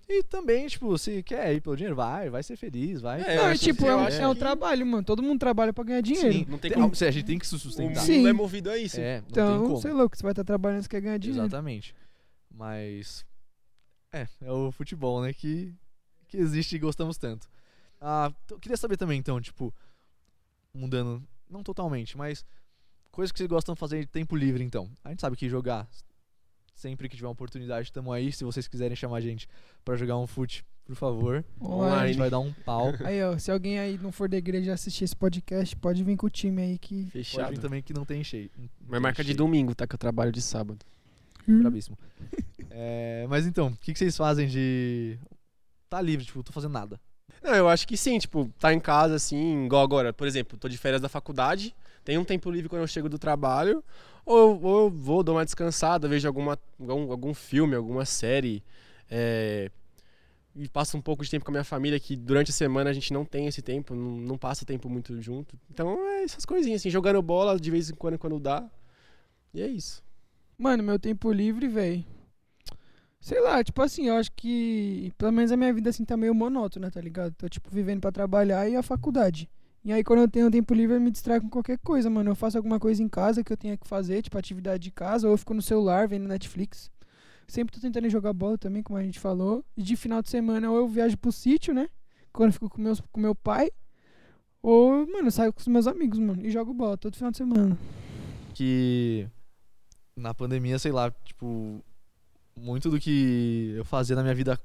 E 0.07 0.23
também, 0.23 0.67
tipo, 0.67 0.97
se 0.99 1.23
quer 1.23 1.55
ir 1.55 1.63
pelo 1.63 1.75
dinheiro, 1.75 1.97
vai, 1.97 2.29
vai 2.29 2.43
ser 2.43 2.57
feliz, 2.57 3.01
vai. 3.01 3.23
É, 3.23 3.37
Não, 3.37 3.57
tipo, 3.57 3.83
que- 3.85 3.89
é 3.89 3.93
acho 3.93 4.21
é 4.21 4.29
um 4.29 4.35
que- 4.35 4.39
trabalho, 4.41 4.87
mano. 4.87 5.03
Todo 5.03 5.23
mundo 5.23 5.41
trabalha 5.41 5.73
pra 5.73 5.83
ganhar 5.83 6.03
dinheiro. 6.03 6.31
Sim, 6.33 6.47
Não 6.47 6.59
tem 6.59 6.71
tem, 6.71 6.81
como- 6.81 6.93
a 6.95 7.11
gente 7.11 7.25
tem 7.25 7.39
que 7.39 7.47
se 7.47 7.55
O 7.55 7.59
sustentar. 7.59 7.89
mundo 8.03 8.05
Sim. 8.07 8.27
é 8.29 8.33
movido 8.33 8.71
a 8.71 8.77
isso. 8.77 9.01
É, 9.01 9.23
não 9.23 9.29
tem 9.29 9.31
Então, 9.43 9.63
como. 9.63 9.77
você 9.81 9.89
é 9.89 9.93
louco, 9.95 10.15
você 10.15 10.23
vai 10.23 10.33
estar 10.33 10.45
trabalhando, 10.45 10.83
você 10.83 10.89
quer 10.91 11.01
ganhar 11.01 11.17
dinheiro. 11.19 11.43
Exatamente. 11.47 11.95
Mas. 12.51 13.25
É, 14.13 14.29
é 14.43 14.53
o 14.53 14.71
futebol, 14.71 15.23
né? 15.23 15.33
Que, 15.33 15.75
que 16.29 16.37
existe 16.37 16.77
e 16.77 16.79
gostamos 16.79 17.17
tanto. 17.17 17.49
Ah, 18.07 18.31
queria 18.61 18.77
saber 18.77 18.99
também, 18.99 19.19
então, 19.19 19.41
tipo, 19.41 19.73
mudando, 20.75 21.23
não 21.49 21.63
totalmente, 21.63 22.19
mas 22.19 22.45
coisas 23.11 23.33
que 23.33 23.39
vocês 23.39 23.49
gostam 23.49 23.75
de 23.75 23.79
fazer 23.81 24.03
em 24.03 24.07
tempo 24.07 24.37
livre, 24.37 24.63
então. 24.63 24.91
A 25.03 25.09
gente 25.09 25.21
sabe 25.23 25.37
que 25.37 25.49
jogar, 25.49 25.89
sempre 26.75 27.09
que 27.09 27.17
tiver 27.17 27.27
uma 27.29 27.33
oportunidade, 27.33 27.89
estamos 27.89 28.13
aí. 28.13 28.31
Se 28.31 28.45
vocês 28.45 28.69
quiserem 28.69 28.95
chamar 28.95 29.17
a 29.17 29.21
gente 29.23 29.49
pra 29.85 29.97
jogar 29.97 30.19
um 30.19 30.27
fute, 30.27 30.67
por 30.85 30.95
favor, 30.97 31.43
a 31.61 31.65
Online. 31.65 32.09
gente 32.09 32.19
vai 32.19 32.29
dar 32.29 32.41
um 32.41 32.53
pau. 32.53 32.93
Aí, 33.07 33.23
ó, 33.25 33.39
se 33.39 33.51
alguém 33.51 33.79
aí 33.79 33.97
não 33.97 34.13
for 34.13 34.29
da 34.29 34.37
igreja 34.37 34.75
assistir 34.75 35.05
esse 35.05 35.17
podcast, 35.17 35.75
pode 35.77 36.05
vir 36.05 36.15
com 36.15 36.27
o 36.27 36.31
time 36.31 36.61
aí 36.61 36.79
que. 36.79 37.05
Pode 37.05 37.11
Fechado. 37.11 37.51
vir 37.53 37.59
também 37.59 37.83
que 37.83 37.95
não 37.95 38.05
tem 38.05 38.23
cheio. 38.23 38.51
não 38.59 38.69
Mas 38.87 39.01
marca 39.01 39.23
de 39.23 39.29
cheio. 39.29 39.39
domingo, 39.39 39.75
tá? 39.75 39.87
Que 39.87 39.95
eu 39.95 39.99
trabalho 39.99 40.31
de 40.31 40.43
sábado. 40.43 40.85
Brabíssimo. 41.47 41.99
É, 42.77 43.25
mas 43.29 43.47
então, 43.47 43.69
o 43.69 43.77
que, 43.77 43.93
que 43.93 43.99
vocês 44.01 44.17
fazem 44.17 44.49
de. 44.49 45.17
Tá 45.89 46.01
livre, 46.03 46.27
tipo, 46.27 46.43
tô 46.43 46.51
fazendo 46.53 46.73
nada. 46.73 47.01
Não, 47.45 47.55
eu 47.55 47.69
acho 47.69 47.87
que 47.87 47.95
sim, 47.95 48.19
tipo, 48.19 48.51
tá 48.59 48.73
em 48.73 48.81
casa 48.81 49.17
assim, 49.17 49.67
igual 49.67 49.83
agora, 49.83 50.15
por 50.15 50.27
exemplo, 50.27 50.57
tô 50.57 50.67
de 50.67 50.79
férias 50.79 51.03
da 51.03 51.11
faculdade, 51.11 51.77
tenho 52.03 52.23
um 52.23 52.25
tempo 52.25 52.51
livre 52.51 52.71
quando 52.71 52.81
eu 52.81 52.89
chego 52.89 53.07
do 53.07 53.19
trabalho, 53.19 53.85
ou, 54.25 54.63
ou 54.63 54.85
eu 54.87 54.91
vou, 54.91 55.23
dou 55.23 55.35
uma 55.35 55.45
descansada, 55.45 56.09
vejo 56.09 56.27
alguma, 56.27 56.59
algum, 56.81 57.13
algum 57.13 57.35
filme, 57.35 57.77
alguma 57.77 58.07
série, 58.07 58.65
é, 59.11 59.71
e 60.57 60.67
passo 60.71 60.97
um 60.97 61.03
pouco 61.03 61.23
de 61.23 61.31
tempo 61.31 61.45
com 61.45 61.51
a 61.51 61.53
minha 61.53 61.65
família, 61.65 62.01
que 62.01 62.17
durante 62.17 62.51
a 62.51 62.55
semana 62.55 62.89
a 62.89 62.95
gente 62.95 63.13
não 63.13 63.27
tem 63.27 63.47
esse 63.47 63.61
tempo, 63.61 63.95
não, 63.95 64.17
não 64.17 64.39
passa 64.39 64.65
tempo 64.65 64.89
muito 64.89 65.21
junto. 65.21 65.55
Então 65.71 65.99
é 66.13 66.25
essas 66.25 66.47
coisinhas, 66.47 66.81
assim, 66.81 66.89
jogando 66.89 67.21
bola 67.21 67.61
de 67.61 67.71
vez 67.71 67.91
em 67.91 67.95
quando, 67.95 68.19
quando 68.19 68.41
dá. 68.41 68.65
E 69.53 69.61
é 69.61 69.67
isso. 69.67 70.03
Mano, 70.57 70.83
meu 70.83 70.99
tempo 70.99 71.31
livre, 71.31 71.69
velho. 71.69 72.07
Sei 73.25 73.41
lá, 73.41 73.65
tipo 73.65 73.81
assim, 73.81 74.09
eu 74.09 74.17
acho 74.17 74.31
que. 74.33 75.11
Pelo 75.17 75.33
menos 75.33 75.51
a 75.51 75.57
minha 75.57 75.73
vida 75.73 75.89
assim 75.89 76.05
tá 76.05 76.15
meio 76.15 76.35
monótona, 76.35 76.91
tá 76.91 77.01
ligado? 77.01 77.33
Tô, 77.33 77.49
tipo, 77.49 77.71
vivendo 77.71 77.99
pra 77.99 78.13
trabalhar 78.13 78.69
e 78.69 78.77
a 78.77 78.83
faculdade. 78.83 79.49
E 79.83 79.91
aí, 79.95 80.05
quando 80.05 80.21
eu 80.21 80.29
tenho 80.29 80.51
tempo 80.51 80.75
livre, 80.75 80.97
eu 80.97 81.01
me 81.01 81.11
distraio 81.11 81.41
com 81.41 81.49
qualquer 81.49 81.79
coisa, 81.79 82.11
mano. 82.11 82.33
Eu 82.33 82.35
faço 82.35 82.59
alguma 82.59 82.79
coisa 82.79 83.03
em 83.03 83.09
casa 83.09 83.43
que 83.43 83.51
eu 83.51 83.57
tenha 83.57 83.79
que 83.79 83.89
fazer, 83.89 84.21
tipo, 84.21 84.37
atividade 84.37 84.83
de 84.83 84.91
casa, 84.91 85.27
ou 85.27 85.33
eu 85.33 85.39
fico 85.39 85.55
no 85.55 85.63
celular 85.63 86.07
vendo 86.07 86.29
Netflix. 86.29 86.91
Sempre 87.49 87.75
tô 87.75 87.81
tentando 87.81 88.11
jogar 88.11 88.35
bola 88.35 88.59
também, 88.59 88.83
como 88.83 88.99
a 88.99 89.03
gente 89.03 89.19
falou. 89.19 89.65
E 89.75 89.83
de 89.83 89.97
final 89.97 90.21
de 90.21 90.29
semana, 90.29 90.71
ou 90.71 90.77
eu 90.77 90.87
viajo 90.87 91.17
pro 91.17 91.33
sítio, 91.33 91.73
né? 91.73 91.89
Quando 92.31 92.51
eu 92.51 92.53
fico 92.53 92.69
com, 92.69 92.83
meus, 92.83 93.01
com 93.11 93.19
meu 93.19 93.35
pai. 93.35 93.71
Ou, 94.63 95.07
mano, 95.07 95.29
eu 95.29 95.31
saio 95.31 95.51
com 95.51 95.61
os 95.61 95.67
meus 95.67 95.87
amigos, 95.87 96.19
mano. 96.19 96.45
E 96.45 96.51
jogo 96.51 96.75
bola 96.75 96.99
todo 96.99 97.17
final 97.17 97.31
de 97.31 97.39
semana. 97.39 97.79
que 98.53 99.27
na 100.15 100.35
pandemia, 100.35 100.79
sei 100.79 100.93
lá, 100.93 101.11
tipo, 101.25 101.83
muito 102.57 102.91
do 102.91 102.99
que 103.01 103.75
eu 103.77 103.85
fazia 103.85 104.15
na 104.17 104.23
minha 104.23 104.35
vida 104.35 104.59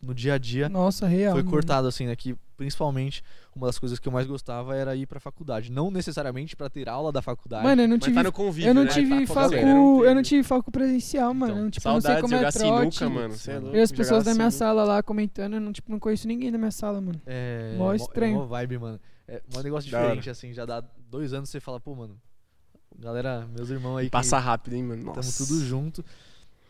no 0.00 0.12
dia 0.12 0.34
a 0.34 0.38
dia 0.38 0.68
Nossa, 0.68 1.06
real. 1.06 1.32
foi 1.34 1.44
cortado 1.44 1.86
assim, 1.86 2.06
né? 2.06 2.16
Que 2.16 2.34
principalmente 2.56 3.22
uma 3.54 3.66
das 3.68 3.78
coisas 3.78 3.98
que 4.00 4.08
eu 4.08 4.12
mais 4.12 4.26
gostava 4.26 4.74
era 4.74 4.96
ir 4.96 5.06
pra 5.06 5.20
faculdade, 5.20 5.70
não 5.70 5.90
necessariamente 5.92 6.56
pra 6.56 6.68
ter 6.68 6.88
aula 6.88 7.12
da 7.12 7.22
faculdade. 7.22 7.62
Mano, 7.64 7.82
eu 7.82 7.88
não 7.88 7.96
Mas 7.96 8.04
tive 8.04 8.16
tá 8.16 8.22
no 8.24 8.32
convívio, 8.32 8.68
Eu 8.70 8.74
não 8.74 8.82
né? 8.84 8.90
tive 8.90 9.26
Tá 9.26 9.34
facu, 9.34 9.54
eu 9.54 10.14
não 10.14 10.22
tive 10.22 10.42
facu 10.42 10.70
presencial, 10.72 11.32
mano. 11.32 11.52
Então, 11.52 11.64
eu, 11.66 11.70
tipo, 11.70 11.88
eu 11.88 11.92
não 11.92 12.00
sei 12.00 12.10
Saudades 12.10 12.22
como 12.22 12.34
é 12.34 12.38
jogar 12.38 12.52
trote. 12.52 12.96
sinuca, 12.98 13.14
mano. 13.14 13.34
É 13.46 13.58
louco, 13.60 13.76
E 13.76 13.80
as 13.80 13.88
jogar 13.90 13.98
pessoas 14.02 14.24
da 14.24 14.34
minha 14.34 14.50
sinuca. 14.50 14.64
sala 14.74 14.84
lá 14.84 15.02
comentando, 15.04 15.54
eu 15.54 15.60
não, 15.60 15.72
tipo, 15.72 15.90
não 15.92 16.00
conheço 16.00 16.26
ninguém 16.26 16.50
da 16.50 16.58
minha 16.58 16.70
sala, 16.72 17.00
mano. 17.00 17.20
é 17.24 17.76
mó 17.78 17.94
estranho. 17.94 18.34
É 18.34 18.38
mó 18.38 18.46
vibe, 18.46 18.78
mano. 18.78 19.00
É 19.28 19.40
um 19.56 19.60
negócio 19.62 19.88
diferente, 19.88 20.28
assim, 20.28 20.52
já 20.52 20.66
dá 20.66 20.82
dois 21.08 21.32
anos 21.32 21.48
você 21.48 21.60
fala, 21.60 21.78
pô, 21.78 21.94
mano, 21.94 22.20
galera, 22.98 23.46
meus 23.56 23.70
irmãos 23.70 23.98
aí. 23.98 24.06
que- 24.06 24.10
Passa 24.10 24.38
rápido, 24.38 24.74
hein, 24.74 24.82
mano? 24.82 25.02
Tamo 25.04 25.14
Nossa. 25.16 25.44
tudo 25.46 25.64
junto. 25.64 26.04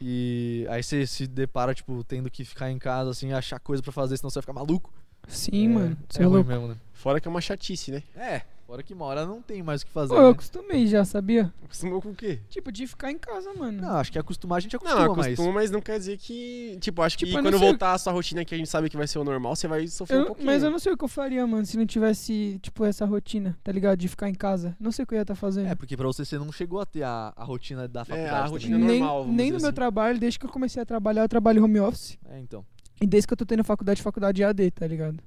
E 0.05 0.67
aí 0.69 0.83
você 0.83 1.07
se 1.07 1.29
depara, 1.29 1.73
tipo, 1.73 2.03
tendo 2.03 2.29
que 2.29 2.45
ficar 2.45 2.71
em 2.73 2.79
casa, 2.79 3.11
assim, 3.11 3.33
achar 3.33 3.61
coisa 3.61 3.81
pra 3.81 3.93
fazer, 3.93 4.17
senão 4.17 4.31
você 4.31 4.41
vai 4.41 4.43
ficar 4.43 4.53
maluco. 4.53 4.93
Sim, 5.29 5.67
É- 5.67 5.69
mano. 5.69 5.93
É, 6.01 6.13
Você 6.13 6.23
é, 6.23 6.25
ruim 6.25 6.35
louco. 6.35 6.51
mesmo, 6.51 6.69
né? 6.69 6.77
Fora 6.93 7.21
que 7.21 7.29
é 7.29 7.31
uma 7.31 7.41
chatice, 7.41 7.93
né? 7.93 8.03
É, 8.17 8.43
Fora 8.73 8.83
que 8.83 8.95
uma 8.95 9.05
hora 9.05 9.27
não 9.27 9.43
tem 9.43 9.63
mais 9.63 9.83
o 9.83 9.85
que 9.85 9.93
fazer. 9.93 10.15
Pô, 10.15 10.17
eu 10.19 10.23
né? 10.23 10.31
acostumei 10.31 10.87
já, 10.87 11.05
sabia? 11.05 11.53
Acostumou 11.63 12.01
com 12.01 12.09
o 12.09 12.15
quê? 12.15 12.39
Tipo, 12.49 12.73
de 12.73 12.87
ficar 12.87 13.11
em 13.13 13.19
casa, 13.19 13.53
mano. 13.53 13.83
Não, 13.83 13.97
acho 13.97 14.11
que 14.11 14.19
acostumar 14.19 14.57
a 14.57 14.61
gente 14.61 14.73
Não, 14.73 14.81
acostuma, 14.81 15.13
acostuma, 15.25 15.47
mas. 15.49 15.55
mas 15.65 15.71
não 15.71 15.83
quer 15.83 15.99
dizer 15.99 16.17
que. 16.17 16.79
Tipo, 16.81 17.03
acho 17.03 17.19
Tipo, 17.19 17.33
que 17.33 17.37
eu 17.37 17.43
não 17.43 17.51
quando 17.51 17.59
sei- 17.59 17.69
voltar 17.69 17.93
a 17.93 17.99
sua 17.99 18.15
rotina 18.15 18.47
que 18.47 18.55
a 18.55 18.57
gente 18.57 18.71
sabe 18.71 18.89
que 18.89 18.97
vai 18.97 19.07
ser 19.07 19.19
o 19.19 19.25
normal, 19.25 19.55
você 19.55 19.69
vai 19.69 19.87
sofrer 19.89 20.17
um 20.17 20.21
Eu- 20.21 20.27
pouquinho. 20.29 20.47
mas 20.47 20.63
eu 20.63 20.71
não 20.71 20.79
sei 20.79 20.91
o 20.91 20.97
que 20.97 21.05
eu 21.05 21.09
faria, 21.09 21.47
mano, 21.47 21.67
se 21.67 21.77
não 21.77 21.85
tivesse, 21.85 22.59
tipo, 22.63 22.83
essa 22.87 23.05
rotina, 23.05 23.59
tá 23.63 23.71
ligado? 23.71 23.99
De 23.99 24.09
ficar 24.09 24.31
em 24.31 24.35
casa. 24.35 24.75
Não 24.81 24.91
sei 24.91 25.03
o 25.03 25.07
que 25.07 25.13
eu 25.13 25.19
ia 25.19 25.23
estar 25.23 25.35
fazendo. 25.35 25.67
É, 25.69 25.75
porque 25.75 25.95
pra 25.95 26.07
você 26.07 26.25
você 26.25 26.39
não 26.39 26.51
chegou 26.51 26.81
a 26.81 26.87
ter 26.87 27.03
a, 27.03 27.31
a 27.37 27.45
rotina 27.45 27.87
da 27.87 28.07
faculdade. 28.07 28.31
a 28.35 28.39
também. 28.39 28.53
rotina 28.53 28.79
nem 28.79 28.99
normal, 29.01 29.21
vamos 29.25 29.37
nem 29.37 29.47
dizer 29.49 29.57
no 29.59 29.61
meu 29.61 29.69
assim. 29.69 29.75
trabalho, 29.75 30.19
desde 30.19 30.39
que 30.39 30.47
eu 30.47 30.51
comecei 30.51 30.83
a 30.83 30.87
trabalhar, 30.87 31.21
eu 31.25 31.29
trabalho 31.29 31.63
home 31.63 31.79
office. 31.79 32.17
É, 32.31 32.41
então. 32.41 32.65
E 33.03 33.07
desde 33.07 33.27
que 33.27 33.35
eu 33.35 33.37
tô 33.37 33.45
tendo 33.45 33.63
faculdade, 33.65 34.01
faculdade 34.01 34.43
AD, 34.43 34.71
tá 34.71 34.87
ligado? 34.87 35.19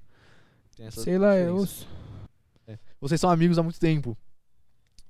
Tem 0.75 0.87
essa 0.87 0.99
Sei 1.01 1.19
lá, 1.19 1.35
eu. 1.37 1.59
diferença. 1.63 1.85
Vocês 3.07 3.21
são 3.21 3.29
amigos 3.29 3.59
há 3.59 3.61
muito 3.61 3.79
tempo. 3.79 4.17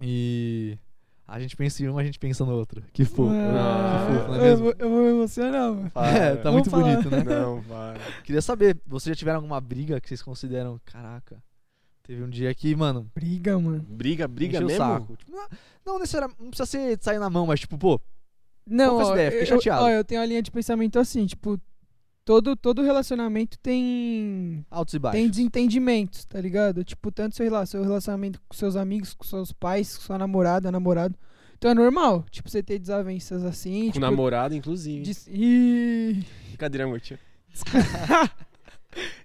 E. 0.02 0.78
A 1.26 1.40
gente 1.40 1.56
pensa 1.56 1.82
em 1.82 1.88
um, 1.88 1.98
a 1.98 2.04
gente 2.04 2.20
pensa 2.20 2.44
no 2.44 2.52
outro. 2.52 2.84
Que 2.92 3.06
fofo. 3.06 3.32
Ah, 3.34 4.06
que 4.06 4.14
fofo, 4.14 4.28
não 4.28 4.36
é 4.36 4.38
eu, 4.38 4.42
mesmo? 4.44 4.64
vou, 4.66 4.76
eu 4.78 4.90
vou 4.90 5.02
me 5.02 5.10
emocionar, 5.12 5.74
mano. 5.74 5.92
É, 5.96 6.36
tá 6.36 6.52
muito 6.52 6.70
falar. 6.70 6.84
bonito, 6.84 7.10
né? 7.10 7.24
Não, 7.24 7.62
vai. 7.62 7.98
Queria 8.26 8.42
saber, 8.42 8.78
vocês 8.86 9.16
já 9.16 9.18
tiveram 9.18 9.38
alguma 9.38 9.62
briga 9.62 10.02
que 10.02 10.10
vocês 10.10 10.22
consideram, 10.22 10.80
caraca, 10.86 11.42
teve 12.04 12.22
um 12.22 12.30
dia 12.30 12.54
que, 12.54 12.76
mano, 12.76 13.10
Briga, 13.16 13.58
mano. 13.58 13.82
Briga, 13.88 14.28
briga 14.28 14.60
mesmo? 14.60 14.78
saco. 14.78 15.16
Tipo, 15.16 15.32
não, 15.32 15.48
não 15.86 16.00
necessariamente, 16.00 16.42
não 16.42 16.50
precisa 16.50 16.66
ser 16.68 16.98
de 16.98 17.04
sair 17.04 17.18
na 17.18 17.30
mão, 17.30 17.48
mas 17.48 17.62
tipo, 17.62 17.78
pô, 17.78 18.00
Não, 18.68 18.98
ó, 18.98 19.16
fiquei 19.16 19.42
eu, 19.42 19.46
chateado. 19.46 19.86
Ó, 19.86 19.90
eu 19.90 20.04
tenho 20.04 20.22
a 20.22 20.26
linha 20.26 20.44
de 20.44 20.52
pensamento 20.52 21.00
assim, 21.00 21.26
tipo, 21.26 21.60
todo, 22.26 22.56
todo 22.56 22.82
relacionamento 22.82 23.58
tem 23.60 24.66
altos 24.70 24.96
e 24.96 25.00
baixos. 25.00 25.22
tem 25.22 25.30
desentendimentos, 25.30 26.26
tá 26.26 26.42
ligado? 26.42 26.84
Tipo, 26.84 27.12
tanto 27.12 27.36
seu, 27.36 27.66
seu 27.68 27.84
relacionamento 27.84 28.42
com 28.48 28.56
seus 28.58 28.76
amigos, 28.76 29.14
com 29.14 29.24
seus 29.24 29.52
pais, 29.54 29.96
com 29.96 30.04
sua 30.04 30.18
namorada, 30.18 30.72
namorado. 30.72 31.16
Então 31.58 31.72
é 31.72 31.74
normal, 31.74 32.26
tipo, 32.30 32.50
você 32.50 32.62
ter 32.62 32.78
desavenças 32.80 33.44
assim, 33.46 33.86
Com 33.86 33.92
tipo, 33.94 34.00
namorado, 34.00 34.54
inclusive. 34.56 35.04
dis- 35.04 35.28
Ih, 35.28 36.24
Brincadeira, 36.50 36.84
amor. 36.86 37.00
tio. 37.00 37.18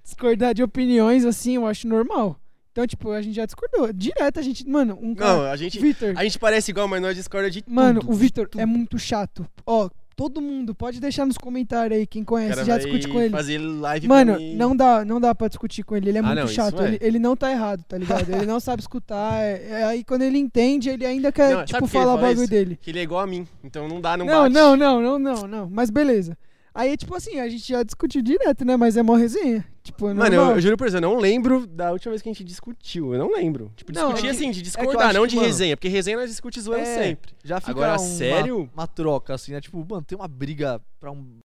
discordar 0.04 0.54
de 0.54 0.62
opiniões 0.62 1.25
assim, 1.25 1.57
eu 1.57 1.66
acho 1.66 1.87
normal. 1.88 2.37
Então, 2.73 2.87
tipo, 2.87 3.11
a 3.11 3.21
gente 3.21 3.35
já 3.35 3.45
discordou. 3.47 3.92
Direto 3.92 4.38
a 4.38 4.42
gente, 4.42 4.66
mano, 4.69 4.97
um 5.02 5.12
cara, 5.14 5.33
Não, 5.38 5.42
a 5.47 5.57
gente, 5.57 5.78
Vitor, 5.80 6.14
a 6.16 6.23
gente 6.23 6.38
parece 6.38 6.71
igual, 6.71 6.87
mas 6.87 7.02
nós 7.02 7.16
discorda 7.16 7.50
de 7.50 7.64
Mano, 7.66 8.00
tudo. 8.00 8.12
o 8.12 8.14
Vitor 8.14 8.49
é 8.57 8.64
muito 8.64 8.97
chato. 8.99 9.45
Ó, 9.66 9.90
todo 10.20 10.38
mundo, 10.38 10.74
pode 10.74 11.00
deixar 11.00 11.24
nos 11.24 11.38
comentários 11.38 11.98
aí 11.98 12.06
quem 12.06 12.22
conhece, 12.22 12.52
cara 12.54 12.64
já 12.66 12.76
discute 12.76 13.08
com 13.08 13.18
ele. 13.20 13.30
fazer 13.30 13.56
live 13.56 14.06
Mano, 14.06 14.36
não 14.54 14.76
dá, 14.76 15.02
não 15.02 15.18
dá 15.18 15.34
pra 15.34 15.48
discutir 15.48 15.82
com 15.82 15.96
ele, 15.96 16.10
ele 16.10 16.18
é 16.18 16.20
Ah, 16.20 16.24
muito 16.24 16.38
não, 16.40 16.46
chato. 16.48 16.82
é. 16.82 16.88
Ele, 16.88 16.98
ele 17.00 17.18
não 17.18 17.34
tá 17.34 17.50
errado, 17.50 17.82
tá 17.88 17.96
ligado? 17.96 18.28
ele 18.30 18.44
não 18.44 18.60
sabe 18.60 18.82
escutar. 18.82 19.40
é- 19.42 19.66
é 19.70 19.84
aí 19.84 20.04
quando 20.04 20.20
ele 20.20 20.36
entende, 20.36 20.90
ele 20.90 21.06
ainda 21.06 21.32
quer, 21.32 21.56
Não, 21.56 21.64
tipo, 21.64 21.86
falar 21.86 22.16
o 22.16 22.18
bagulho 22.18 22.46
dele. 22.46 22.78
Que 22.82 22.90
ele 22.90 22.98
é 22.98 23.02
igual 23.02 23.20
a 23.22 23.26
mim. 23.26 23.46
Então 23.64 23.88
não 23.88 23.98
dá, 23.98 24.14
não, 24.16 24.26
Não, 24.26 24.42
bate. 24.42 24.54
não, 24.54 24.76
não, 24.76 25.00
não, 25.00 25.18
não, 25.18 25.46
não. 25.46 25.70
Mas 25.70 25.88
beleza. 25.88 26.36
Aí, 26.74 26.96
tipo 26.96 27.14
assim, 27.16 27.40
a 27.40 27.48
gente 27.48 27.66
já 27.66 27.82
discutiu 27.82 28.20
direto, 28.22 28.64
né? 28.64 28.76
Mas 28.76 28.96
é 28.98 29.02
mó 29.02 29.14
resenha. 29.14 29.64
Tipo, 29.90 30.09
é 30.09 30.14
Mano, 30.14 30.35
eu, 30.35 30.42
eu 30.52 30.61
juro 30.61 30.76
por 30.76 30.85
Deus, 30.85 30.94
eu 30.94 31.00
não 31.00 31.16
lembro 31.18 31.66
da 31.66 31.92
última 31.92 32.11
vez 32.11 32.23
que 32.23 32.28
a 32.28 32.32
gente 32.32 32.44
discutiu. 32.44 33.12
Eu 33.14 33.18
não 33.18 33.32
lembro. 33.35 33.73
Tipo, 33.76 33.92
Não, 33.92 34.09
discutir 34.12 34.26
é 34.26 34.30
que- 34.30 34.37
assim, 34.37 34.50
de 34.50 34.59
eu 34.61 34.62
discordar, 34.62 35.12
não 35.14 35.23
que, 35.23 35.28
de 35.28 35.37
mano, 35.37 35.47
resenha. 35.49 35.76
Porque 35.76 35.88
resenha 35.88 36.16
nós 36.16 36.30
discute 36.30 36.61
zoando 36.61 36.82
É. 36.82 37.02
sempre. 37.04 37.32
Já 37.44 37.61
fica 37.61 37.73
Agora, 37.73 37.92
uma, 37.92 37.99
sério? 37.99 38.70
uma 38.73 38.87
troca, 38.87 39.35
assim, 39.35 39.52
né? 39.52 39.61
Tipo, 39.61 39.85
mano, 39.88 40.02
tem 40.02 40.16
uma 40.16 40.28
briga 40.28 40.80
pra 40.99 41.11
um... 41.11 41.38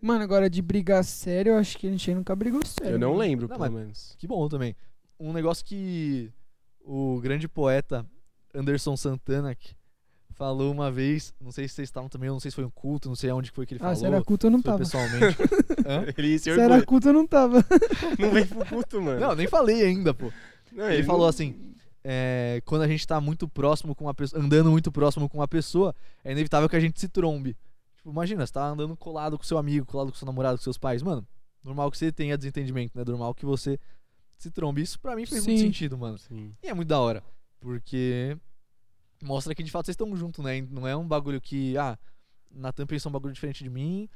Mano, 0.00 0.24
agora 0.24 0.48
de 0.48 0.62
brigar 0.62 1.04
sério, 1.04 1.52
eu 1.52 1.56
acho 1.58 1.76
que 1.76 1.86
a 1.86 1.90
gente 1.90 2.14
nunca 2.14 2.34
brigou 2.34 2.60
sério. 2.64 2.92
eu 2.94 2.98
não 2.98 3.08
mano. 3.10 3.20
lembro, 3.20 3.48
Não, 3.48 3.58
pelo 3.58 3.70
menos. 3.72 4.14
Que 4.18 4.26
bom 4.26 4.48
também. 4.48 4.74
Um 5.18 5.32
negócio 5.32 5.64
que 5.64 6.32
o 6.82 7.20
grande 7.20 7.46
poeta 7.46 8.06
Anderson 8.54 8.96
Santana 8.96 9.54
que 9.54 9.74
falou 10.40 10.72
uma 10.72 10.90
vez, 10.90 11.34
não 11.38 11.52
sei 11.52 11.68
se 11.68 11.74
vocês 11.74 11.88
estavam 11.88 12.08
também, 12.08 12.28
eu 12.28 12.32
não 12.32 12.40
sei 12.40 12.50
se 12.50 12.54
foi 12.54 12.64
um 12.64 12.70
culto, 12.70 13.10
não 13.10 13.14
sei 13.14 13.28
aonde 13.28 13.50
que 13.50 13.54
foi 13.56 13.66
que 13.66 13.74
ele 13.74 13.80
Ah, 13.84 13.94
se 13.94 14.00
falou. 14.00 14.16
era 14.16 14.24
culto 14.24 14.46
eu 14.46 14.50
não 14.50 14.58
se 14.60 14.64
tava. 14.64 14.78
pessoalmente. 14.78 15.36
Hã? 15.86 16.04
Ele 16.16 16.38
se 16.38 16.44
Se 16.44 16.58
era 16.58 16.82
culto 16.82 17.08
eu 17.08 17.12
não 17.12 17.26
tava. 17.26 17.62
Não 18.18 18.30
vem 18.30 18.46
pro 18.46 18.64
culto, 18.64 19.02
mano. 19.02 19.20
Não, 19.20 19.34
nem 19.34 19.46
falei 19.46 19.82
ainda, 19.84 20.14
pô. 20.14 20.32
Não, 20.72 20.90
Ele 20.90 21.02
falou 21.02 21.22
não- 21.22 21.28
assim, 21.28 21.74
é, 22.02 22.62
quando 22.64 22.80
a 22.82 22.88
gente 22.88 23.06
tá 23.06 23.20
muito 23.20 23.46
próximo 23.46 23.94
com 23.94 24.04
uma 24.04 24.14
pessoa, 24.14 24.42
andando 24.42 24.70
muito 24.70 24.90
próximo 24.90 25.28
com 25.28 25.36
uma 25.38 25.46
pessoa, 25.48 25.94
é 26.24 26.32
inevitável 26.32 26.70
que 26.70 26.76
a 26.76 26.80
gente 26.80 26.98
se 26.98 27.06
trombe. 27.08 27.54
Tipo, 27.96 28.10
imagina, 28.10 28.46
você 28.46 28.52
tá 28.54 28.66
andando 28.66 28.96
colado 28.96 29.36
com 29.36 29.44
seu 29.44 29.58
amigo, 29.58 29.84
colado 29.84 30.10
com 30.10 30.16
seu 30.16 30.24
namorado, 30.24 30.56
com 30.56 30.64
seus 30.64 30.78
pais, 30.78 31.02
mano, 31.02 31.22
normal 31.62 31.90
que 31.90 31.98
você 31.98 32.10
tenha 32.10 32.38
desentendimento, 32.38 32.96
né? 32.96 33.04
Normal 33.06 33.34
que 33.34 33.44
você 33.44 33.78
se 34.38 34.50
trombe. 34.50 34.80
Isso 34.80 34.98
pra 34.98 35.14
mim 35.14 35.26
fez 35.26 35.44
muito 35.46 35.58
Sim. 35.58 35.66
sentido, 35.66 35.98
mano. 35.98 36.16
Sim. 36.16 36.54
E 36.62 36.68
é 36.68 36.72
muito 36.72 36.88
da 36.88 36.98
hora, 36.98 37.22
porque 37.60 38.38
mostra 39.22 39.54
que 39.54 39.62
de 39.62 39.70
fato 39.70 39.86
vocês 39.86 39.94
estão 39.94 40.14
juntos, 40.16 40.44
né? 40.44 40.60
Não 40.62 40.86
é 40.86 40.96
um 40.96 41.06
bagulho 41.06 41.40
que, 41.40 41.76
ah, 41.76 41.98
Natan 42.50 42.86
pensou 42.86 43.10
um 43.10 43.12
bagulho 43.12 43.34
diferente 43.34 43.62
de 43.62 43.70
mim, 43.70 44.08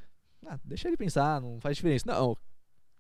ah, 0.47 0.59
deixa 0.65 0.89
ele 0.89 0.97
pensar, 0.97 1.41
não 1.41 1.61
faz 1.61 1.77
diferença. 1.77 2.05
Não, 2.07 2.37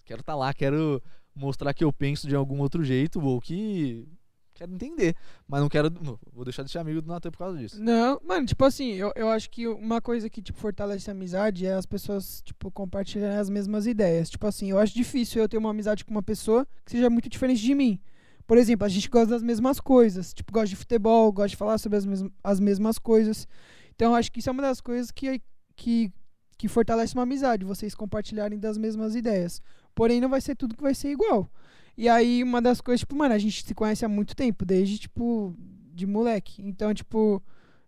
quero 0.04 0.20
estar 0.20 0.34
lá, 0.34 0.52
quero 0.52 1.02
mostrar 1.34 1.74
que 1.74 1.84
eu 1.84 1.92
penso 1.92 2.28
de 2.28 2.36
algum 2.36 2.60
outro 2.60 2.84
jeito, 2.84 3.20
ou 3.20 3.40
que 3.40 4.08
quero 4.54 4.72
entender, 4.72 5.16
mas 5.48 5.60
não 5.60 5.68
quero, 5.68 5.90
não, 5.90 6.18
vou 6.32 6.44
deixar 6.44 6.62
de 6.62 6.70
ser 6.70 6.78
amigo 6.78 7.02
do 7.02 7.08
Natan 7.08 7.30
por 7.30 7.38
causa 7.38 7.58
disso. 7.58 7.82
Não, 7.82 8.20
mano, 8.24 8.46
tipo 8.46 8.64
assim, 8.64 8.92
eu, 8.92 9.12
eu 9.16 9.28
acho 9.28 9.50
que 9.50 9.66
uma 9.66 10.00
coisa 10.00 10.30
que, 10.30 10.40
tipo, 10.40 10.58
fortalece 10.58 11.10
a 11.10 11.12
amizade 11.12 11.66
é 11.66 11.74
as 11.74 11.84
pessoas, 11.84 12.40
tipo, 12.42 12.70
compartilharem 12.70 13.36
as 13.36 13.50
mesmas 13.50 13.86
ideias. 13.86 14.30
Tipo 14.30 14.46
assim, 14.46 14.70
eu 14.70 14.78
acho 14.78 14.94
difícil 14.94 15.42
eu 15.42 15.48
ter 15.48 15.58
uma 15.58 15.70
amizade 15.70 16.04
com 16.04 16.12
uma 16.12 16.22
pessoa 16.22 16.64
que 16.84 16.92
seja 16.92 17.10
muito 17.10 17.28
diferente 17.28 17.60
de 17.60 17.74
mim. 17.74 18.00
Por 18.46 18.58
exemplo, 18.58 18.84
a 18.84 18.88
gente 18.88 19.08
gosta 19.08 19.28
das 19.30 19.42
mesmas 19.42 19.80
coisas. 19.80 20.34
Tipo, 20.34 20.52
gosta 20.52 20.68
de 20.68 20.76
futebol, 20.76 21.32
gosta 21.32 21.48
de 21.50 21.56
falar 21.56 21.78
sobre 21.78 21.98
as, 21.98 22.04
mes 22.04 22.24
as 22.42 22.60
mesmas 22.60 22.98
coisas. 22.98 23.48
Então, 23.94 24.14
acho 24.14 24.30
que 24.30 24.40
isso 24.40 24.48
é 24.48 24.52
uma 24.52 24.62
das 24.62 24.80
coisas 24.80 25.10
que, 25.10 25.40
que, 25.76 26.12
que 26.58 26.68
fortalece 26.68 27.14
uma 27.14 27.22
amizade, 27.22 27.64
vocês 27.64 27.94
compartilharem 27.94 28.58
das 28.58 28.76
mesmas 28.76 29.14
ideias. 29.14 29.62
Porém, 29.94 30.20
não 30.20 30.28
vai 30.28 30.40
ser 30.40 30.54
tudo 30.56 30.76
que 30.76 30.82
vai 30.82 30.94
ser 30.94 31.10
igual. 31.10 31.48
E 31.96 32.08
aí, 32.08 32.42
uma 32.42 32.60
das 32.60 32.80
coisas, 32.80 33.00
tipo, 33.00 33.14
mano, 33.14 33.34
a 33.34 33.38
gente 33.38 33.64
se 33.64 33.74
conhece 33.74 34.04
há 34.04 34.08
muito 34.08 34.34
tempo, 34.34 34.64
desde, 34.64 34.98
tipo, 34.98 35.54
de 35.94 36.06
moleque. 36.06 36.60
Então, 36.60 36.92
tipo, 36.92 37.40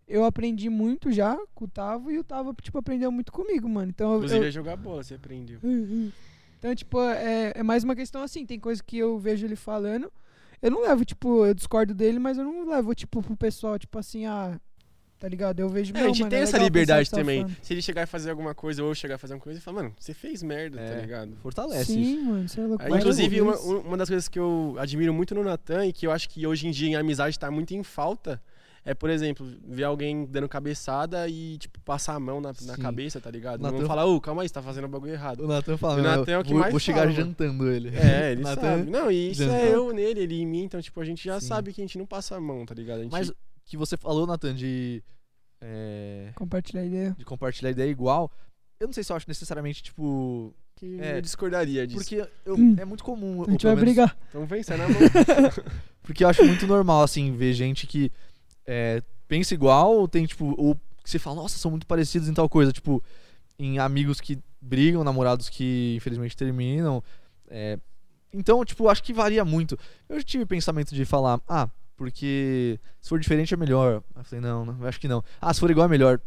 eu 0.06 0.24
aprendi 0.24 0.70
muito 0.70 1.10
já 1.10 1.36
com 1.54 1.64
o 1.64 1.68
Tavo 1.68 2.10
e 2.10 2.18
o 2.18 2.24
Tavo, 2.24 2.54
tipo, 2.62 2.78
aprendeu 2.78 3.10
muito 3.10 3.32
comigo, 3.32 3.68
mano. 3.68 3.90
Então, 3.90 4.16
Inclusive, 4.16 4.46
eu, 4.46 4.50
jogar 4.52 4.76
bola, 4.76 5.02
você 5.02 5.14
aprendeu. 5.14 5.58
então, 6.58 6.74
tipo, 6.74 7.00
é, 7.02 7.52
é 7.56 7.62
mais 7.64 7.82
uma 7.82 7.96
questão 7.96 8.22
assim, 8.22 8.46
tem 8.46 8.60
coisa 8.60 8.82
que 8.82 8.96
eu 8.96 9.18
vejo 9.18 9.44
ele 9.44 9.56
falando, 9.56 10.10
eu 10.62 10.70
não 10.70 10.82
levo, 10.82 11.04
tipo, 11.04 11.44
eu 11.46 11.54
discordo 11.54 11.94
dele, 11.94 12.18
mas 12.18 12.38
eu 12.38 12.44
não 12.44 12.68
levo, 12.68 12.94
tipo, 12.94 13.22
pro 13.22 13.36
pessoal, 13.36 13.78
tipo 13.78 13.98
assim, 13.98 14.26
ah, 14.26 14.58
tá 15.18 15.28
ligado? 15.28 15.60
Eu 15.60 15.68
vejo, 15.68 15.92
É, 15.96 16.00
a 16.00 16.06
gente 16.08 16.20
mano, 16.20 16.30
tem 16.30 16.40
é 16.40 16.42
essa 16.42 16.58
liberdade 16.58 17.10
tá 17.10 17.16
também. 17.16 17.46
Se 17.62 17.72
ele 17.74 17.80
chegar 17.82 18.02
e 18.02 18.06
fazer 18.06 18.30
alguma 18.30 18.54
coisa 18.54 18.82
ou 18.82 18.90
eu 18.90 18.94
chegar 18.94 19.14
a 19.14 19.18
fazer 19.18 19.34
uma 19.34 19.40
coisa, 19.40 19.58
ele 19.58 19.64
fala, 19.64 19.82
mano, 19.82 19.94
você 19.98 20.12
fez 20.12 20.42
merda, 20.42 20.76
tá 20.78 20.82
É, 20.82 21.00
ligado? 21.00 21.36
Fortalece 21.42 21.92
Sim, 21.92 22.00
isso. 22.02 22.24
mano, 22.24 22.48
você 22.48 22.60
é 22.60 22.64
louco. 22.66 22.84
Aí, 22.84 22.92
inclusive, 22.92 23.40
uma, 23.40 23.56
uma 23.58 23.96
das 23.96 24.08
coisas 24.08 24.28
que 24.28 24.38
eu 24.38 24.76
admiro 24.78 25.12
muito 25.14 25.34
no 25.34 25.42
Natan 25.44 25.86
e 25.86 25.92
que 25.92 26.06
eu 26.06 26.12
acho 26.12 26.28
que 26.28 26.46
hoje 26.46 26.66
em 26.66 26.70
dia 26.70 26.88
em 26.88 26.96
amizade 26.96 27.38
tá 27.38 27.50
muito 27.50 27.72
em 27.74 27.82
falta 27.82 28.40
é, 28.86 28.94
por 28.94 29.10
exemplo, 29.10 29.44
ver 29.66 29.82
alguém 29.84 30.24
dando 30.24 30.48
cabeçada 30.48 31.28
e, 31.28 31.58
tipo, 31.58 31.78
passar 31.80 32.14
a 32.14 32.20
mão 32.20 32.40
na, 32.40 32.52
na 32.62 32.76
cabeça, 32.78 33.20
tá 33.20 33.30
ligado? 33.30 33.60
Natan- 33.60 33.80
Não 33.80 33.86
falar, 33.86 34.06
ô, 34.06 34.18
calma 34.20 34.42
aí, 34.42 34.48
você 34.48 34.54
tá 34.54 34.62
fazendo 34.62 34.84
o 34.84 34.88
bagulho 34.88 35.10
O 35.10 35.14
errado. 35.14 35.46
Natan 35.46 35.76
fala, 35.76 35.94
O 35.94 35.96
"Não, 36.02 36.16
Natan 36.20 36.32
é 36.32 36.38
o 36.38 36.44
que 36.44 36.50
vou, 36.52 36.60
mais 36.60 36.70
vou 36.72 36.78
chegar 36.80 37.00
fala, 37.00 37.10
mano." 37.10 37.24
jantando 37.26 37.68
ele. 37.70 37.88
É, 37.94 38.30
ele 38.32 38.42
Natan- 38.42 38.60
sabe. 38.78 38.90
Não, 38.90 39.10
e 39.10 39.32
isso 39.32 39.42
é 39.42 39.74
eu 39.74 39.92
nele, 39.92 40.20
ele 40.20 40.40
em 40.40 40.46
mim, 40.46 40.62
então, 40.62 40.80
tipo, 40.80 41.00
a 41.00 41.04
gente 41.04 41.22
já 41.24 41.40
Sim. 41.40 41.48
sabe 41.48 41.72
que 41.72 41.80
a 41.82 41.84
gente 41.84 41.98
não 41.98 42.06
passa 42.06 42.36
a 42.36 42.40
mão, 42.40 42.64
tá 42.64 42.74
ligado? 42.74 43.00
A 43.00 43.02
gente... 43.02 43.12
Mas 43.12 43.32
que 43.64 43.76
você 43.76 43.96
falou, 43.96 44.24
Natan, 44.26 44.54
de. 44.54 45.02
é, 45.60 46.30
Compartilhar 46.36 46.84
ideia. 46.84 47.14
de 47.18 47.24
compartilhar 47.24 47.70
ideia 47.70 47.90
igual. 47.90 48.30
Eu 48.78 48.86
não 48.86 48.92
sei 48.92 49.02
se 49.02 49.10
eu 49.10 49.16
acho 49.16 49.26
necessariamente, 49.28 49.82
tipo. 49.82 50.54
que 50.76 51.00
é, 51.00 51.16
eu 51.16 51.22
discordaria 51.22 51.86
disso. 51.86 51.98
Porque 51.98 52.24
eu- 52.44 52.54
Hum. 52.56 52.76
é 52.78 52.84
muito 52.84 53.02
comum. 53.02 53.42
A 53.42 53.50
gente 53.50 53.64
vai 53.64 53.74
menos- 53.74 53.84
brigar. 53.84 54.16
Então 54.28 54.46
vem, 54.46 54.62
sai 54.62 54.76
na 54.76 54.86
mão. 54.88 54.96
Porque 56.02 56.22
eu 56.22 56.28
acho 56.28 56.44
muito 56.44 56.66
normal, 56.66 57.02
assim, 57.02 57.32
ver 57.34 57.52
gente 57.52 57.86
que 57.86 58.12
é, 58.66 59.02
pensa 59.28 59.54
igual, 59.54 59.94
ou 59.94 60.08
tem, 60.08 60.26
tipo, 60.26 60.54
ou 60.58 60.74
que 61.02 61.10
você 61.10 61.18
fala, 61.18 61.36
nossa, 61.36 61.58
são 61.58 61.70
muito 61.70 61.86
parecidos 61.86 62.28
em 62.28 62.34
tal 62.34 62.48
coisa. 62.48 62.72
Tipo, 62.72 63.02
em 63.58 63.78
amigos 63.78 64.20
que 64.20 64.38
brigam, 64.60 65.04
namorados 65.04 65.48
que 65.48 65.94
infelizmente 65.96 66.36
terminam. 66.36 67.02
é, 67.48 67.78
então, 68.32 68.64
tipo, 68.64 68.88
acho 68.88 69.02
que 69.02 69.12
varia 69.12 69.44
muito. 69.44 69.78
Eu 70.08 70.22
tive 70.22 70.44
pensamento 70.44 70.94
de 70.94 71.04
falar, 71.04 71.40
ah, 71.48 71.68
porque 71.96 72.78
se 73.00 73.08
for 73.08 73.18
diferente 73.18 73.54
é 73.54 73.56
melhor. 73.56 74.02
Eu 74.14 74.24
falei, 74.24 74.44
não, 74.44 74.66
não, 74.66 74.86
acho 74.86 75.00
que 75.00 75.08
não. 75.08 75.24
Ah, 75.40 75.54
se 75.54 75.60
for 75.60 75.70
igual 75.70 75.86
é 75.86 75.88
melhor. 75.88 76.20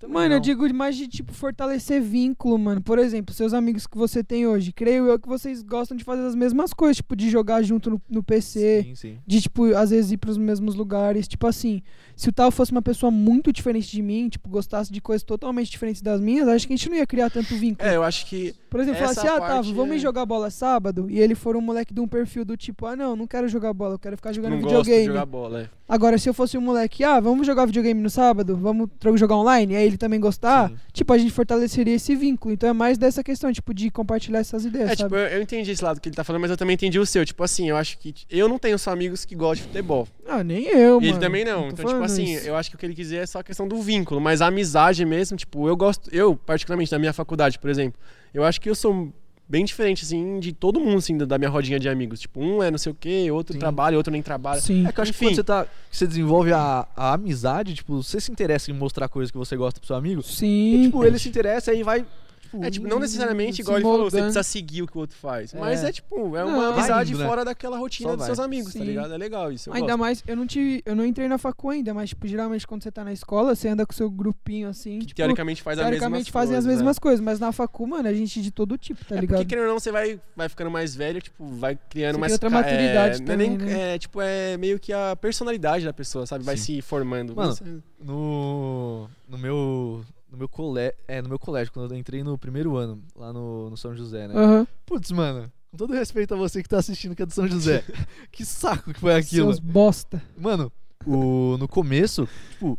Também 0.00 0.14
Mano, 0.14 0.34
eu 0.34 0.36
não. 0.38 0.40
digo 0.40 0.74
mais 0.74 0.96
de, 0.96 1.06
tipo, 1.06 1.30
fortalecer 1.34 2.00
vínculo, 2.00 2.58
mano. 2.58 2.80
Por 2.80 2.98
exemplo, 2.98 3.34
seus 3.34 3.52
amigos 3.52 3.86
que 3.86 3.98
você 3.98 4.24
tem 4.24 4.46
hoje. 4.46 4.72
Creio 4.72 5.06
eu 5.06 5.18
que 5.18 5.28
vocês 5.28 5.62
gostam 5.62 5.94
de 5.94 6.02
fazer 6.04 6.22
as 6.22 6.34
mesmas 6.34 6.72
coisas, 6.72 6.96
tipo, 6.96 7.14
de 7.14 7.28
jogar 7.28 7.60
junto 7.62 7.90
no, 7.90 8.02
no 8.08 8.22
PC. 8.22 8.82
Sim, 8.82 8.94
sim. 8.94 9.18
De, 9.26 9.42
tipo, 9.42 9.66
às 9.76 9.90
vezes 9.90 10.12
ir 10.12 10.16
pros 10.16 10.38
mesmos 10.38 10.74
lugares. 10.74 11.28
Tipo 11.28 11.46
assim, 11.46 11.82
se 12.16 12.30
o 12.30 12.32
tal 12.32 12.50
fosse 12.50 12.72
uma 12.72 12.80
pessoa 12.80 13.10
muito 13.10 13.52
diferente 13.52 13.90
de 13.90 14.00
mim, 14.00 14.30
tipo, 14.30 14.48
gostasse 14.48 14.90
de 14.90 15.02
coisas 15.02 15.22
totalmente 15.22 15.70
diferentes 15.70 16.00
das 16.00 16.18
minhas, 16.18 16.48
acho 16.48 16.66
que 16.66 16.72
a 16.72 16.76
gente 16.76 16.88
não 16.88 16.96
ia 16.96 17.06
criar 17.06 17.28
tanto 17.28 17.54
vínculo. 17.54 17.86
É, 17.86 17.94
eu 17.94 18.02
acho 18.02 18.24
que. 18.24 18.54
Por 18.70 18.80
exemplo, 18.80 19.00
falar 19.00 19.10
assim, 19.10 19.26
ah, 19.26 19.40
tá, 19.40 19.46
parte 19.46 19.74
vamos 19.74 19.92
é- 19.92 19.96
ir 19.96 19.98
jogar 19.98 20.24
bola 20.24 20.48
sábado. 20.48 21.10
E 21.10 21.18
ele 21.20 21.34
for 21.34 21.56
um 21.56 21.60
moleque 21.60 21.92
de 21.92 22.00
um 22.00 22.08
perfil 22.08 22.44
do 22.44 22.56
tipo, 22.56 22.86
ah, 22.86 22.96
não, 22.96 23.14
não 23.14 23.26
quero 23.26 23.48
jogar 23.48 23.74
bola, 23.74 23.96
eu 23.96 23.98
quero 23.98 24.16
ficar 24.16 24.32
jogando 24.32 24.52
não 24.52 24.60
gosto 24.62 24.76
de 24.76 24.78
videogame. 24.78 25.06
jogar 25.06 25.26
bola, 25.26 25.60
é. 25.62 25.68
Agora, 25.86 26.16
se 26.16 26.28
eu 26.28 26.32
fosse 26.32 26.56
um 26.56 26.60
moleque, 26.60 27.02
ah, 27.02 27.18
vamos 27.18 27.44
jogar 27.44 27.66
videogame 27.66 28.00
no 28.00 28.08
sábado, 28.08 28.56
vamos 28.56 28.88
jogar 29.16 29.36
online, 29.36 29.74
e 29.74 29.76
aí 29.76 29.89
ele 29.90 29.98
também 29.98 30.18
gostar, 30.18 30.68
Sim. 30.70 30.76
tipo, 30.92 31.12
a 31.12 31.18
gente 31.18 31.30
fortaleceria 31.32 31.94
esse 31.94 32.14
vínculo. 32.16 32.54
Então 32.54 32.68
é 32.68 32.72
mais 32.72 32.96
dessa 32.96 33.22
questão, 33.22 33.52
tipo, 33.52 33.74
de 33.74 33.90
compartilhar 33.90 34.38
essas 34.38 34.64
ideias, 34.64 34.90
É, 34.90 34.96
tipo, 34.96 35.10
sabe? 35.10 35.16
eu, 35.22 35.26
eu 35.36 35.42
entendi 35.42 35.70
esse 35.70 35.84
lado 35.84 36.00
que 36.00 36.08
ele 36.08 36.16
tá 36.16 36.24
falando, 36.24 36.42
mas 36.42 36.50
eu 36.50 36.56
também 36.56 36.74
entendi 36.74 36.98
o 36.98 37.04
seu. 37.06 37.24
Tipo 37.24 37.42
assim, 37.44 37.68
eu 37.68 37.76
acho 37.76 37.98
que. 37.98 38.14
Eu 38.30 38.48
não 38.48 38.58
tenho 38.58 38.78
só 38.78 38.90
amigos 38.90 39.24
que 39.24 39.34
gostam 39.34 39.66
de 39.66 39.72
futebol. 39.72 40.08
Ah, 40.26 40.42
nem 40.44 40.64
eu, 40.66 41.00
E 41.00 41.04
ele 41.04 41.08
mano. 41.12 41.20
também 41.20 41.44
não. 41.44 41.62
tô 41.68 41.68
Então, 41.68 41.84
tipo 41.86 42.02
assim, 42.02 42.34
isso. 42.34 42.46
eu 42.46 42.56
acho 42.56 42.70
que 42.70 42.76
o 42.76 42.78
que 42.78 42.86
ele 42.86 42.94
quiser 42.94 43.22
é 43.22 43.26
só 43.26 43.40
a 43.40 43.44
questão 43.44 43.66
do 43.68 43.80
vínculo. 43.82 44.20
Mas 44.20 44.40
a 44.40 44.46
amizade 44.46 45.04
mesmo, 45.04 45.36
tipo, 45.36 45.66
eu 45.68 45.76
gosto. 45.76 46.08
Eu, 46.14 46.36
particularmente, 46.36 46.90
da 46.90 46.98
minha 46.98 47.12
faculdade, 47.12 47.58
por 47.58 47.68
exemplo, 47.68 47.98
eu 48.32 48.44
acho 48.44 48.60
que 48.60 48.70
eu 48.70 48.74
sou 48.74 49.12
bem 49.50 49.64
diferente, 49.64 50.04
assim, 50.04 50.38
de 50.38 50.52
todo 50.52 50.78
mundo, 50.78 50.98
assim, 50.98 51.18
da 51.18 51.36
minha 51.36 51.50
rodinha 51.50 51.80
de 51.80 51.88
amigos. 51.88 52.20
Tipo, 52.20 52.40
um 52.40 52.62
é 52.62 52.70
não 52.70 52.78
sei 52.78 52.92
o 52.92 52.94
quê, 52.94 53.28
outro 53.32 53.52
Sim. 53.52 53.58
trabalha, 53.58 53.96
outro 53.96 54.12
nem 54.12 54.22
trabalha. 54.22 54.60
Sim. 54.60 54.86
É 54.86 54.92
que 54.92 55.00
eu 55.00 55.02
acho 55.02 55.12
que 55.12 55.18
quando 55.18 55.34
você, 55.34 55.42
tá, 55.42 55.66
você 55.90 56.06
desenvolve 56.06 56.52
a, 56.52 56.86
a 56.96 57.14
amizade, 57.14 57.74
tipo, 57.74 58.00
você 58.00 58.20
se 58.20 58.30
interessa 58.30 58.70
em 58.70 58.74
mostrar 58.74 59.08
coisas 59.08 59.32
que 59.32 59.36
você 59.36 59.56
gosta 59.56 59.80
pro 59.80 59.88
seu 59.88 59.96
amigo, 59.96 60.22
Sim. 60.22 60.74
e, 60.74 60.84
tipo, 60.84 61.04
ele 61.04 61.18
se 61.18 61.28
interessa 61.28 61.72
e 61.72 61.78
aí 61.78 61.82
vai. 61.82 62.06
Tipo, 62.50 62.64
É, 62.64 62.70
tipo, 62.70 62.88
não 62.88 62.98
necessariamente 62.98 63.56
se 63.56 63.62
igual 63.62 63.76
ele 63.76 63.84
falou, 63.84 64.10
você 64.10 64.16
precisa 64.18 64.42
seguir 64.42 64.82
o 64.82 64.86
que 64.88 64.96
o 64.96 65.00
outro 65.00 65.16
faz. 65.16 65.54
Mas 65.54 65.84
É. 65.84 65.88
é, 65.88 65.92
tipo, 65.92 66.36
é 66.36 66.40
Não, 66.44 66.48
uma 66.48 66.70
vai 66.70 66.78
amizade 66.80 67.12
indo, 67.12 67.20
né? 67.20 67.26
fora 67.28 67.44
daquela 67.44 67.78
rotina 67.78 68.08
Só 68.10 68.16
dos 68.16 68.26
vai. 68.26 68.34
seus 68.34 68.44
amigos, 68.44 68.72
tá 68.72 68.78
Sim. 68.80 68.84
ligado? 68.86 69.14
É 69.14 69.16
legal 69.16 69.52
isso. 69.52 69.70
eu 69.70 69.74
Ainda 69.74 69.86
gosto. 69.86 69.98
mais, 70.00 70.24
eu 70.26 70.34
não 70.36 70.46
tive, 70.46 70.82
eu 70.84 70.96
não 70.96 71.06
entrei 71.06 71.28
na 71.28 71.38
facu 71.38 71.70
ainda, 71.70 71.94
mas 71.94 72.08
tipo, 72.10 72.26
geralmente 72.26 72.66
quando 72.66 72.82
você 72.82 72.90
tá 72.90 73.04
na 73.04 73.12
escola, 73.12 73.54
você 73.54 73.68
anda 73.68 73.86
com 73.86 73.92
o 73.92 73.94
seu 73.96 74.10
grupinho 74.10 74.68
assim, 74.68 74.98
Que 74.98 75.06
tipo, 75.06 75.16
teoricamente 75.16 75.62
faz 75.62 75.78
teoricamente 75.78 76.32
fazem 76.32 76.56
as 76.56 76.64
coisas, 76.64 76.78
mesmas 76.78 76.98
coisas, 76.98 77.20
mas 77.20 77.38
na 77.38 77.52
facu, 77.52 77.86
mano, 77.86 78.08
a 78.08 78.12
gente 78.12 78.42
de 78.42 78.50
todo 78.50 78.76
tipo, 78.76 79.04
tá 79.04 79.14
É 79.16 79.20
ligado? 79.20 79.36
porque, 79.38 79.48
querendo 79.48 79.66
ou 79.66 79.70
não, 79.74 79.78
você 79.78 79.92
vai, 79.92 80.20
vai 80.34 80.48
ficando 80.48 80.70
mais 80.70 80.94
velho, 80.96 81.22
tipo, 81.22 81.46
vai 81.46 81.78
criando 81.88 82.14
Você 82.14 82.20
mais... 82.20 82.32
outra 82.32 82.50
maturidade 82.50 83.22
é, 83.22 83.24
não 83.24 83.32
é 83.32 83.36
nem- 83.36 83.50
também, 83.56 83.66
né? 83.74 83.94
É, 83.94 83.98
tipo, 83.98 84.20
é 84.20 84.56
meio 84.56 84.78
que 84.80 84.92
a 84.92 85.14
personalidade 85.14 85.84
da 85.84 85.92
pessoa, 85.92 86.26
sabe? 86.26 86.44
Vai 86.44 86.56
Sim. 86.56 86.76
se 86.76 86.82
formando. 86.82 87.34
Mano, 87.36 87.54
é- 87.64 88.04
no, 88.04 89.08
no 89.28 89.38
meu 89.38 90.04
no 90.30 90.38
meu 90.38 90.48
colégio, 90.48 90.94
é, 91.08 91.20
no 91.20 91.28
meu 91.28 91.38
colégio, 91.38 91.72
quando 91.72 91.92
eu 91.92 91.98
entrei 91.98 92.22
no 92.22 92.38
primeiro 92.38 92.76
ano, 92.76 93.02
lá 93.16 93.32
no, 93.32 93.68
no 93.70 93.76
São 93.76 93.94
José, 93.94 94.28
né? 94.28 94.34
Aham. 94.36 94.66
Putz, 94.86 95.10
mano, 95.10 95.50
com 95.70 95.76
todo 95.76 95.92
respeito 95.92 96.34
a 96.34 96.36
você 96.36 96.62
que 96.62 96.68
tá 96.68 96.78
assistindo 96.78 97.14
que 97.14 97.22
é 97.22 97.26
do 97.26 97.32
São 97.34 97.48
José, 97.48 97.84
que 98.30 98.44
saco 98.44 98.92
que 98.92 99.00
foi 99.00 99.14
aquilo. 99.14 99.46
Seus 99.46 99.58
bosta. 99.58 100.22
Mano, 100.38 100.72
o, 101.06 101.56
no 101.58 101.66
começo, 101.66 102.28
tipo, 102.50 102.78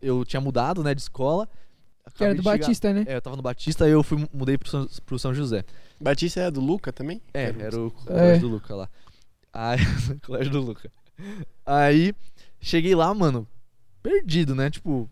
eu 0.00 0.24
tinha 0.24 0.40
mudado, 0.40 0.82
né, 0.82 0.94
de 0.94 1.00
escola. 1.02 1.48
Que 2.14 2.24
era 2.24 2.34
do 2.34 2.42
Batista, 2.42 2.92
né? 2.92 3.04
É, 3.06 3.16
eu 3.16 3.20
tava 3.20 3.36
no 3.36 3.42
Batista 3.42 3.84
aí 3.84 3.90
eu 3.90 4.02
fui, 4.02 4.26
mudei 4.32 4.56
pro 4.56 4.68
São, 4.70 4.88
pro 5.04 5.18
São 5.18 5.34
José. 5.34 5.64
Batista 6.00 6.40
é 6.40 6.50
do 6.50 6.60
Luca 6.60 6.92
também? 6.92 7.20
É, 7.34 7.44
Era 7.44 7.62
era 7.64 7.78
o 7.80 7.86
É. 7.88 7.90
colégio 7.90 8.40
do 8.40 8.48
Luca 8.48 8.74
lá. 8.74 8.88
Aí, 9.52 9.78
colégio 10.24 10.52
do 10.52 10.60
Luca. 10.60 10.90
Aí, 11.64 12.14
cheguei 12.60 12.94
lá, 12.94 13.12
mano, 13.12 13.46
perdido, 14.02 14.54
né? 14.54 14.70
Tipo, 14.70 15.10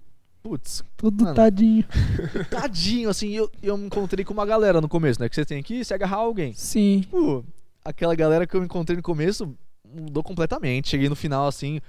putz, 0.48 0.84
Tudo 0.96 1.24
Mano. 1.24 1.34
tadinho. 1.34 1.84
tadinho, 2.50 3.08
assim, 3.08 3.30
eu, 3.30 3.50
eu 3.62 3.76
me 3.78 3.86
encontrei 3.86 4.22
com 4.24 4.34
uma 4.34 4.44
galera 4.44 4.78
no 4.80 4.88
começo, 4.88 5.18
né? 5.20 5.26
Que 5.28 5.34
você 5.34 5.44
tem 5.44 5.62
que 5.62 5.82
se 5.82 5.94
agarrar 5.94 6.16
a 6.16 6.20
alguém. 6.20 6.52
Sim. 6.52 7.00
Tipo, 7.00 7.42
aquela 7.82 8.14
galera 8.14 8.46
que 8.46 8.54
eu 8.54 8.62
encontrei 8.62 8.94
no 8.96 9.02
começo 9.02 9.56
mudou 9.90 10.22
completamente. 10.22 10.90
Cheguei 10.90 11.08
no 11.08 11.16
final, 11.16 11.46
assim, 11.48 11.80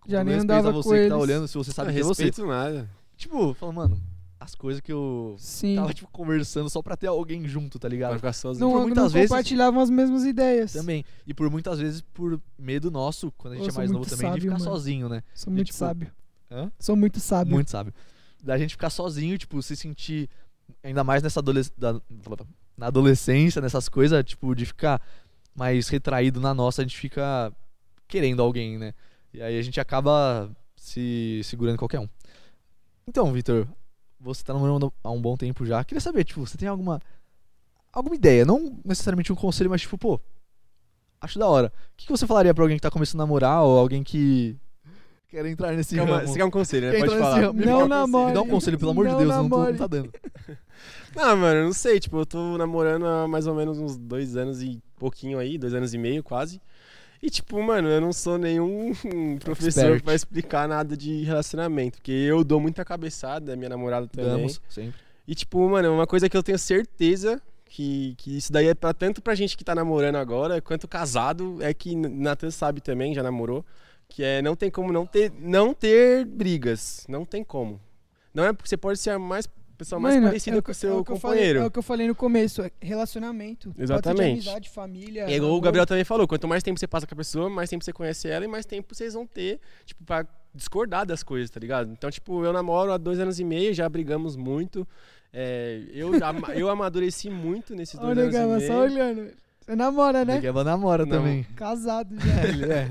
com 0.00 0.10
Já 0.10 0.24
nem 0.24 0.34
respeito 0.36 0.50
andava 0.52 0.70
a 0.70 0.72
com 0.72 0.82
você 0.82 0.88
que 0.88 1.08
tá 1.08 1.14
eles. 1.14 1.22
olhando, 1.22 1.46
se 1.48 1.54
você 1.58 1.70
sabe 1.70 1.92
que 1.92 2.00
é 2.00 2.02
você. 2.02 2.30
nada. 2.46 2.88
Tipo, 3.14 3.52
falando, 3.52 3.76
mano, 3.76 4.00
as 4.40 4.54
coisas 4.54 4.80
que 4.80 4.90
eu 4.92 5.34
Sim. 5.38 5.74
tava, 5.76 5.92
tipo, 5.92 6.08
conversando 6.10 6.70
só 6.70 6.80
pra 6.80 6.96
ter 6.96 7.08
alguém 7.08 7.46
junto, 7.46 7.78
tá 7.78 7.88
ligado? 7.88 8.10
Vai 8.10 8.18
ficar 8.20 8.32
sozinho. 8.32 8.64
Não, 8.64 8.70
por 8.72 8.78
não 8.78 8.86
muitas 8.86 9.12
vezes- 9.12 9.28
compartilhavam 9.28 9.82
as 9.82 9.90
mesmas 9.90 10.24
ideias. 10.24 10.72
Também. 10.72 11.04
E 11.26 11.34
por 11.34 11.50
muitas 11.50 11.78
vezes, 11.78 12.00
por 12.00 12.40
medo 12.58 12.90
nosso, 12.90 13.30
quando 13.36 13.52
a 13.52 13.56
gente 13.56 13.68
Eu 13.68 13.74
é 13.74 13.76
mais 13.76 13.90
novo 13.90 13.98
muito 14.00 14.10
também, 14.16 14.26
de 14.30 14.32
sábio, 14.38 14.42
ficar 14.52 14.58
mano. 14.64 14.64
sozinho, 14.64 15.08
né? 15.10 15.22
Sou 15.34 15.52
muito 15.52 15.66
tipo, 15.66 15.78
sábio. 15.78 16.10
Hã? 16.50 16.70
Sou 16.78 16.96
muito 16.96 17.20
sábio. 17.20 17.54
Muito 17.54 17.70
sábio. 17.70 17.92
Da 18.42 18.56
gente 18.56 18.70
ficar 18.72 18.90
sozinho, 18.90 19.36
tipo, 19.36 19.60
se 19.62 19.76
sentir. 19.76 20.28
Ainda 20.82 21.02
mais 21.02 21.22
nessa 21.22 21.40
adolesc 21.40 21.72
da- 21.76 22.00
na 22.76 22.86
adolescência, 22.86 23.60
nessas 23.60 23.88
coisas, 23.88 24.22
tipo, 24.24 24.54
de 24.54 24.64
ficar 24.66 25.00
mais 25.54 25.88
retraído 25.88 26.40
na 26.40 26.54
nossa, 26.54 26.82
a 26.82 26.84
gente 26.84 26.96
fica 26.96 27.52
querendo 28.06 28.40
alguém, 28.42 28.78
né? 28.78 28.94
E 29.32 29.42
aí 29.42 29.58
a 29.58 29.62
gente 29.62 29.80
acaba 29.80 30.50
se 30.76 31.40
segurando 31.44 31.76
qualquer 31.78 31.98
um. 32.00 32.08
Então, 33.06 33.32
Vitor, 33.32 33.66
você 34.20 34.44
tá 34.44 34.52
namorando 34.54 34.92
há 35.02 35.10
um 35.10 35.20
bom 35.20 35.36
tempo 35.36 35.66
já. 35.66 35.82
Queria 35.84 36.00
saber, 36.00 36.24
tipo, 36.24 36.46
você 36.46 36.56
tem 36.56 36.68
alguma. 36.68 37.00
alguma 37.92 38.14
ideia? 38.14 38.44
Não 38.44 38.78
necessariamente 38.84 39.32
um 39.32 39.36
conselho, 39.36 39.70
mas 39.70 39.80
tipo, 39.80 39.98
pô, 39.98 40.20
acho 41.20 41.38
da 41.38 41.46
hora. 41.48 41.72
O 41.92 41.96
que 41.96 42.06
que 42.06 42.12
você 42.12 42.26
falaria 42.26 42.54
pra 42.54 42.62
alguém 42.62 42.76
que 42.76 42.82
tá 42.82 42.90
começando 42.90 43.20
a 43.20 43.24
namorar 43.24 43.62
ou 43.64 43.78
alguém 43.78 44.04
que 44.04 44.56
quer 45.28 45.44
entrar 45.46 45.72
nesse 45.72 45.96
ramo? 45.96 46.26
Você 46.26 46.38
quer 46.38 46.44
um 46.44 46.50
conselho, 46.50 46.86
né? 46.86 46.92
Quer 46.96 47.06
Pode 47.06 47.18
falar. 47.18 47.40
ramo? 47.40 47.64
Não 47.64 47.86
namore. 47.88 48.28
Me 48.28 48.34
dá 48.34 48.42
um 48.42 48.48
conselho, 48.48 48.78
pelo 48.78 48.90
amor 48.92 49.06
de 49.06 49.12
Não 49.12 49.18
Deus, 49.18 49.30
não, 49.30 49.48
tô, 49.48 49.64
não 49.64 49.76
tá 49.76 49.86
dando. 49.86 50.12
Não, 51.16 51.36
mano, 51.36 51.64
não 51.64 51.72
sei. 51.72 51.98
Tipo, 51.98 52.18
eu 52.18 52.26
tô 52.26 52.58
namorando 52.58 53.04
há 53.06 53.26
mais 53.26 53.46
ou 53.46 53.54
menos 53.54 53.78
uns 53.78 53.96
dois 53.96 54.36
anos 54.36 54.62
e 54.62 54.78
pouquinho 54.98 55.38
aí, 55.38 55.58
dois 55.58 55.74
anos 55.74 55.92
e 55.94 55.98
meio 55.98 56.22
quase. 56.22 56.60
E, 57.20 57.30
tipo, 57.30 57.60
mano, 57.60 57.88
eu 57.88 58.00
não 58.00 58.12
sou 58.12 58.38
nenhum 58.38 58.92
professor 59.40 59.84
Expert. 59.84 60.04
pra 60.04 60.14
explicar 60.14 60.68
nada 60.68 60.96
de 60.96 61.24
relacionamento. 61.24 61.96
Porque 61.98 62.12
eu 62.12 62.44
dou 62.44 62.60
muita 62.60 62.84
cabeçada, 62.84 63.56
minha 63.56 63.70
namorada 63.70 64.06
também. 64.06 64.30
Damos, 64.30 64.60
sempre. 64.68 64.94
E, 65.26 65.34
tipo, 65.34 65.66
mano, 65.68 65.92
uma 65.92 66.06
coisa 66.06 66.28
que 66.28 66.36
eu 66.36 66.42
tenho 66.42 66.58
certeza 66.58 67.42
que, 67.64 68.14
que 68.18 68.36
isso 68.36 68.52
daí 68.52 68.68
é 68.68 68.74
pra, 68.74 68.94
tanto 68.94 69.20
pra 69.20 69.34
gente 69.34 69.56
que 69.56 69.64
tá 69.64 69.74
namorando 69.74 70.16
agora, 70.16 70.60
quanto 70.60 70.86
casado, 70.86 71.58
é 71.60 71.74
que 71.74 71.96
Natan 71.96 72.50
sabe 72.50 72.80
também, 72.80 73.14
já 73.14 73.22
namorou, 73.22 73.64
que 74.08 74.22
é 74.24 74.40
não 74.42 74.56
tem 74.56 74.70
como 74.70 74.92
não 74.92 75.06
ter, 75.06 75.32
não 75.38 75.72
ter 75.74 76.24
brigas. 76.24 77.04
Não 77.08 77.24
tem 77.24 77.44
como. 77.44 77.80
Não 78.34 78.44
é 78.44 78.52
porque 78.52 78.68
você 78.68 78.76
pode 78.76 78.98
ser 78.98 79.10
a 79.10 79.18
mais 79.18 79.48
pessoa 79.76 80.00
mais 80.00 80.16
Mano, 80.16 80.26
parecida 80.26 80.56
é 80.56 80.58
o 80.58 80.62
com 80.62 80.70
o 80.72 80.74
que- 80.74 80.80
seu 80.80 80.90
é 80.90 80.92
o 80.94 80.98
eu 80.98 81.04
falei- 81.04 81.20
companheiro. 81.20 81.58
é 81.60 81.66
o 81.66 81.70
que 81.70 81.78
eu 81.78 81.82
falei 81.84 82.08
no 82.08 82.14
começo, 82.14 82.62
é 82.62 82.70
relacionamento. 82.80 83.68
Pode 83.68 83.76
ser 83.76 83.86
de 83.86 83.92
Exatamente. 83.92 84.32
amizade, 84.48 84.70
família. 84.70 85.28
E 85.30 85.32
é 85.32 85.36
igual 85.36 85.52
o. 85.52 85.60
Gabriel 85.60 85.86
também 85.86 86.02
falou, 86.04 86.26
quanto 86.26 86.48
mais 86.48 86.62
tempo 86.64 86.80
você 86.80 86.86
passa 86.88 87.06
com 87.06 87.14
a 87.14 87.16
pessoa, 87.16 87.48
mais 87.48 87.70
tempo 87.70 87.84
você 87.84 87.92
conhece 87.92 88.28
ela 88.28 88.44
e 88.44 88.48
mais 88.48 88.66
tempo 88.66 88.92
vocês 88.92 89.14
vão 89.14 89.24
ter, 89.24 89.60
tipo, 89.86 90.02
pra 90.04 90.26
discordar 90.52 91.06
das 91.06 91.22
coisas, 91.22 91.48
tá 91.48 91.60
ligado? 91.60 91.92
Então, 91.92 92.10
tipo, 92.10 92.44
eu 92.44 92.52
namoro 92.52 92.90
há 92.92 92.96
dois 92.96 93.20
anos 93.20 93.38
e 93.38 93.44
meio, 93.44 93.72
já 93.72 93.88
brigamos 93.88 94.34
muito. 94.34 94.86
É, 95.32 95.80
eu, 95.92 96.10
eu 96.56 96.68
amadureci 96.70 97.30
muito 97.30 97.76
nesses 97.76 97.94
dois 98.00 98.10
Olha 98.18 98.18
o 98.18 98.22
anos 98.24 98.34
e 98.34 98.38
Gama, 98.38 98.56
meio. 98.56 98.66
só 98.66 98.80
olhando. 98.80 99.30
Você 99.60 99.76
namora, 99.76 100.24
né? 100.24 100.34
Miguel 100.36 100.64
namora 100.64 101.04
Não. 101.06 101.18
também. 101.18 101.44
Casado 101.54 102.16
já. 102.18 102.48
Ele 102.48 102.64
é. 102.72 102.90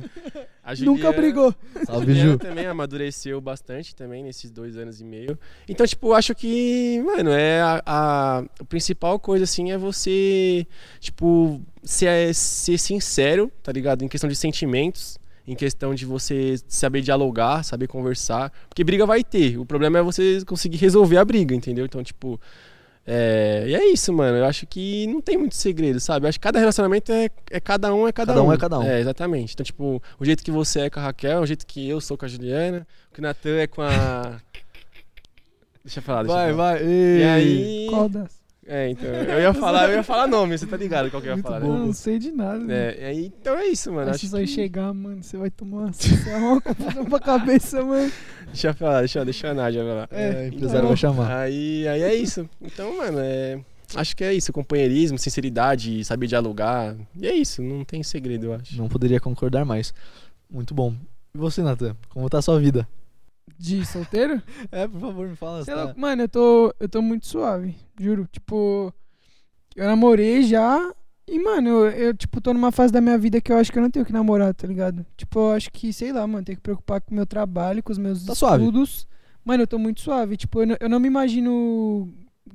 A 0.67 0.75
Nunca 0.75 1.03
Juliana- 1.03 1.13
brigou. 1.17 1.55
A 1.87 1.93
Juliana 1.99 2.31
Ju. 2.31 2.37
também 2.37 2.65
amadureceu 2.65 3.39
bastante 3.39 3.95
também 3.95 4.21
nesses 4.21 4.51
dois 4.51 4.75
anos 4.75 4.99
e 4.99 5.05
meio. 5.05 5.39
Então, 5.65 5.87
tipo, 5.87 6.07
eu 6.09 6.13
acho 6.13 6.35
que, 6.35 7.01
mano, 7.05 7.29
é 7.31 7.61
a, 7.61 7.81
a, 7.85 8.37
a 8.59 8.63
principal 8.67 9.17
coisa, 9.17 9.45
assim, 9.45 9.71
é 9.71 9.77
você, 9.77 10.67
tipo, 10.99 11.61
ser, 11.81 12.35
ser 12.35 12.77
sincero, 12.77 13.49
tá 13.63 13.71
ligado? 13.71 14.03
Em 14.03 14.09
questão 14.09 14.29
de 14.29 14.35
sentimentos, 14.35 15.17
em 15.47 15.55
questão 15.55 15.95
de 15.95 16.05
você 16.05 16.55
saber 16.67 16.99
dialogar, 16.99 17.63
saber 17.63 17.87
conversar. 17.87 18.51
Porque 18.67 18.83
briga 18.83 19.05
vai 19.05 19.23
ter. 19.23 19.57
O 19.57 19.65
problema 19.65 19.99
é 19.99 20.01
você 20.01 20.43
conseguir 20.45 20.75
resolver 20.75 21.15
a 21.15 21.23
briga, 21.23 21.55
entendeu? 21.55 21.85
Então, 21.85 22.03
tipo. 22.03 22.37
É, 23.09 23.63
e 23.65 23.73
é 23.73 23.85
isso, 23.93 24.11
mano. 24.11 24.37
Eu 24.37 24.43
acho 24.45 24.67
que 24.67 25.07
não 25.07 25.21
tem 25.21 25.37
muito 25.37 25.55
segredo, 25.55 25.97
sabe? 25.97 26.25
Eu 26.25 26.29
acho 26.29 26.37
que 26.37 26.43
cada 26.43 26.59
relacionamento 26.59 27.09
é, 27.09 27.29
é 27.49 27.59
cada 27.59 27.93
um, 27.95 28.05
é 28.05 28.11
cada, 28.11 28.33
Cada 28.33 28.43
um 28.43 28.51
é 28.51 28.57
cada 28.57 28.79
um. 28.79 28.83
É, 28.83 28.99
exatamente. 28.99 29.53
Então, 29.53 29.63
tipo, 29.63 30.03
o 30.19 30.25
jeito 30.25 30.43
que 30.43 30.51
você 30.51 30.81
é 30.81 30.89
com 30.89 30.99
a 30.99 31.03
Raquel, 31.03 31.39
o 31.41 31.45
jeito 31.45 31.65
que 31.65 31.87
eu 31.87 32.01
sou 32.01 32.17
com 32.17 32.25
a 32.25 32.27
Juliana, 32.27 32.85
o 33.09 33.13
que 33.13 33.19
o 33.21 33.23
Natan 33.23 33.57
é 33.59 33.67
com 33.67 33.81
a. 33.81 34.41
Deixa 35.85 35.99
eu 35.99 36.03
falar, 36.03 36.23
deixa 36.23 36.35
Vai, 36.35 36.51
eu 36.51 36.55
falar. 36.57 36.73
vai. 36.73 36.83
E 36.85 36.89
Ei. 36.89 37.23
aí. 37.23 37.87
Qual 37.89 38.09
das? 38.09 38.36
É, 38.67 38.89
então. 38.89 39.09
Eu 39.09 39.39
ia 39.39 39.53
falar, 39.53 39.89
eu 39.89 39.95
ia 39.95 40.03
falar 40.03 40.27
nome, 40.27 40.57
você 40.57 40.67
tá 40.67 40.75
ligado 40.75 41.09
qual 41.09 41.21
que 41.21 41.27
eu 41.27 41.31
ia 41.31 41.35
Muito 41.37 41.45
falar, 41.45 41.61
bom. 41.61 41.67
Eu 41.67 41.79
né? 41.79 41.85
não 41.85 41.93
sei 41.93 42.19
de 42.19 42.31
nada. 42.31 42.71
É, 42.73 43.05
aí, 43.07 43.27
então 43.39 43.55
é 43.57 43.65
isso, 43.67 43.89
mano. 43.91 44.09
Acho 44.09 44.11
Acho 44.11 44.19
que 44.19 44.27
você 44.27 44.35
vai 44.35 44.47
chegar, 44.47 44.93
mano. 44.93 45.23
Você 45.23 45.37
vai 45.37 45.49
tomar 45.49 45.77
uma, 45.77 45.93
você 45.93 46.15
vai 46.17 46.33
arrumar 46.33 46.51
uma 46.51 46.61
confusão 46.61 47.05
pra 47.05 47.19
cabeça, 47.19 47.81
mano. 47.83 48.11
Deixa 48.47 48.67
eu 48.69 48.73
falar, 48.73 48.99
deixa, 48.99 49.23
deixa 49.23 49.47
a 49.49 49.53
Nádia 49.53 49.83
falar. 49.85 50.07
É, 50.11 50.23
É, 50.43 50.47
empresário 50.47 50.77
então- 50.79 50.87
vai 50.89 50.97
chamar. 50.97 51.37
Aí, 51.37 51.87
aí 51.87 52.01
é 52.01 52.13
isso. 52.15 52.49
Então, 52.61 52.97
mano, 52.97 53.19
é. 53.21 53.59
Acho 53.95 54.17
que 54.17 54.23
é 54.25 54.33
isso, 54.33 54.51
companheirismo, 54.51 55.17
sinceridade, 55.17 56.03
saber 56.03 56.27
dialogar. 56.27 56.93
E 57.15 57.25
é 57.25 57.33
isso, 57.33 57.61
não 57.61 57.85
tem 57.85 58.03
segredo, 58.03 58.47
eu 58.47 58.53
acho. 58.53 58.77
Não 58.77 58.89
poderia 58.89 59.19
concordar 59.19 59.63
mais. 59.63 59.93
Muito 60.49 60.73
bom. 60.73 60.93
E 61.33 61.37
você, 61.37 61.61
Natan? 61.61 61.95
Como 62.09 62.29
tá 62.29 62.39
a 62.39 62.41
sua 62.41 62.59
vida? 62.59 62.85
De 63.57 63.85
solteiro? 63.85 64.41
É, 64.71 64.87
por 64.87 64.99
favor, 64.99 65.27
me 65.27 65.35
fala. 65.35 65.63
Sei 65.63 65.73
tá- 65.73 65.93
mano, 65.97 66.23
eu 66.23 66.29
tô, 66.29 66.73
eu 66.79 66.89
tô 66.89 67.01
muito 67.01 67.27
suave, 67.27 67.75
juro. 67.99 68.27
Tipo, 68.31 68.93
eu 69.75 69.85
namorei 69.85 70.43
já 70.43 70.93
e, 71.27 71.39
mano, 71.39 71.69
eu, 71.69 71.89
eu, 71.89 72.13
tipo, 72.13 72.39
tô 72.41 72.53
numa 72.53 72.71
fase 72.71 72.91
da 72.93 73.01
minha 73.01 73.17
vida 73.17 73.41
que 73.41 73.51
eu 73.51 73.57
acho 73.57 73.71
que 73.71 73.77
eu 73.77 73.83
não 73.83 73.91
tenho 73.91 74.05
que 74.05 74.13
namorar, 74.13 74.53
tá 74.53 74.65
ligado? 74.67 75.05
Tipo, 75.15 75.39
eu 75.39 75.51
acho 75.51 75.71
que, 75.71 75.91
sei 75.91 76.11
lá, 76.11 76.25
mano, 76.25 76.43
tenho 76.45 76.55
que 76.57 76.61
preocupar 76.63 77.01
com 77.01 77.11
o 77.11 77.15
meu 77.15 77.25
trabalho, 77.25 77.83
com 77.83 77.91
os 77.91 77.97
meus 77.97 78.25
Tá 78.25 78.33
suave. 78.35 78.63
estudos. 78.63 79.07
Mano, 79.43 79.63
eu 79.63 79.67
tô 79.67 79.77
muito 79.79 80.01
suave. 80.01 80.37
Tipo, 80.37 80.61
eu 80.61 80.67
não, 80.67 80.77
eu 80.79 80.89
não 80.89 80.99
me 80.99 81.07
imagino, 81.07 82.13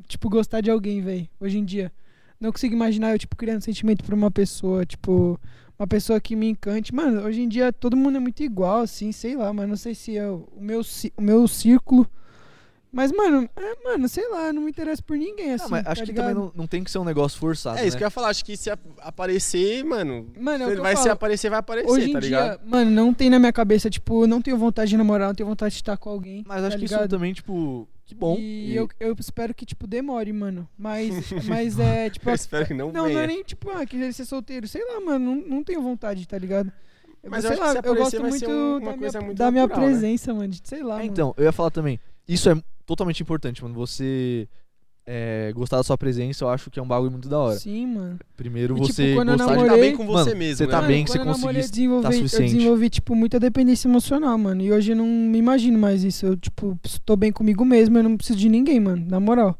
tipo, 0.08 0.28
gostar 0.28 0.60
de 0.60 0.70
alguém, 0.70 1.00
velho, 1.02 1.28
hoje 1.40 1.58
em 1.58 1.64
dia. 1.64 1.92
Não 2.40 2.50
consigo 2.52 2.74
imaginar 2.74 3.12
eu, 3.12 3.18
tipo, 3.18 3.36
criando 3.36 3.62
sentimento 3.62 4.02
por 4.04 4.14
uma 4.14 4.30
pessoa, 4.30 4.84
tipo, 4.86 5.38
uma 5.78 5.86
pessoa 5.86 6.20
que 6.20 6.36
me 6.36 6.48
encante. 6.48 6.94
Mano, 6.94 7.22
hoje 7.22 7.42
em 7.42 7.48
dia 7.48 7.72
todo 7.72 7.96
mundo 7.96 8.16
é 8.16 8.20
muito 8.20 8.42
igual, 8.42 8.80
assim, 8.80 9.10
sei 9.12 9.36
lá, 9.36 9.52
mas 9.52 9.68
não 9.68 9.76
sei 9.76 9.94
se 9.94 10.16
é 10.16 10.28
o 10.28 10.46
meu, 10.58 10.80
o 11.16 11.22
meu 11.22 11.48
círculo. 11.48 12.08
Mas, 12.94 13.10
mano, 13.10 13.48
é, 13.56 13.82
mano, 13.82 14.06
sei 14.06 14.28
lá, 14.28 14.52
não 14.52 14.60
me 14.62 14.70
interesso 14.70 15.02
por 15.02 15.16
ninguém, 15.16 15.54
assim. 15.54 15.64
Não, 15.64 15.70
mas 15.70 15.82
tá 15.84 15.92
acho 15.92 16.02
que 16.02 16.08
ligado? 16.08 16.26
também 16.26 16.34
não, 16.42 16.52
não 16.54 16.66
tem 16.66 16.84
que 16.84 16.90
ser 16.90 16.98
um 16.98 17.04
negócio 17.04 17.38
forçado. 17.38 17.78
É 17.78 17.86
isso 17.86 17.92
né? 17.94 17.98
que 17.98 18.04
eu 18.04 18.06
ia 18.06 18.10
falar. 18.10 18.28
Acho 18.28 18.44
que 18.44 18.54
se 18.54 18.68
ap- 18.68 18.78
aparecer, 18.98 19.82
mano. 19.82 20.30
Mano, 20.38 20.64
é 20.64 20.66
o 20.66 20.68
se 20.68 20.74
que 20.74 20.78
eu 20.78 20.82
vai 20.82 20.96
se 20.96 21.08
aparecer, 21.08 21.48
vai 21.48 21.58
aparecer, 21.60 21.88
Hoje 21.90 22.10
em 22.10 22.12
tá 22.12 22.20
dia, 22.20 22.28
ligado? 22.28 22.60
mano, 22.68 22.90
não 22.90 23.14
tem 23.14 23.30
na 23.30 23.38
minha 23.38 23.52
cabeça, 23.52 23.88
tipo, 23.88 24.26
não 24.26 24.42
tenho 24.42 24.58
vontade 24.58 24.90
de 24.90 24.98
namorar, 24.98 25.28
não 25.28 25.34
tenho 25.34 25.48
vontade 25.48 25.72
de 25.74 25.80
estar 25.80 25.96
com 25.96 26.10
alguém. 26.10 26.44
Mas 26.46 26.60
tá 26.60 26.66
acho 26.68 26.76
que 26.78 26.84
isso 26.84 26.92
ligado? 26.94 27.08
também, 27.08 27.32
tipo, 27.32 27.88
que 28.12 28.18
bom. 28.18 28.36
E, 28.38 28.74
Eu, 28.76 28.88
eu 29.00 29.14
espero 29.18 29.54
que, 29.54 29.64
tipo, 29.66 29.86
demore, 29.86 30.32
mano. 30.32 30.68
Mas, 30.78 31.10
mas 31.48 31.78
é, 31.78 32.10
tipo, 32.10 32.28
Eu 32.28 32.34
espero 32.34 32.66
que 32.66 32.74
não, 32.74 32.92
Não, 32.92 33.04
venha. 33.04 33.14
não 33.16 33.22
é 33.22 33.26
nem 33.26 33.42
tipo, 33.42 33.70
ah, 33.70 33.84
queria 33.86 34.12
ser 34.12 34.24
solteiro. 34.24 34.66
Sei 34.68 34.84
lá, 34.84 35.00
mano, 35.00 35.34
não, 35.34 35.48
não 35.56 35.64
tenho 35.64 35.82
vontade, 35.82 36.26
tá 36.26 36.38
ligado? 36.38 36.72
Eu- 37.22 37.30
Mas 37.30 37.44
eu 37.44 37.50
sei 37.50 37.58
que 37.58 37.64
lá, 37.64 37.74
eu 37.84 37.94
gosto 37.94 38.20
muito 38.20 38.50
um- 38.50 38.76
uma 38.78 38.92
da, 38.92 38.98
coisa 38.98 39.18
minha, 39.18 39.26
muito 39.26 39.38
da 39.38 39.50
minha 39.50 39.62
natural, 39.66 39.84
né? 39.86 39.90
presença, 39.92 40.34
mano. 40.34 40.48
de- 40.48 40.60
Sei 40.64 40.82
lá, 40.82 40.94
É, 40.94 40.98
mano. 40.98 41.10
então, 41.10 41.34
eu 41.36 41.44
ia 41.44 41.52
falar 41.52 41.70
também. 41.70 42.00
Isso 42.26 42.50
é 42.50 42.60
totalmente 42.84 43.22
importante, 43.22 43.62
mano. 43.62 43.74
Você 43.74 44.48
é, 45.06 45.50
gostar 45.54 45.78
da 45.78 45.82
sua 45.82 45.98
presença, 45.98 46.44
eu 46.44 46.48
acho 46.48 46.70
que 46.70 46.78
é 46.78 46.82
um 46.82 46.86
bagulho 46.86 47.10
muito 47.10 47.28
da 47.28 47.38
hora. 47.38 47.58
Sim, 47.58 47.86
mano. 47.86 48.18
Primeiro 48.36 48.76
E, 48.78 48.80
tipo, 48.82 48.92
você 48.94 49.14
gostar 49.14 49.24
Você 49.24 49.32
de 49.32 49.38
tá 49.38 49.46
namorei- 49.56 49.80
bem 49.80 49.96
com 49.96 50.06
você 50.06 50.30
Mano, 50.30 50.36
mesmo, 50.38 50.56
você 50.56 50.64
né? 50.66 50.70
tá 50.70 50.76
Mano, 50.76 50.88
bem 50.88 51.04
que 51.04 51.10
você 51.10 51.18
quando 51.18 51.28
eu 51.28 51.32
namorei, 51.34 51.62
eu 51.62 51.68
desenvolvi, 51.70 52.02
tá 52.02 52.08
eu 52.08 52.18
suficiente. 52.18 52.54
desenvolvi, 52.54 52.90
tipo, 52.90 53.14
muita 53.16 53.40
dependência 53.40 53.88
emocional, 53.88 54.38
mano. 54.38 54.62
E 54.62 54.72
hoje 54.72 54.92
eu 54.92 54.96
não 54.96 55.06
me 55.06 55.38
imagino 55.38 55.78
mais 55.78 56.04
isso. 56.04 56.24
Eu, 56.26 56.36
tipo, 56.36 56.78
tô 57.04 57.16
bem 57.16 57.32
comigo 57.32 57.64
mesmo, 57.64 57.98
eu 57.98 58.02
não 58.04 58.16
preciso 58.16 58.38
de 58.38 58.48
ninguém, 58.48 58.78
mano, 58.78 59.04
na 59.08 59.18
moral. 59.18 59.58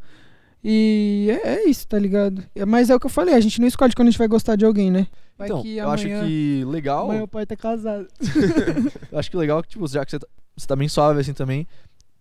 E 0.64 1.26
é, 1.42 1.54
é 1.56 1.68
isso, 1.68 1.88
tá 1.88 1.98
ligado? 1.98 2.44
É- 2.54 2.64
Mas 2.64 2.88
é 2.88 2.94
o 2.94 3.00
que 3.00 3.06
eu 3.06 3.10
falei, 3.10 3.34
a 3.34 3.40
gente 3.40 3.60
não 3.60 3.66
escolhe 3.66 3.92
quando 3.94 4.08
a 4.08 4.10
gente 4.12 4.18
vai 4.18 4.28
gostar 4.28 4.54
de 4.54 4.64
alguém, 4.64 4.90
né? 4.92 5.08
Vai 5.36 5.48
Então, 5.48 5.60
que 5.62 5.76
eu 5.76 5.90
acho 5.90 6.06
que 6.06 6.64
legal. 6.68 7.06
Amanhã 7.06 7.24
o 7.24 7.28
pai 7.28 7.44
tá 7.44 7.56
casado. 7.56 8.06
Eu 9.10 9.18
acho 9.18 9.28
que 9.30 9.36
legal 9.36 9.60
que, 9.62 9.70
tipo, 9.70 9.88
já 9.88 10.04
que 10.04 10.12
você 10.12 10.18
tá, 10.20 10.26
você 10.56 10.66
tá 10.68 10.76
bem 10.76 10.86
suave 10.88 11.18
assim 11.20 11.32
também, 11.32 11.66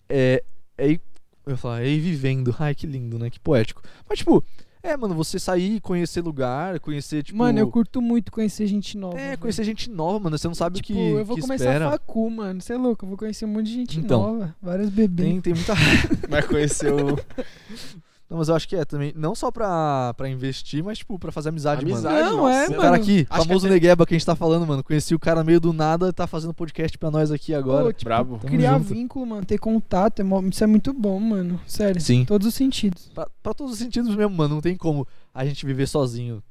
é, 0.10 0.42
é 0.78 0.88
ir, 0.92 1.02
eu 1.46 1.52
ia 1.52 1.58
falar, 1.58 1.84
ir 1.84 2.00
vivendo. 2.00 2.56
Ai, 2.60 2.74
que 2.76 2.86
lindo, 2.88 3.18
né? 3.20 3.30
Que 3.30 3.40
poético. 3.40 3.82
Mas, 4.08 4.20
tipo, 4.20 4.44
é, 4.84 4.98
mano, 4.98 5.14
você 5.14 5.38
sair, 5.40 5.80
conhecer 5.82 6.22
lugar, 6.22 6.80
conhecer, 6.80 7.24
tipo. 7.24 7.38
Mano, 7.38 7.60
eu 7.60 7.68
curto 7.70 8.02
muito 8.02 8.32
conhecer 8.32 8.66
gente 8.68 8.98
nova. 8.98 9.20
É, 9.20 9.28
velho. 9.30 9.38
conhecer 9.38 9.64
gente 9.64 9.90
nova, 9.90 10.20
mano. 10.20 10.38
Você 10.38 10.48
não 10.48 10.56
sabe 10.56 10.80
o 10.80 10.82
Tipo, 10.82 10.98
que, 10.98 11.00
eu 11.12 11.24
vou 11.26 11.36
que 11.36 11.42
começar 11.44 11.66
espera. 11.66 11.88
a 11.88 11.92
facu, 11.92 12.30
mano. 12.32 12.60
Você 12.62 12.74
é 12.74 12.78
louco, 12.78 13.06
eu 13.06 13.10
vou 13.10 13.18
conhecer 13.18 13.46
um 13.46 13.50
monte 13.50 13.68
de 13.68 13.74
gente 13.74 14.00
Então. 14.00 14.22
nova. 14.22 14.56
Vários 14.62 14.90
bebês. 14.90 15.30
Tem, 15.30 15.42
tem 15.42 15.54
muita. 15.54 15.74
Vai 16.28 16.42
conhecer 16.44 16.92
o. 16.92 17.16
Não, 18.32 18.38
mas 18.38 18.48
eu 18.48 18.56
acho 18.56 18.66
que 18.66 18.78
é 18.78 18.86
também. 18.86 19.12
Não 19.14 19.36
só 19.36 19.52
pra, 19.52 20.14
pra 20.16 20.30
investir, 20.30 20.82
mas, 20.82 21.00
tipo, 21.00 21.20
pra 21.20 21.34
fazer 21.34 21.50
amizade, 21.50 21.84
mano. 21.86 21.98
Amizade, 21.98 22.30
Não, 22.30 22.38
nossa, 22.38 22.54
é, 22.56 22.68
O 22.68 22.70
mano. 22.70 22.82
cara 22.82 22.96
aqui, 22.96 23.28
Acho 23.30 23.42
que 23.42 23.48
famoso 23.48 23.66
até- 23.66 23.74
Negueba 23.76 24.06
que 24.06 24.14
a 24.14 24.18
gente 24.18 24.26
tá 24.26 24.36
falando, 24.38 24.66
mano. 24.66 24.82
Conheci 24.82 25.14
o 25.14 25.20
cara 25.20 25.42
no 25.42 25.46
meio 25.46 25.60
do 25.60 25.74
nada, 25.74 26.14
tá 26.14 26.26
fazendo 26.26 26.54
podcast 26.54 26.98
pra 26.98 27.12
nós 27.12 27.30
aqui 27.30 27.54
agora. 27.54 27.84
Pô, 27.84 27.92
tipo, 27.92 28.06
Brabo. 28.06 28.40
Criar 28.40 28.78
junto. 28.78 28.94
vínculo, 28.94 29.26
mano, 29.26 29.46
ter 29.46 29.58
contato, 29.58 30.22
é 30.22 30.26
isso 30.50 30.64
é 30.64 30.68
muito 30.68 30.94
bom, 30.94 31.20
mano. 31.20 31.60
Sério. 31.68 32.00
Sim. 32.00 32.22
Em 32.22 32.26
todos 32.26 32.48
os 32.48 32.54
sentidos. 32.56 33.12
Pra, 33.14 33.28
pra 33.44 33.54
todos 33.54 33.74
os 33.74 33.80
sentidos 33.80 34.16
mesmo, 34.16 34.34
mano. 34.34 34.56
Não 34.56 34.62
tem 34.62 34.78
como 34.78 35.06
a 35.34 35.44
gente 35.46 35.66
viver 35.66 35.86
sozinho. 35.88 36.42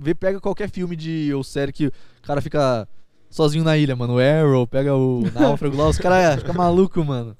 Vê, 0.00 0.14
pega 0.14 0.40
qualquer 0.40 0.70
filme 0.70 0.94
de 0.94 1.32
ou 1.34 1.42
série 1.42 1.72
que 1.72 1.88
o 1.88 1.92
cara 2.22 2.40
fica 2.40 2.86
sozinho 3.28 3.64
na 3.64 3.76
ilha, 3.76 3.96
mano. 3.96 4.14
O 4.14 4.18
Arrow, 4.20 4.64
pega 4.64 4.94
o 4.94 5.22
Náufrago 5.34 5.74
lá, 5.76 5.88
os 5.88 5.98
caras 5.98 6.38
ficam 6.38 6.54
malucos, 6.54 7.04
mano. 7.04 7.36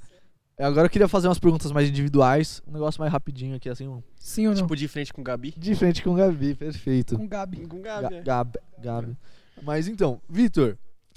É, 0.61 0.65
Agora 0.65 0.87
eu 0.87 0.91
queria 0.91 1.09
fazer 1.09 1.27
umas 1.29 1.39
perguntas 1.39 1.73
mais 1.73 1.89
individuais. 1.89 2.63
Um 2.67 2.73
negócio 2.73 3.01
mais 3.01 3.11
rapidinho 3.11 3.57
aqui, 3.57 3.69
assim, 3.69 3.89
um- 3.89 4.03
Sim 4.17 4.47
ou 4.49 4.55
não? 4.55 4.61
Tipo 4.63 4.77
de 4.77 4.87
frente 4.89 5.11
com 5.13 5.23
o 5.23 5.25
Gabi. 5.25 5.55
de 5.57 5.75
frente 5.75 6.03
com 6.03 6.11
o 6.11 6.15
Gabi, 6.15 6.55
perfeito. 6.55 7.17
Com 7.17 7.27
Gabi. 7.27 7.67
Com 7.67 7.79
o 7.79 7.81
Ga- 7.83 8.03
Gabi. 8.03 8.15
é. 8.17 8.23
Gab, 8.23 8.59
Gabi. 8.79 9.17
Mas 9.63 9.89
então, 9.89 10.21
Vitor, 10.29 10.77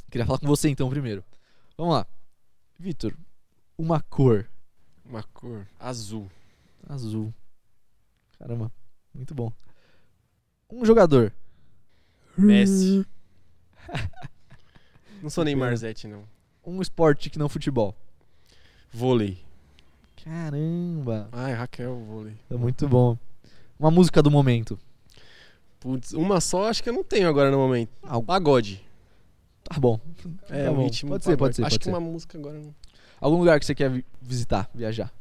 queria 0.10 0.26
falar 0.26 0.40
com 0.40 0.48
você 0.48 0.70
então 0.70 0.90
primeiro. 0.90 1.24
Vamos 1.78 1.94
lá. 1.96 2.08
Vitor, 2.80 3.14
uma 3.78 4.00
cor 4.02 4.48
Uma 5.06 5.24
cor 5.24 5.68
azul. 5.80 6.30
azul. 6.88 7.34
Caramba, 8.40 8.72
muito 9.14 9.34
bom. 9.36 9.52
Um 10.70 10.86
jogador. 10.86 11.34
Messi. 12.38 13.06
Não 15.22 15.30
sou 15.30 15.44
Neymar 15.46 15.76
Zete, 15.78 16.08
não. 16.08 16.24
Um 16.66 16.82
esporte 16.82 17.30
que 17.30 17.38
não 17.40 17.48
futebol. 17.48 17.96
Vôlei. 18.94 19.38
Caramba, 20.24 21.28
Ai, 21.32 21.54
Raquel, 21.54 21.96
vôlei. 22.08 22.34
é 22.50 22.56
muito 22.56 22.88
bom. 22.88 23.18
Uma 23.80 23.92
música 23.92 24.22
do 24.22 24.32
momento. 24.32 24.80
Putz, 25.80 26.14
uma 26.14 26.40
só 26.40 26.70
acho 26.70 26.82
que 26.82 26.90
eu 26.90 26.94
não 26.94 27.04
tenho 27.04 27.28
agora 27.28 27.52
no 27.52 27.58
momento. 27.58 27.90
Ah, 28.02 28.22
Pagode. 28.22 28.82
tá 29.64 29.78
bom. 29.80 30.00
É, 30.50 30.66
Tá 30.66 30.72
o 30.72 30.76
bom. 30.76 30.84
ritmo 30.84 31.10
Pode 31.10 31.24
ser, 31.26 31.36
pode 31.38 31.56
ser, 31.56 31.64
Acho 31.64 31.72
pode 31.72 31.80
que 31.80 31.86
ser. 31.86 31.90
uma 31.92 32.00
música 32.00 32.38
agora 32.38 32.58
não. 32.60 32.74
Algum 33.20 33.38
lugar 33.38 33.60
que 33.60 33.66
você 33.66 33.76
quer 33.76 33.90
vi- 33.90 34.06
visitar, 34.22 34.70
viajar. 34.74 35.12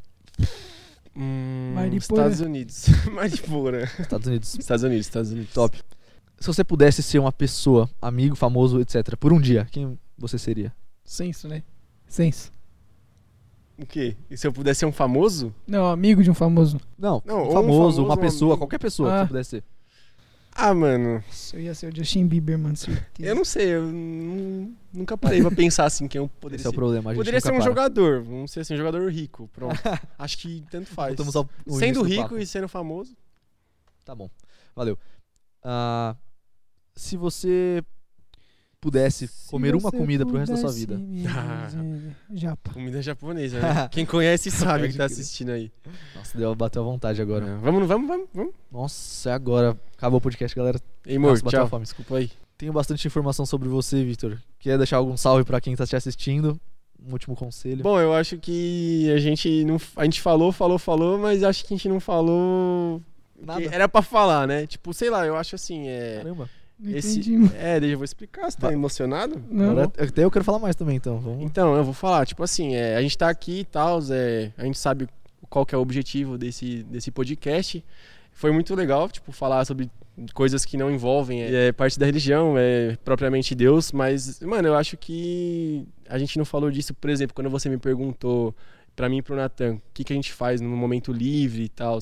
Hum, 1.16 1.72
Maripora. 1.74 2.22
Estados 2.22 2.40
Unidos. 2.40 2.86
Maripora. 3.12 3.84
Estados 3.98 4.26
Unidos. 4.26 4.54
Estados 4.58 4.82
Unidos, 4.84 5.06
Estados 5.06 5.30
Unidos. 5.32 5.52
Top. 5.52 5.82
Se 6.38 6.46
você 6.46 6.62
pudesse 6.64 7.02
ser 7.02 7.18
uma 7.18 7.32
pessoa, 7.32 7.88
amigo, 8.00 8.34
famoso, 8.36 8.80
etc., 8.80 9.16
por 9.16 9.32
um 9.32 9.40
dia, 9.40 9.66
quem 9.70 9.98
você 10.16 10.38
seria? 10.38 10.72
Senso, 11.04 11.48
né? 11.48 11.62
Senso. 12.06 12.52
O 13.78 13.86
quê? 13.86 14.16
E 14.30 14.36
se 14.36 14.46
eu 14.46 14.52
pudesse 14.52 14.80
ser 14.80 14.86
um 14.86 14.92
famoso? 14.92 15.52
Não, 15.66 15.86
amigo 15.86 16.22
de 16.22 16.30
um 16.30 16.34
famoso. 16.34 16.78
Não, 16.98 17.22
Não, 17.24 17.36
um 17.36 17.40
ou 17.40 17.48
um 17.48 17.52
famoso, 17.52 17.78
famoso, 17.78 18.04
uma 18.04 18.14
um 18.14 18.16
pessoa, 18.16 18.50
amigo. 18.52 18.58
qualquer 18.58 18.78
pessoa 18.78 19.08
que 19.08 19.14
Ah. 19.14 19.20
você 19.22 19.28
pudesse 19.28 19.50
ser. 19.50 19.64
Ah, 20.54 20.74
mano. 20.74 21.24
Eu 21.54 21.60
ia 21.60 21.74
ser 21.74 21.90
o 21.90 21.96
Justin 21.96 22.26
Bieber, 22.26 22.58
mano. 22.58 22.76
Certeza. 22.76 23.26
Eu 23.28 23.34
não 23.34 23.44
sei, 23.44 23.68
eu 23.74 23.86
nu- 23.90 24.74
nunca 24.92 25.16
parei 25.16 25.40
pra 25.40 25.50
pensar 25.50 25.86
assim 25.86 26.06
quem 26.06 26.18
eu 26.20 26.28
poderia 26.28 26.60
Esse 26.60 26.66
é 26.66 26.68
o 26.68 26.72
ser. 26.72 26.76
problema. 26.76 27.10
A 27.10 27.14
gente 27.14 27.20
Poderia 27.20 27.38
nunca 27.38 27.48
ser 27.48 27.54
um 27.54 27.58
para. 27.58 27.64
jogador, 27.64 28.22
vamos 28.22 28.50
ser 28.52 28.60
assim, 28.60 28.74
um 28.74 28.76
jogador 28.76 29.10
rico. 29.10 29.48
Pronto. 29.54 29.72
Acho 30.18 30.36
que 30.38 30.62
tanto 30.70 30.88
faz. 30.90 31.08
Voltamos 31.16 31.34
ao- 31.34 31.48
ao 31.66 31.78
Sendo 31.78 32.00
do 32.00 32.06
rico 32.06 32.22
papo. 32.24 32.38
e 32.38 32.46
sendo 32.46 32.68
famoso. 32.68 33.16
Tá 34.04 34.14
bom. 34.14 34.28
Valeu. 34.76 34.98
Ah, 35.64 36.14
se 36.94 37.16
você 37.16 37.82
pudesse 38.82 39.28
Se 39.28 39.48
comer 39.48 39.76
uma 39.76 39.92
comida 39.92 40.26
pro 40.26 40.36
resto 40.36 40.52
da 40.52 40.58
sua 40.58 40.72
vida. 40.72 41.00
Japa. 42.34 42.72
Comida 42.72 43.00
japonesa, 43.00 43.60
né? 43.60 43.88
Quem 43.92 44.04
conhece 44.04 44.50
sabe 44.50 44.88
que 44.88 44.96
tá 44.98 45.04
assistindo 45.04 45.50
aí. 45.50 45.70
Nossa, 46.16 46.36
deu, 46.36 46.52
bateu 46.54 46.82
à 46.82 46.84
vontade 46.84 47.22
agora. 47.22 47.46
É, 47.46 47.56
Vamos, 47.58 47.86
vamos, 47.86 48.08
vamos, 48.08 48.28
vamos. 48.34 48.52
Nossa, 48.70 49.30
é 49.30 49.32
agora. 49.32 49.78
Acabou 49.96 50.18
o 50.18 50.20
podcast, 50.20 50.54
galera. 50.56 50.80
Ei, 51.06 51.16
amor, 51.16 51.30
Nossa, 51.30 51.44
bateu 51.44 51.60
a 51.60 51.62
tchau. 51.62 51.70
fome. 51.70 51.84
Desculpa 51.84 52.16
aí. 52.16 52.30
Tenho 52.58 52.72
bastante 52.72 53.06
informação 53.06 53.46
sobre 53.46 53.68
você, 53.68 54.04
Vitor. 54.04 54.36
Quer 54.58 54.76
deixar 54.76 54.96
algum 54.96 55.16
salve 55.16 55.44
pra 55.44 55.60
quem 55.60 55.76
tá 55.76 55.86
te 55.86 55.94
assistindo? 55.94 56.60
Um 57.00 57.12
último 57.12 57.36
conselho. 57.36 57.84
Bom, 57.84 58.00
eu 58.00 58.12
acho 58.12 58.36
que 58.38 59.10
a 59.12 59.18
gente 59.18 59.64
não. 59.64 59.76
A 59.96 60.04
gente 60.04 60.20
falou, 60.20 60.50
falou, 60.50 60.78
falou, 60.78 61.18
mas 61.18 61.44
acho 61.44 61.64
que 61.64 61.72
a 61.72 61.76
gente 61.76 61.88
não 61.88 62.00
falou. 62.00 63.00
Nada. 63.40 63.62
Era 63.62 63.88
pra 63.88 64.02
falar, 64.02 64.46
né? 64.46 64.66
Tipo, 64.66 64.92
sei 64.92 65.08
lá, 65.08 65.24
eu 65.24 65.36
acho 65.36 65.54
assim, 65.54 65.86
é. 65.88 66.18
Caramba. 66.18 66.48
Não 66.82 66.96
Esse- 66.96 67.20
entendi. 67.20 67.50
É, 67.56 67.78
deixa 67.78 67.94
eu 67.94 67.98
vou 67.98 68.04
explicar. 68.04 68.50
Você 68.50 68.56
tá 68.58 68.66
Vai. 68.66 68.74
emocionado? 68.74 69.40
Não. 69.50 69.70
Agora, 69.70 69.92
até 69.98 70.24
eu 70.24 70.30
quero 70.30 70.44
falar 70.44 70.58
mais 70.58 70.74
também, 70.74 70.96
então. 70.96 71.20
Vamos. 71.20 71.44
Então, 71.44 71.76
eu 71.76 71.84
vou 71.84 71.94
falar, 71.94 72.26
tipo 72.26 72.42
assim, 72.42 72.74
é, 72.74 72.96
a 72.96 73.02
gente 73.02 73.16
tá 73.16 73.28
aqui 73.28 73.60
e 73.60 73.64
tal, 73.64 74.00
é, 74.10 74.50
a 74.58 74.64
gente 74.64 74.78
sabe 74.78 75.08
qual 75.48 75.64
que 75.64 75.74
é 75.74 75.78
o 75.78 75.80
objetivo 75.80 76.36
desse, 76.36 76.82
desse 76.84 77.10
podcast. 77.10 77.84
Foi 78.32 78.50
muito 78.50 78.74
legal, 78.74 79.08
tipo, 79.08 79.30
falar 79.30 79.64
sobre 79.64 79.90
coisas 80.34 80.64
que 80.64 80.76
não 80.76 80.90
envolvem 80.90 81.42
é, 81.42 81.70
parte 81.72 81.98
da 81.98 82.04
religião, 82.06 82.54
é 82.58 82.96
propriamente 83.04 83.54
Deus, 83.54 83.92
mas, 83.92 84.40
mano, 84.40 84.68
eu 84.68 84.74
acho 84.74 84.96
que 84.96 85.86
a 86.08 86.18
gente 86.18 86.36
não 86.36 86.44
falou 86.44 86.70
disso, 86.70 86.92
por 86.94 87.08
exemplo, 87.10 87.34
quando 87.34 87.48
você 87.48 87.68
me 87.68 87.78
perguntou, 87.78 88.54
pra 88.96 89.08
mim 89.08 89.18
e 89.18 89.22
pro 89.22 89.36
Natan, 89.36 89.74
o 89.74 89.82
que, 89.94 90.04
que 90.04 90.12
a 90.12 90.16
gente 90.16 90.32
faz 90.32 90.60
no 90.60 90.68
momento 90.68 91.12
livre 91.12 91.62
e 91.64 91.68
tal. 91.68 91.98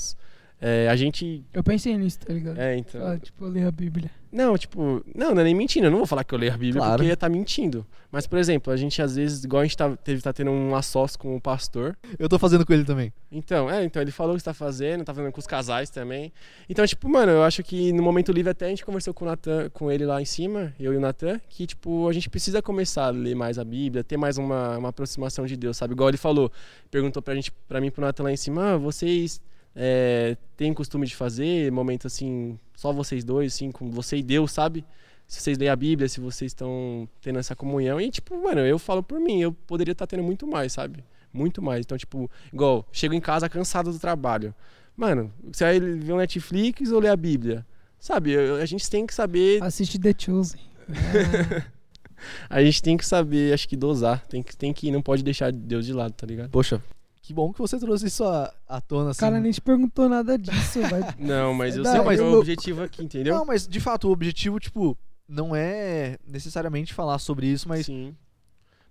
É, 0.61 0.88
a 0.88 0.96
gente. 0.96 1.42
Eu 1.55 1.62
pensei 1.64 1.96
nisso, 1.96 2.18
tá 2.18 2.33
ligado? 2.33 2.61
É, 2.61 2.77
então. 2.77 3.07
Ah, 3.07 3.18
tipo, 3.18 3.44
eu 3.44 3.49
ler 3.49 3.66
a 3.66 3.70
Bíblia. 3.70 4.11
Não, 4.31 4.57
tipo, 4.57 5.03
não, 5.12 5.35
não 5.35 5.40
é 5.40 5.44
nem 5.44 5.55
mentindo. 5.55 5.87
Eu 5.87 5.90
não 5.90 5.99
vou 5.99 6.07
falar 6.07 6.23
que 6.23 6.33
eu 6.35 6.38
leio 6.38 6.53
a 6.53 6.57
Bíblia 6.57 6.81
Claro. 6.81 6.96
porque 6.99 7.09
ia 7.09 7.14
estar 7.14 7.29
mentindo. 7.29 7.85
Mas, 8.12 8.27
por 8.27 8.38
exemplo, 8.38 8.73
a 8.73 8.77
gente 8.77 9.01
às 9.03 9.16
vezes, 9.16 9.42
igual 9.42 9.62
a 9.62 9.64
gente 9.64 9.77
tá, 9.77 9.96
teve, 9.96 10.20
tá 10.23 10.33
tendo 10.33 10.51
um 10.51 10.75
assócio 10.77 11.18
com 11.18 11.35
o 11.35 11.40
pastor. 11.40 11.96
Eu 12.18 12.29
tô 12.29 12.38
fazendo 12.38 12.64
com 12.64 12.73
ele 12.73 12.85
também. 12.85 13.12
Então, 13.33 13.68
é, 13.70 13.83
então 13.85 14.01
ele 14.01 14.12
falou 14.12 14.35
que 14.35 14.40
está 14.40 14.53
fazendo, 14.55 15.03
tá 15.03 15.12
fazendo 15.14 15.33
com 15.33 15.40
os 15.40 15.46
casais 15.46 15.90
também. 15.90 16.33
Então, 16.68 16.87
tipo, 16.87 17.09
mano, 17.09 17.33
eu 17.33 17.42
acho 17.42 17.62
que 17.64 17.92
no 17.92 18.03
momento 18.03 18.31
livre 18.31 18.51
até 18.51 18.66
a 18.66 18.68
gente 18.68 18.85
conversou 18.85 19.12
com 19.14 19.25
o 19.25 19.29
Natan, 19.29 19.68
com 19.70 19.90
ele 19.90 20.05
lá 20.05 20.20
em 20.20 20.25
cima, 20.27 20.73
eu 20.79 20.92
e 20.92 20.96
o 20.96 21.01
Natan, 21.01 21.40
que, 21.49 21.66
tipo, 21.66 22.07
a 22.09 22.12
gente 22.12 22.29
precisa 22.31 22.61
começar 22.62 23.07
a 23.07 23.11
ler 23.11 23.35
mais 23.35 23.59
a 23.59 23.64
Bíblia, 23.64 24.05
ter 24.05 24.16
mais 24.16 24.37
uma, 24.38 24.77
uma 24.79 24.90
aproximação 24.90 25.44
de 25.46 25.57
Deus, 25.57 25.77
sabe? 25.77 25.94
Igual 25.94 26.09
ele 26.11 26.18
falou, 26.18 26.53
perguntou 26.90 27.20
pra 27.23 27.35
gente, 27.35 27.51
pra 27.66 27.81
mim 27.81 27.88
e 27.88 27.90
pro 27.90 28.03
Natan 28.03 28.25
lá 28.25 28.33
em 28.33 28.37
cima, 28.37 28.75
ah, 28.75 28.77
vocês 28.77 29.40
é, 29.74 30.37
têm 30.56 30.72
costume 30.74 31.06
de 31.06 31.14
fazer 31.16 31.70
momento 31.70 32.06
assim, 32.06 32.59
só 32.76 32.92
vocês 32.92 33.24
dois, 33.24 33.54
assim, 33.54 33.70
com 33.70 33.90
você 33.90 34.16
e 34.18 34.22
Deus, 34.22 34.52
sabe? 34.52 34.85
Se 35.26 35.40
vocês 35.40 35.56
leem 35.59 35.70
a 35.70 35.76
Bíblia, 35.76 36.09
se 36.09 36.20
vocês 36.20 36.50
estão 36.50 37.09
tendo 37.20 37.38
essa 37.38 37.54
comunhão. 37.54 38.00
E, 38.00 38.11
tipo, 38.11 38.37
mano, 38.42 38.61
eu 38.62 38.78
falo 38.78 39.02
por 39.02 39.20
mim, 39.20 39.40
eu 39.40 39.52
poderia 39.52 39.92
estar 39.92 40.06
tendo 40.06 40.22
muito 40.24 40.46
mais, 40.46 40.72
sabe? 40.72 41.04
Muito 41.33 41.62
mais. 41.62 41.80
Então, 41.85 41.96
tipo, 41.96 42.28
igual, 42.52 42.85
chego 42.90 43.14
em 43.14 43.20
casa 43.20 43.48
cansado 43.48 43.92
do 43.92 43.98
trabalho. 43.98 44.52
Mano, 44.96 45.33
você 45.52 45.64
vai 45.64 45.78
ver 45.80 46.12
um 46.12 46.16
Netflix 46.16 46.90
ou 46.90 46.98
ler 46.98 47.09
a 47.11 47.16
Bíblia? 47.16 47.64
Sabe, 47.98 48.33
eu- 48.33 48.56
a 48.56 48.66
gente 48.66 48.90
tem 48.90 49.06
que 49.06 49.14
saber. 49.14 49.62
Assiste 49.62 49.98
The 49.98 50.14
Chosen. 50.18 50.61
A 52.50 52.62
gente 52.62 52.83
tem 52.83 52.96
que 52.96 53.06
saber, 53.06 53.52
acho 53.52 53.66
que 53.68 53.76
dosar. 53.76 54.26
Tem 54.26 54.42
que, 54.42 54.54
tem 54.56 54.72
que 54.72 54.90
não 54.90 55.00
pode 55.00 55.22
deixar 55.22 55.50
Deus 55.52 55.87
de 55.87 55.92
lado, 55.94 56.12
tá 56.12 56.26
ligado? 56.26 56.50
Poxa, 56.50 56.83
que 57.22 57.35
bom 57.35 57.52
que 57.52 57.59
você 57.59 57.78
trouxe 57.78 58.06
isso 58.06 58.24
à, 58.24 58.52
à 58.66 58.80
tona, 58.80 59.06
O 59.06 59.09
assim. 59.11 59.20
cara 59.20 59.38
nem 59.40 59.52
te 59.52 59.61
perguntou 59.61 60.09
nada 60.09 60.38
disso, 60.38 60.80
vai. 60.88 61.00
Não, 61.18 61.52
mas 61.54 61.76
eu 61.76 61.83
Não, 61.85 61.90
sei 61.90 62.00
qual 62.00 62.06
mas 62.06 62.20
é 62.20 62.22
o 62.22 62.26
eu- 62.26 62.38
objetivo 62.38 62.83
aqui, 62.83 63.02
entendeu? 63.04 63.35
Não, 63.35 63.44
mas 63.44 63.66
de 63.68 63.78
fato, 63.80 64.09
o 64.09 64.11
objetivo, 64.12 64.59
tipo, 64.59 64.96
não 65.28 65.54
é 65.54 66.18
necessariamente 66.26 66.92
falar 66.94 67.18
sobre 67.18 67.46
isso, 67.46 67.68
mas 67.68 67.87
Sim. 67.87 68.14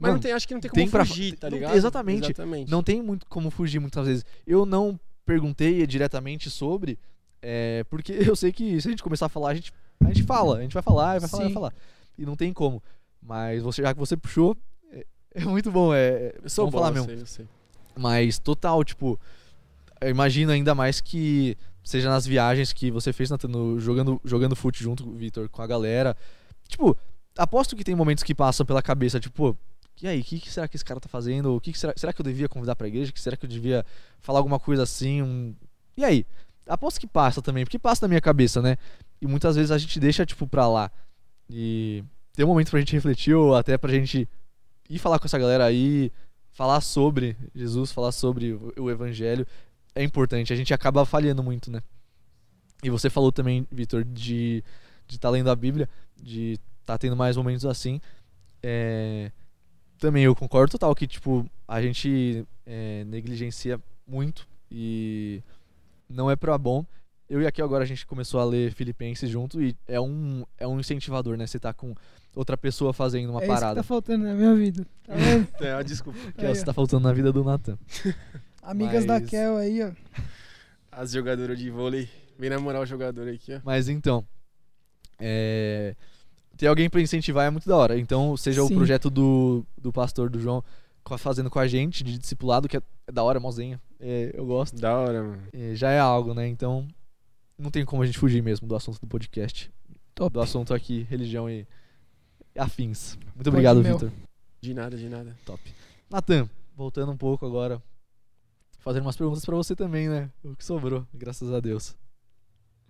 Mas 0.01 0.11
Mano, 0.11 0.13
não 0.13 0.21
tem, 0.21 0.31
acho 0.31 0.47
que 0.47 0.53
não 0.53 0.61
tem 0.61 0.69
como 0.71 0.81
tem 0.81 0.89
pra- 0.89 1.03
fugir, 1.05 1.37
tá 1.37 1.49
não- 1.49 1.57
ligado? 1.57 1.75
exatamente. 1.75 2.23
Exatamente. 2.25 2.71
não 2.71 2.81
tem 2.81 3.01
muito 3.01 3.25
como 3.25 3.51
fugir 3.51 3.79
muitas 3.79 4.07
vezes. 4.07 4.25
Eu 4.47 4.65
não 4.65 4.97
perguntei 5.25 5.85
diretamente 5.85 6.49
sobre, 6.49 6.97
é, 7.41 7.83
porque 7.89 8.13
eu 8.13 8.33
sei 8.35 8.53
que 8.53 8.79
se 8.81 8.87
a 8.87 8.91
gente 8.91 9.03
começar 9.03 9.25
a 9.25 9.29
falar, 9.29 9.49
a 9.49 9.55
gente, 9.55 9.73
a 9.99 10.07
gente 10.07 10.23
fala, 10.23 10.59
a 10.59 10.61
gente 10.61 10.73
vai 10.73 10.81
falar, 10.81 11.19
vai 11.19 11.27
falar, 11.27 11.41
vai 11.41 11.47
Sim. 11.49 11.53
falar. 11.53 11.73
E 12.17 12.25
não 12.25 12.35
tem 12.37 12.53
como. 12.53 12.81
Mas 13.21 13.61
você, 13.61 13.81
já 13.81 13.93
que 13.93 13.99
você 13.99 14.15
puxou, 14.15 14.55
é, 14.93 15.05
é 15.35 15.41
muito 15.43 15.69
bom. 15.69 15.93
É, 15.93 16.33
Eu 16.41 16.49
sou 16.49 16.67
bom, 16.67 16.77
falar 16.77 16.89
eu 16.89 16.93
mesmo. 16.93 17.07
sei, 17.09 17.15
eu 17.21 17.25
sei. 17.25 17.47
Mas 17.99 18.39
total, 18.39 18.81
tipo, 18.83 19.19
eu 19.99 20.09
imagino 20.09 20.51
ainda 20.53 20.73
mais 20.73 21.01
que 21.01 21.57
seja 21.83 22.09
nas 22.09 22.25
viagens 22.25 22.71
que 22.71 22.89
você 22.89 23.11
fez, 23.11 23.29
no- 23.29 23.79
jogando, 23.79 24.21
jogando 24.23 24.55
fute 24.55 24.81
junto, 24.81 25.11
Vitor, 25.11 25.49
com 25.49 25.61
a 25.61 25.67
galera. 25.67 26.15
Tipo, 26.67 26.97
aposto 27.37 27.75
que 27.75 27.83
tem 27.83 27.95
momentos 27.95 28.23
que 28.23 28.33
passam 28.33 28.65
pela 28.65 28.81
cabeça, 28.81 29.19
tipo, 29.19 29.57
e 30.01 30.07
aí, 30.07 30.21
o 30.21 30.23
que, 30.23 30.39
que 30.39 30.49
será 30.49 30.65
que 30.65 30.77
esse 30.77 30.85
cara 30.85 30.99
tá 30.99 31.09
fazendo? 31.09 31.53
O 31.53 31.59
que, 31.59 31.73
que 31.73 31.79
será, 31.79 31.93
será 31.97 32.13
que 32.13 32.21
eu 32.21 32.23
devia 32.23 32.47
convidar 32.47 32.73
pra 32.75 32.87
igreja? 32.87 33.11
Que 33.11 33.19
será 33.19 33.35
que 33.35 33.45
eu 33.45 33.49
devia 33.49 33.85
falar 34.21 34.39
alguma 34.39 34.57
coisa 34.59 34.83
assim? 34.83 35.21
Um... 35.21 35.53
E 35.97 36.05
aí? 36.05 36.25
Aposto 36.65 37.01
que 37.01 37.07
passa 37.07 37.41
também, 37.41 37.65
porque 37.65 37.77
passa 37.77 38.05
na 38.05 38.07
minha 38.07 38.21
cabeça, 38.21 38.61
né? 38.61 38.77
E 39.21 39.27
muitas 39.27 39.57
vezes 39.57 39.71
a 39.71 39.77
gente 39.77 39.99
deixa, 39.99 40.25
tipo, 40.25 40.47
pra 40.47 40.69
lá. 40.69 40.89
E 41.49 42.01
tem 42.33 42.45
um 42.45 42.47
momento 42.47 42.69
pra 42.69 42.79
gente 42.79 42.93
refletir, 42.93 43.33
ou 43.33 43.55
até 43.55 43.77
pra 43.77 43.91
gente 43.91 44.25
ir 44.89 44.99
falar 44.99 45.19
com 45.19 45.25
essa 45.25 45.37
galera 45.37 45.65
aí, 45.65 46.11
falar 46.59 46.81
sobre 46.81 47.37
Jesus, 47.55 47.89
falar 47.89 48.11
sobre 48.11 48.51
o, 48.75 48.91
evangelho. 48.91 49.47
É 49.95 50.03
importante, 50.03 50.51
a 50.51 50.57
gente 50.57 50.73
acaba 50.73 51.05
falhando 51.05 51.41
muito, 51.41 51.71
né? 51.71 51.81
E 52.83 52.89
você 52.89 53.09
falou 53.09 53.31
também, 53.31 53.65
Vitor, 53.71 54.03
de 54.03 54.61
estar 55.07 55.19
tá 55.19 55.29
lendo 55.29 55.49
a 55.49 55.55
Bíblia, 55.55 55.87
de 56.21 56.59
estar 56.81 56.95
tá 56.95 56.97
tendo 56.97 57.15
mais 57.15 57.37
momentos 57.37 57.65
assim. 57.65 58.01
É, 58.61 59.31
também 59.97 60.25
eu 60.25 60.35
concordo 60.35 60.73
total 60.73 60.93
que, 60.93 61.07
tipo, 61.07 61.49
a 61.65 61.81
gente 61.81 62.45
é, 62.65 63.05
negligencia 63.05 63.79
muito 64.05 64.45
e 64.69 65.41
não 66.09 66.29
é 66.29 66.35
pra 66.35 66.57
bom. 66.57 66.85
Eu 67.29 67.41
e 67.41 67.47
aqui 67.47 67.61
agora 67.61 67.85
a 67.85 67.87
gente 67.87 68.05
começou 68.05 68.41
a 68.41 68.43
ler 68.43 68.73
Filipenses 68.73 69.29
junto 69.29 69.63
e 69.63 69.73
é 69.87 70.01
um, 70.01 70.43
é 70.57 70.67
um 70.67 70.77
incentivador, 70.77 71.37
né? 71.37 71.47
Você 71.47 71.57
tá 71.57 71.71
com 71.71 71.95
outra 72.39 72.57
pessoa 72.57 72.93
fazendo 72.93 73.29
uma 73.31 73.41
é 73.41 73.43
isso 73.45 73.53
que 73.53 73.59
parada. 73.59 73.75
tá 73.81 73.83
faltando 73.83 74.23
na 74.23 74.33
minha 74.33 74.55
vida. 74.55 74.85
Tá 75.05 75.13
vendo? 75.15 75.47
É, 75.59 75.75
ó, 75.75 75.81
desculpa. 75.81 76.17
Que 76.37 76.45
é 76.45 76.49
o 76.49 76.53
Aí, 76.53 76.63
tá 76.63 76.73
faltando 76.73 77.07
na 77.07 77.13
vida 77.13 77.31
do 77.33 77.43
Nathan. 77.43 77.77
Amigas 78.63 79.05
da 79.05 79.19
Mas- 79.19 79.29
Kel 79.29 79.57
aí, 79.57 79.83
ó. 79.83 79.91
As 80.91 81.11
jogadoras 81.11 81.57
de 81.57 81.69
vôlei. 81.69 82.09
Vem 82.37 82.49
namorar 82.49 82.81
o 82.81 82.85
jogador 82.85 83.27
aqui, 83.27 83.53
ó. 83.55 83.59
Mas 83.63 83.89
então, 83.89 84.25
é, 85.19 85.93
ter 86.57 86.67
alguém 86.67 86.89
pra 86.89 87.01
incentivar 87.01 87.45
é 87.45 87.49
muito 87.49 87.67
da 87.67 87.75
hora. 87.75 87.99
Então, 87.99 88.35
seja 88.37 88.63
o 88.63 88.67
Sim. 88.67 88.75
projeto 88.75 89.09
do, 89.09 89.65
do 89.77 89.91
pastor, 89.91 90.29
do 90.29 90.39
João, 90.39 90.63
fazendo 91.17 91.49
com 91.49 91.59
a 91.59 91.67
gente, 91.67 92.03
de 92.03 92.17
discipulado, 92.17 92.67
que 92.69 92.77
é, 92.77 92.81
é 93.07 93.11
da 93.11 93.23
hora, 93.23 93.37
é 93.39 93.41
mozinha. 93.41 93.81
É, 93.99 94.31
eu 94.33 94.45
gosto. 94.45 94.79
Da 94.79 94.97
hora, 94.97 95.23
mano. 95.23 95.41
É, 95.51 95.75
já 95.75 95.91
é 95.91 95.99
algo, 95.99 96.33
né? 96.33 96.47
Então, 96.47 96.87
não 97.57 97.69
tem 97.69 97.83
como 97.83 98.01
a 98.01 98.05
gente 98.05 98.17
fugir 98.17 98.41
mesmo 98.41 98.65
do 98.67 98.75
assunto 98.75 98.99
do 99.01 99.07
podcast. 99.07 99.69
Top. 100.15 100.33
Do 100.33 100.41
assunto 100.41 100.73
aqui, 100.73 101.05
religião 101.09 101.49
e 101.49 101.67
afins. 102.59 103.15
Muito 103.17 103.35
Pode 103.37 103.49
obrigado. 103.49 103.81
Vitor. 103.81 104.11
De 104.61 104.73
nada, 104.73 104.97
de 104.97 105.07
nada. 105.09 105.35
Top. 105.45 105.61
Natan, 106.09 106.49
voltando 106.75 107.11
um 107.11 107.17
pouco 107.17 107.45
agora. 107.45 107.81
Fazendo 108.79 109.03
umas 109.03 109.17
perguntas 109.17 109.45
pra 109.45 109.55
você 109.55 109.75
também, 109.75 110.07
né? 110.09 110.29
O 110.43 110.55
que 110.55 110.63
sobrou, 110.65 111.05
graças 111.13 111.51
a 111.53 111.59
Deus. 111.59 111.95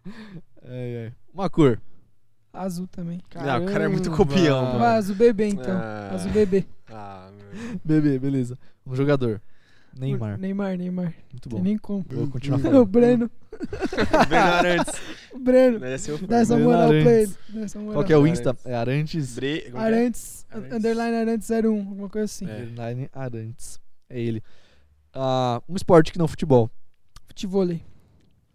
Ai, 0.64 1.06
ai. 1.06 1.14
Uma 1.34 1.50
cor. 1.50 1.80
Azul 2.52 2.88
também. 2.88 3.22
Não, 3.36 3.64
o 3.66 3.72
cara 3.72 3.86
é 3.86 3.88
muito 3.88 4.10
Caramba. 4.10 4.18
copião, 4.34 4.66
mano. 4.66 4.80
Vai, 4.80 4.98
azul 4.98 5.16
bebê 5.16 5.48
então. 5.48 5.78
Ah. 5.78 6.10
Azul 6.14 6.32
bebê. 6.32 6.66
Ah, 6.88 7.30
meu. 7.32 7.80
Bebê, 7.84 8.18
beleza. 8.18 8.58
Um 8.86 8.96
jogador. 8.96 9.42
Neymar. 9.96 10.38
Neymar, 10.40 10.78
Neymar. 10.78 11.14
Muito 11.32 11.48
Tem 11.50 11.58
bom. 11.58 11.64
nem 11.64 11.78
como. 11.78 12.04
Vou 12.10 12.28
continuar 12.28 12.58
o 12.60 12.62
falando. 12.62 12.86
Breno. 12.86 13.32
Breno 14.28 14.54
Arantes. 14.54 14.94
O 15.32 15.40
Breno. 15.40 15.80
Dá 16.28 16.38
essa 16.38 16.58
moral 16.58 16.90
pra 16.90 17.12
ele. 17.14 17.34
Qual 17.94 18.04
que 18.04 18.14
é 18.14 18.18
o. 18.18 18.26
Insta? 18.26 18.58
É 18.66 18.76
Arantes. 18.76 19.36
Bre... 19.36 19.72
é? 19.74 19.78
Arantes, 19.78 20.46
Arantes. 20.50 20.74
underline 20.74 21.16
Arantes 21.18 21.50
01, 21.50 21.78
alguma 21.80 22.10
coisa 22.10 22.26
assim. 22.26 22.50
É. 22.50 22.62
Underline 22.62 23.10
Arantes. 23.14 23.80
É 24.10 24.20
ele. 24.20 24.44
Ah, 25.14 25.62
um 25.68 25.76
esporte 25.76 26.12
que 26.12 26.20
não 26.20 26.28
futebol. 26.28 26.70
Futevôlei. 27.28 27.84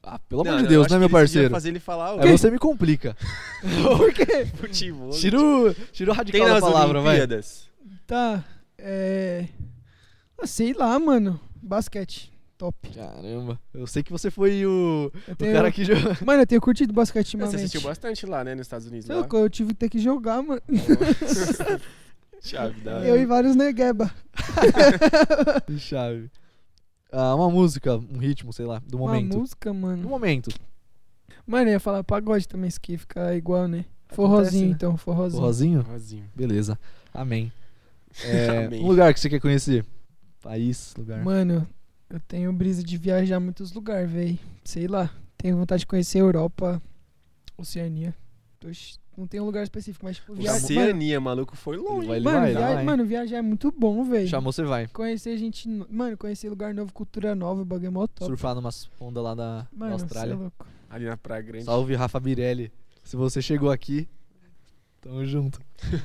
Ah, 0.03 0.19
pelo 0.19 0.45
Não, 0.45 0.53
amor 0.53 0.63
de 0.63 0.69
Deus, 0.69 0.87
eu 0.87 0.93
né, 0.93 0.99
meu 0.99 1.09
parceiro? 1.09 1.51
fazer 1.51 1.71
ele 1.71 1.81
falar 1.81 2.23
Aí 2.23 2.31
você 2.31 2.51
me 2.51 2.59
complica. 2.59 3.17
Por 3.97 4.13
quê? 4.13 4.45
futebol. 4.55 5.11
Tira 5.11 5.41
o, 5.41 5.75
tira 5.93 6.13
o 6.13 6.15
Tem 6.15 6.25
radical 6.43 6.49
da 6.49 6.61
palavra, 6.61 7.01
vai. 7.01 7.17
Olimpíadas. 7.17 7.71
Tá. 8.07 8.45
É. 8.77 9.49
ah, 10.39 10.47
Sei 10.47 10.75
lá, 10.75 10.99
mano. 10.99 11.41
Basquete. 11.63 12.34
Top. 12.57 12.89
Caramba. 12.91 13.61
Eu 13.73 13.87
sei 13.87 14.03
que 14.03 14.13
você 14.13 14.31
foi 14.31 14.65
o, 14.65 15.11
Eu 15.27 15.33
o 15.33 15.37
tenho... 15.37 15.53
cara 15.53 15.73
que 15.73 15.85
jogou. 15.85 16.17
Mano, 16.25 16.43
eu 16.43 16.47
tenho 16.47 16.61
curtido 16.61 16.93
basquete 16.93 17.27
Você 17.27 17.37
ultimamente. 17.37 17.57
assistiu 17.57 17.81
bastante 17.81 18.27
lá, 18.27 18.45
né, 18.45 18.55
nos 18.55 18.67
Estados 18.67 18.87
Unidos. 18.87 19.09
Lá, 19.09 19.27
eu 19.33 19.51
tive 19.51 19.71
que 19.71 19.79
ter 19.81 19.89
que 19.89 19.99
jogar, 19.99 20.43
mano. 20.43 20.63
Chave 22.41 22.81
da 22.83 23.05
Eu 23.05 23.17
e 23.19 23.25
vários 23.25 23.57
negueba. 23.57 24.11
Que 25.67 25.79
chave. 25.81 26.31
Ah, 27.11 27.35
uma 27.35 27.49
música, 27.49 27.97
um 27.97 28.19
ritmo, 28.19 28.53
sei 28.53 28.67
lá, 28.67 28.81
do 28.87 28.99
Uma 28.99 29.07
momento. 29.07 29.39
música, 29.39 29.73
Do 29.73 29.79
mano. 29.79 30.09
momento. 30.09 30.51
Mano, 31.47 31.69
eu 31.69 31.73
ia 31.75 31.81
falar 31.81 32.05
pagode 32.05 32.47
também, 32.47 32.69
isso 32.69 32.79
aqui 32.79 32.99
fica 32.99 33.35
igual, 33.35 33.67
né? 33.67 33.85
Forrozinho, 34.09 34.69
né? 34.69 34.75
então, 34.75 34.97
forrozinho. 34.97 35.41
Forrozinho? 35.41 35.81
Rosinho. 35.83 36.25
Beleza. 36.35 36.79
Amém. 37.13 37.51
É, 38.25 38.67
Amém. 38.67 38.83
Um 38.83 38.89
lugar 38.89 39.13
que 39.15 39.21
você 39.21 39.31
quer 39.31 39.41
conhecer? 39.41 39.85
País, 40.43 40.95
lugar. 40.99 41.25
Mano, 41.25 41.67
eu 42.15 42.21
tenho 42.21 42.53
brisa 42.53 42.83
de 42.83 42.97
viajar 42.97 43.37
a 43.37 43.41
muitos 43.41 43.73
lugares, 43.73 44.11
véi. 44.11 44.39
Sei 44.65 44.87
lá. 44.87 45.11
Tenho 45.37 45.57
vontade 45.57 45.81
de 45.81 45.87
conhecer 45.87 46.21
Europa, 46.21 46.81
Oceania. 47.57 48.15
Oxi, 48.65 48.99
Não 49.17 49.27
tem 49.27 49.41
um 49.41 49.45
lugar 49.45 49.63
específico, 49.63 50.05
mas 50.07 50.17
tipo, 50.17 50.33
viajar. 50.35 50.55
Mano, 50.55 50.65
Oceania, 50.65 51.21
maluco, 51.21 51.55
foi 51.57 51.77
longe. 51.77 52.07
Vai, 52.09 52.19
mano, 52.21 52.41
vai, 52.41 52.53
via- 52.53 52.61
vai. 52.75 52.85
mano, 52.85 53.05
viajar 53.05 53.37
é 53.37 53.43
muito 53.43 53.71
bom, 53.71 54.03
velho. 54.05 54.27
Chamou, 54.27 54.53
você 54.53 54.63
vai. 54.65 54.89
Conhecer 54.89 55.37
gente. 55.37 55.69
no- 55.69 55.87
Mano, 55.91 56.17
conhecer 56.17 56.49
lugar 56.49 56.73
novo, 56.73 56.93
cultura 56.93 57.35
nova, 57.35 57.61
o 57.63 57.65
bagulho 57.65 57.89
é 57.89 57.91
mó 57.91 58.07
top. 58.07 58.25
Surfar 58.31 58.55
numas 58.55 58.91
ondas 58.99 59.23
lá 59.23 59.35
na, 59.35 59.57
na 59.57 59.67
Mano, 59.73 59.93
Austrália. 59.93 60.33
cê 60.35 60.39
é 60.41 60.43
louco. 60.43 60.67
Ali 60.89 61.05
na 61.05 61.17
Praia 61.17 61.43
Grande. 61.43 61.65
Salve, 61.67 61.95
Rafa 61.95 62.19
Birelli. 62.19 62.73
Se 63.05 63.17
você 63.17 63.43
chegou 63.43 63.71
aqui, 63.71 64.09
tamo 65.05 65.25
junto. 65.27 65.61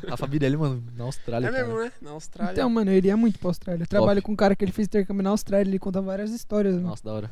Rafa 0.07 0.27
Birelli, 0.27 0.57
mano, 0.57 0.83
na 0.95 1.05
Austrália. 1.05 1.47
É 1.47 1.51
cara. 1.51 1.63
mesmo, 1.65 1.79
né? 1.79 1.91
Na 2.01 2.11
Austrália. 2.11 2.51
Então, 2.51 2.69
mano, 2.69 2.91
eu 2.91 2.97
iria 2.97 3.15
muito 3.15 3.39
pra 3.39 3.49
Austrália. 3.49 3.83
Eu 3.83 3.87
trabalho 3.87 4.21
com 4.21 4.33
um 4.33 4.35
cara 4.35 4.55
que 4.55 4.65
ele 4.65 4.73
fez 4.73 4.87
intercâmbio 4.87 5.23
na 5.23 5.29
Austrália, 5.29 5.69
ele 5.69 5.79
conta 5.79 6.01
várias 6.01 6.31
histórias, 6.31 6.75
mano. 6.75 6.87
Nossa, 6.87 7.03
da 7.03 7.13
hora. 7.13 7.31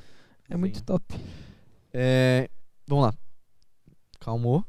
É 0.49 0.55
muito 0.55 0.77
Sim. 0.77 0.83
top. 0.85 1.03
É, 1.93 2.49
vamos 2.87 3.05
lá. 3.05 3.13
Calmou. 4.19 4.65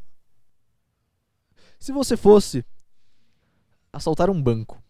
Se 1.78 1.92
você 1.92 2.16
fosse 2.16 2.64
assaltar 3.92 4.28
um 4.28 4.42
banco, 4.42 4.82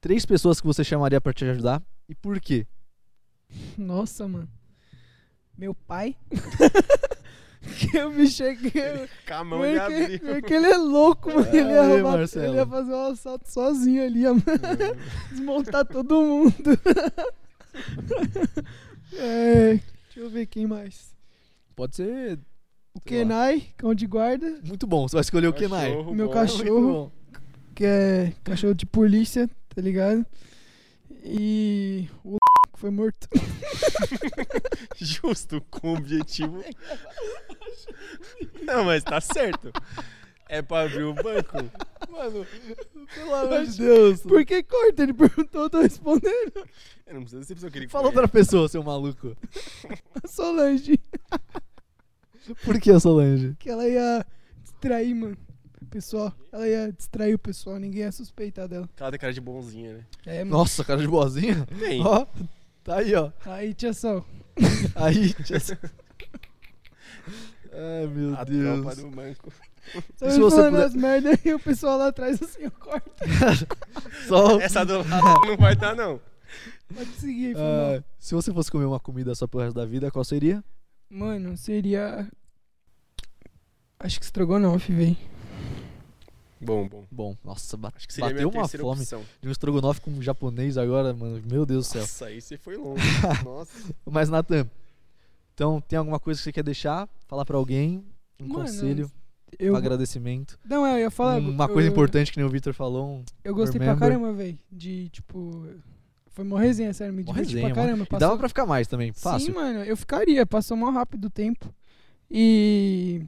três 0.00 0.26
pessoas 0.26 0.60
que 0.60 0.66
você 0.66 0.82
chamaria 0.82 1.20
pra 1.20 1.32
te 1.32 1.44
ajudar 1.44 1.80
e 2.08 2.14
por 2.14 2.40
quê? 2.40 2.66
Nossa, 3.78 4.26
mano. 4.26 4.48
meu 5.56 5.72
pai. 5.74 6.16
que 7.66 7.94
eu 7.96 8.10
me 8.10 8.26
cheguei. 8.28 9.08
Com 9.26 9.34
a 9.34 9.44
mão 9.44 9.64
ele 9.64 9.80
Porque, 9.80 9.94
abriu. 9.94 10.18
porque 10.34 10.54
ele 10.54 10.66
é 10.66 10.76
louco, 10.76 11.28
mano. 11.32 11.46
Ele 11.48 11.70
ia, 11.72 11.82
Aí, 11.82 11.92
roubar- 12.00 12.18
Marcelo. 12.18 12.46
ele 12.46 12.56
ia 12.56 12.66
fazer 12.66 12.92
um 12.92 13.06
assalto 13.08 13.50
sozinho 13.50 14.04
ali, 14.04 14.24
ó. 14.26 14.34
Desmontar 15.30 15.84
todo 15.86 16.20
mundo. 16.22 16.54
é, 19.14 19.80
deixa 20.06 20.20
eu 20.20 20.30
ver 20.30 20.46
quem 20.46 20.66
mais. 20.66 21.14
Pode 21.74 21.96
ser 21.96 22.38
O. 22.94 23.00
Kenai, 23.00 23.68
cão 23.76 23.94
de 23.94 24.06
guarda. 24.06 24.60
muito 24.64 24.86
bom. 24.86 25.06
Você 25.08 25.16
vai 25.16 25.20
escolher 25.22 25.48
o 25.48 25.52
Kenai. 25.52 25.90
Cachorro 25.90 26.14
Meu 26.14 26.26
bom. 26.28 26.32
cachorro. 26.32 27.12
Que 27.74 27.84
é 27.84 28.32
cachorro 28.42 28.74
de 28.74 28.86
polícia, 28.86 29.50
tá 29.74 29.82
ligado? 29.82 30.24
E 31.22 32.08
o 32.24 32.38
que 32.72 32.80
foi 32.80 32.90
morto. 32.90 33.28
Justo, 34.96 35.60
com 35.70 35.92
o 35.92 35.96
objetivo. 35.98 36.64
Não, 38.62 38.84
mas 38.84 39.02
tá 39.04 39.20
certo. 39.20 39.72
É 40.48 40.62
pra 40.62 40.82
abrir 40.82 41.02
o 41.02 41.12
banco. 41.14 41.56
Mano, 42.08 42.46
pelo 43.14 43.34
amor 43.34 43.64
de 43.66 43.78
Deus. 43.78 44.20
Por 44.22 44.44
que 44.44 44.62
corta? 44.62 45.02
Ele 45.02 45.12
perguntou, 45.12 45.62
eu 45.62 45.70
tô 45.70 45.80
respondendo. 45.82 46.64
Eu 47.06 47.14
não 47.14 47.22
precisa 47.22 47.42
ser 47.42 47.54
pessoa 47.54 47.70
que 47.70 47.78
ele 47.78 47.88
Fala 47.88 48.06
outra 48.06 48.28
pessoa, 48.28 48.68
seu 48.68 48.82
maluco. 48.82 49.36
A 50.22 50.26
Solange, 50.28 51.00
Por 52.64 52.80
que 52.80 52.90
a 52.92 53.00
Solange? 53.00 53.56
que 53.58 53.68
ela 53.68 53.88
ia 53.88 54.24
distrair, 54.62 55.14
mano. 55.14 55.36
O 55.82 55.86
pessoal, 55.86 56.32
ela 56.52 56.68
ia 56.68 56.92
distrair 56.92 57.34
o 57.34 57.38
pessoal, 57.38 57.78
ninguém 57.78 58.02
ia 58.02 58.12
suspeitar 58.12 58.68
dela. 58.68 58.88
Ela 58.98 59.10
tem 59.10 59.20
cara 59.20 59.32
de 59.32 59.40
bonzinha, 59.40 59.94
né? 59.94 60.06
É, 60.26 60.44
mano. 60.44 60.58
Nossa, 60.58 60.84
cara 60.84 61.00
de 61.00 61.08
boazinha. 61.08 61.66
Tem. 61.78 62.00
Ó, 62.04 62.26
tá 62.84 62.98
aí, 62.98 63.14
ó. 63.14 63.30
Aí, 63.44 63.74
tia 63.74 63.92
Sol. 63.92 64.24
Aí, 64.94 65.32
tia... 65.34 65.58
Ai, 67.76 68.06
meu 68.06 68.34
a 68.36 68.44
Deus. 68.44 68.80
tropa 68.82 68.96
do 68.96 69.10
banco. 69.10 69.52
Tô 70.18 70.30
se 70.30 70.40
você 70.40 70.62
puder- 70.64 70.84
as 70.84 70.94
merdas 70.94 71.38
e 71.44 71.52
o 71.54 71.60
pessoal 71.60 71.98
lá 71.98 72.08
atrás 72.08 72.42
assim, 72.42 72.62
eu 72.62 72.70
corto. 72.72 73.10
Só... 74.26 74.58
Essa 74.60 74.84
do 74.84 74.98
lado 75.08 75.46
não 75.46 75.56
vai 75.56 75.76
dar, 75.76 75.94
não. 75.94 76.20
Pode 76.94 77.10
seguir 77.12 77.54
mal. 77.54 78.02
se 78.18 78.34
você 78.34 78.52
fosse 78.52 78.70
comer 78.70 78.84
uma 78.84 78.98
comida 79.00 79.34
só 79.34 79.46
pro 79.46 79.60
resto 79.60 79.74
da 79.74 79.84
vida, 79.84 80.10
qual 80.10 80.24
seria? 80.24 80.62
Mano, 81.10 81.56
seria. 81.56 82.28
Acho 83.98 84.18
que 84.18 84.24
estrogonofe, 84.24 84.92
véi. 84.92 85.16
Bom, 86.60 86.88
bom. 86.88 87.04
Bom, 87.10 87.36
nossa, 87.44 87.76
ba- 87.76 87.92
Acho 87.94 88.06
que 88.08 88.14
seria 88.14 88.30
a 88.30 88.32
bateu 88.32 88.48
uma 88.48 88.66
fome 88.68 89.00
opção. 89.02 89.22
de 89.42 89.48
um 89.48 89.52
estrogonofe 89.52 90.00
com 90.00 90.10
um 90.10 90.22
japonês 90.22 90.78
agora, 90.78 91.12
mano. 91.12 91.40
Meu 91.48 91.66
Deus 91.66 91.86
do 91.86 91.92
céu. 91.92 92.00
Nossa, 92.00 92.26
aí 92.26 92.40
você 92.40 92.56
foi 92.56 92.76
longe. 92.76 93.02
Nossa. 93.44 93.94
Mas, 94.04 94.28
Nathan, 94.28 94.68
então 95.56 95.80
tem 95.80 95.98
alguma 95.98 96.20
coisa 96.20 96.38
que 96.38 96.44
você 96.44 96.52
quer 96.52 96.62
deixar? 96.62 97.08
Falar 97.26 97.46
pra 97.46 97.56
alguém? 97.56 98.04
Um 98.38 98.46
Mano, 98.46 98.60
conselho? 98.66 99.10
Eu... 99.58 99.72
Um 99.72 99.76
agradecimento? 99.76 100.58
Não, 100.62 100.86
é, 100.86 100.96
eu 100.96 100.98
ia 101.04 101.10
falar. 101.10 101.38
uma 101.38 101.66
coisa 101.66 101.88
eu- 101.88 101.92
importante 101.92 102.30
que 102.30 102.36
nem 102.36 102.46
o 102.46 102.50
Victor 102.50 102.74
falou. 102.74 103.08
Um... 103.08 103.24
Eu 103.42 103.54
gostei 103.54 103.78
Remember. 103.80 103.98
pra 103.98 104.06
caramba, 104.08 104.32
véi. 104.34 104.58
De, 104.70 105.08
tipo. 105.08 105.66
Foi 106.26 106.44
uma 106.44 106.60
resenha, 106.60 106.92
sério. 106.92 107.14
Me 107.14 107.24
diverti 107.24 107.54
resenha, 107.54 107.72
pra 107.72 107.82
caramba. 107.84 108.02
E 108.02 108.06
Passou... 108.06 108.28
dava 108.28 108.38
pra 108.38 108.48
ficar 108.48 108.66
mais 108.66 108.86
também. 108.86 109.14
Fácil. 109.14 109.46
Sim, 109.46 109.52
mano, 109.54 109.78
eu 109.84 109.96
ficaria. 109.96 110.44
Passou 110.44 110.76
mó 110.76 110.90
rápido 110.90 111.24
o 111.24 111.30
tempo. 111.30 111.74
E. 112.30 113.22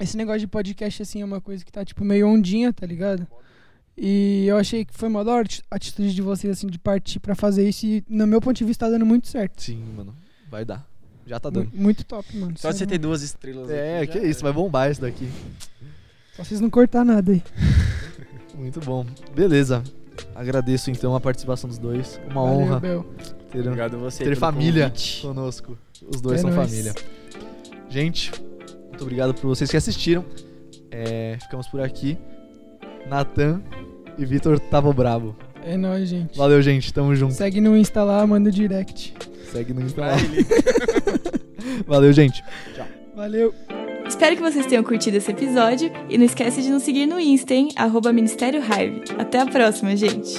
Esse 0.00 0.16
negócio 0.16 0.40
de 0.40 0.48
podcast, 0.48 1.02
assim, 1.02 1.22
é 1.22 1.24
uma 1.24 1.40
coisa 1.40 1.64
que 1.64 1.70
tá, 1.70 1.84
tipo, 1.84 2.04
meio 2.04 2.26
ondinha, 2.26 2.72
tá 2.72 2.84
ligado? 2.84 3.24
E 3.96 4.44
eu 4.48 4.56
achei 4.56 4.84
que 4.84 4.92
foi 4.92 5.08
uma 5.08 5.24
da 5.24 5.40
atitude 5.70 6.12
de 6.12 6.20
vocês, 6.20 6.58
assim, 6.58 6.66
de 6.66 6.80
partir 6.80 7.20
pra 7.20 7.36
fazer 7.36 7.68
isso. 7.68 7.86
E, 7.86 8.02
no 8.08 8.26
meu 8.26 8.40
ponto 8.40 8.56
de 8.56 8.64
vista, 8.64 8.86
tá 8.86 8.90
dando 8.90 9.06
muito 9.06 9.28
certo. 9.28 9.62
Sim, 9.62 9.84
mano. 9.96 10.12
Vai 10.50 10.64
dar. 10.64 10.84
Já 11.26 11.40
tá 11.40 11.50
dando. 11.50 11.70
Muito 11.72 12.04
top, 12.04 12.36
mano. 12.36 12.54
Só 12.56 12.68
de 12.70 12.74
você 12.74 12.78
sério 12.80 12.92
ter 12.92 12.98
duas 12.98 13.22
estrelas 13.22 13.70
É, 13.70 14.00
aqui, 14.00 14.12
que 14.12 14.20
já 14.20 14.26
isso, 14.28 14.42
vai 14.42 14.52
bombar 14.52 14.90
isso 14.90 15.00
daqui. 15.00 15.28
Só 16.36 16.44
vocês 16.44 16.60
não 16.60 16.68
cortar 16.68 17.04
nada 17.04 17.32
aí. 17.32 17.42
Muito 18.54 18.80
bom. 18.80 19.06
Beleza. 19.34 19.82
Agradeço 20.34 20.90
então 20.90 21.14
a 21.14 21.20
participação 21.20 21.68
dos 21.68 21.78
dois. 21.78 22.20
Uma 22.30 22.42
Valeu, 22.42 22.58
honra 22.58 22.80
Bel. 22.80 23.06
ter, 23.50 23.60
Obrigado 23.60 23.96
a 23.96 23.98
você 23.98 24.24
ter 24.24 24.36
família 24.36 24.88
convite. 24.90 25.22
conosco. 25.22 25.78
Os 26.06 26.20
dois 26.20 26.38
É 26.38 26.42
são 26.42 26.50
nóis. 26.50 26.68
família. 26.70 26.94
Gente, 27.88 28.30
muito 28.88 29.02
obrigado 29.02 29.34
por 29.34 29.48
vocês 29.48 29.70
que 29.70 29.76
assistiram. 29.76 30.24
É, 30.90 31.36
ficamos 31.40 31.66
por 31.68 31.80
aqui. 31.80 32.18
Natan 33.08 33.62
e 34.18 34.24
Vitor 34.24 34.58
tava 34.60 34.92
bravo. 34.92 35.36
É 35.64 35.76
nóis, 35.76 36.08
gente. 36.08 36.36
Valeu, 36.36 36.60
gente. 36.62 36.92
Tamo 36.92 37.14
junto. 37.16 37.34
Segue 37.34 37.60
no 37.60 37.76
Insta 37.76 38.02
lá, 38.04 38.24
manda 38.26 38.50
direct. 38.50 39.14
Segue 39.54 39.72
no 39.72 39.82
Insta 39.82 40.00
lá. 40.00 40.16
Valeu, 41.86 42.12
gente. 42.12 42.42
Valeu. 43.14 43.54
Espero 44.04 44.34
que 44.34 44.42
vocês 44.42 44.66
tenham 44.66 44.82
curtido 44.82 45.16
esse 45.16 45.30
episódio 45.30 45.92
e 46.10 46.18
não 46.18 46.24
esquece 46.24 46.60
de 46.60 46.70
nos 46.70 46.82
seguir 46.82 47.06
no 47.06 47.20
Insta, 47.20 47.54
hein? 47.54 47.68
Arroba 47.76 48.12
Ministério 48.12 48.60
Hive. 48.60 49.04
Até 49.16 49.38
a 49.38 49.46
próxima, 49.46 49.96
gente! 49.96 50.34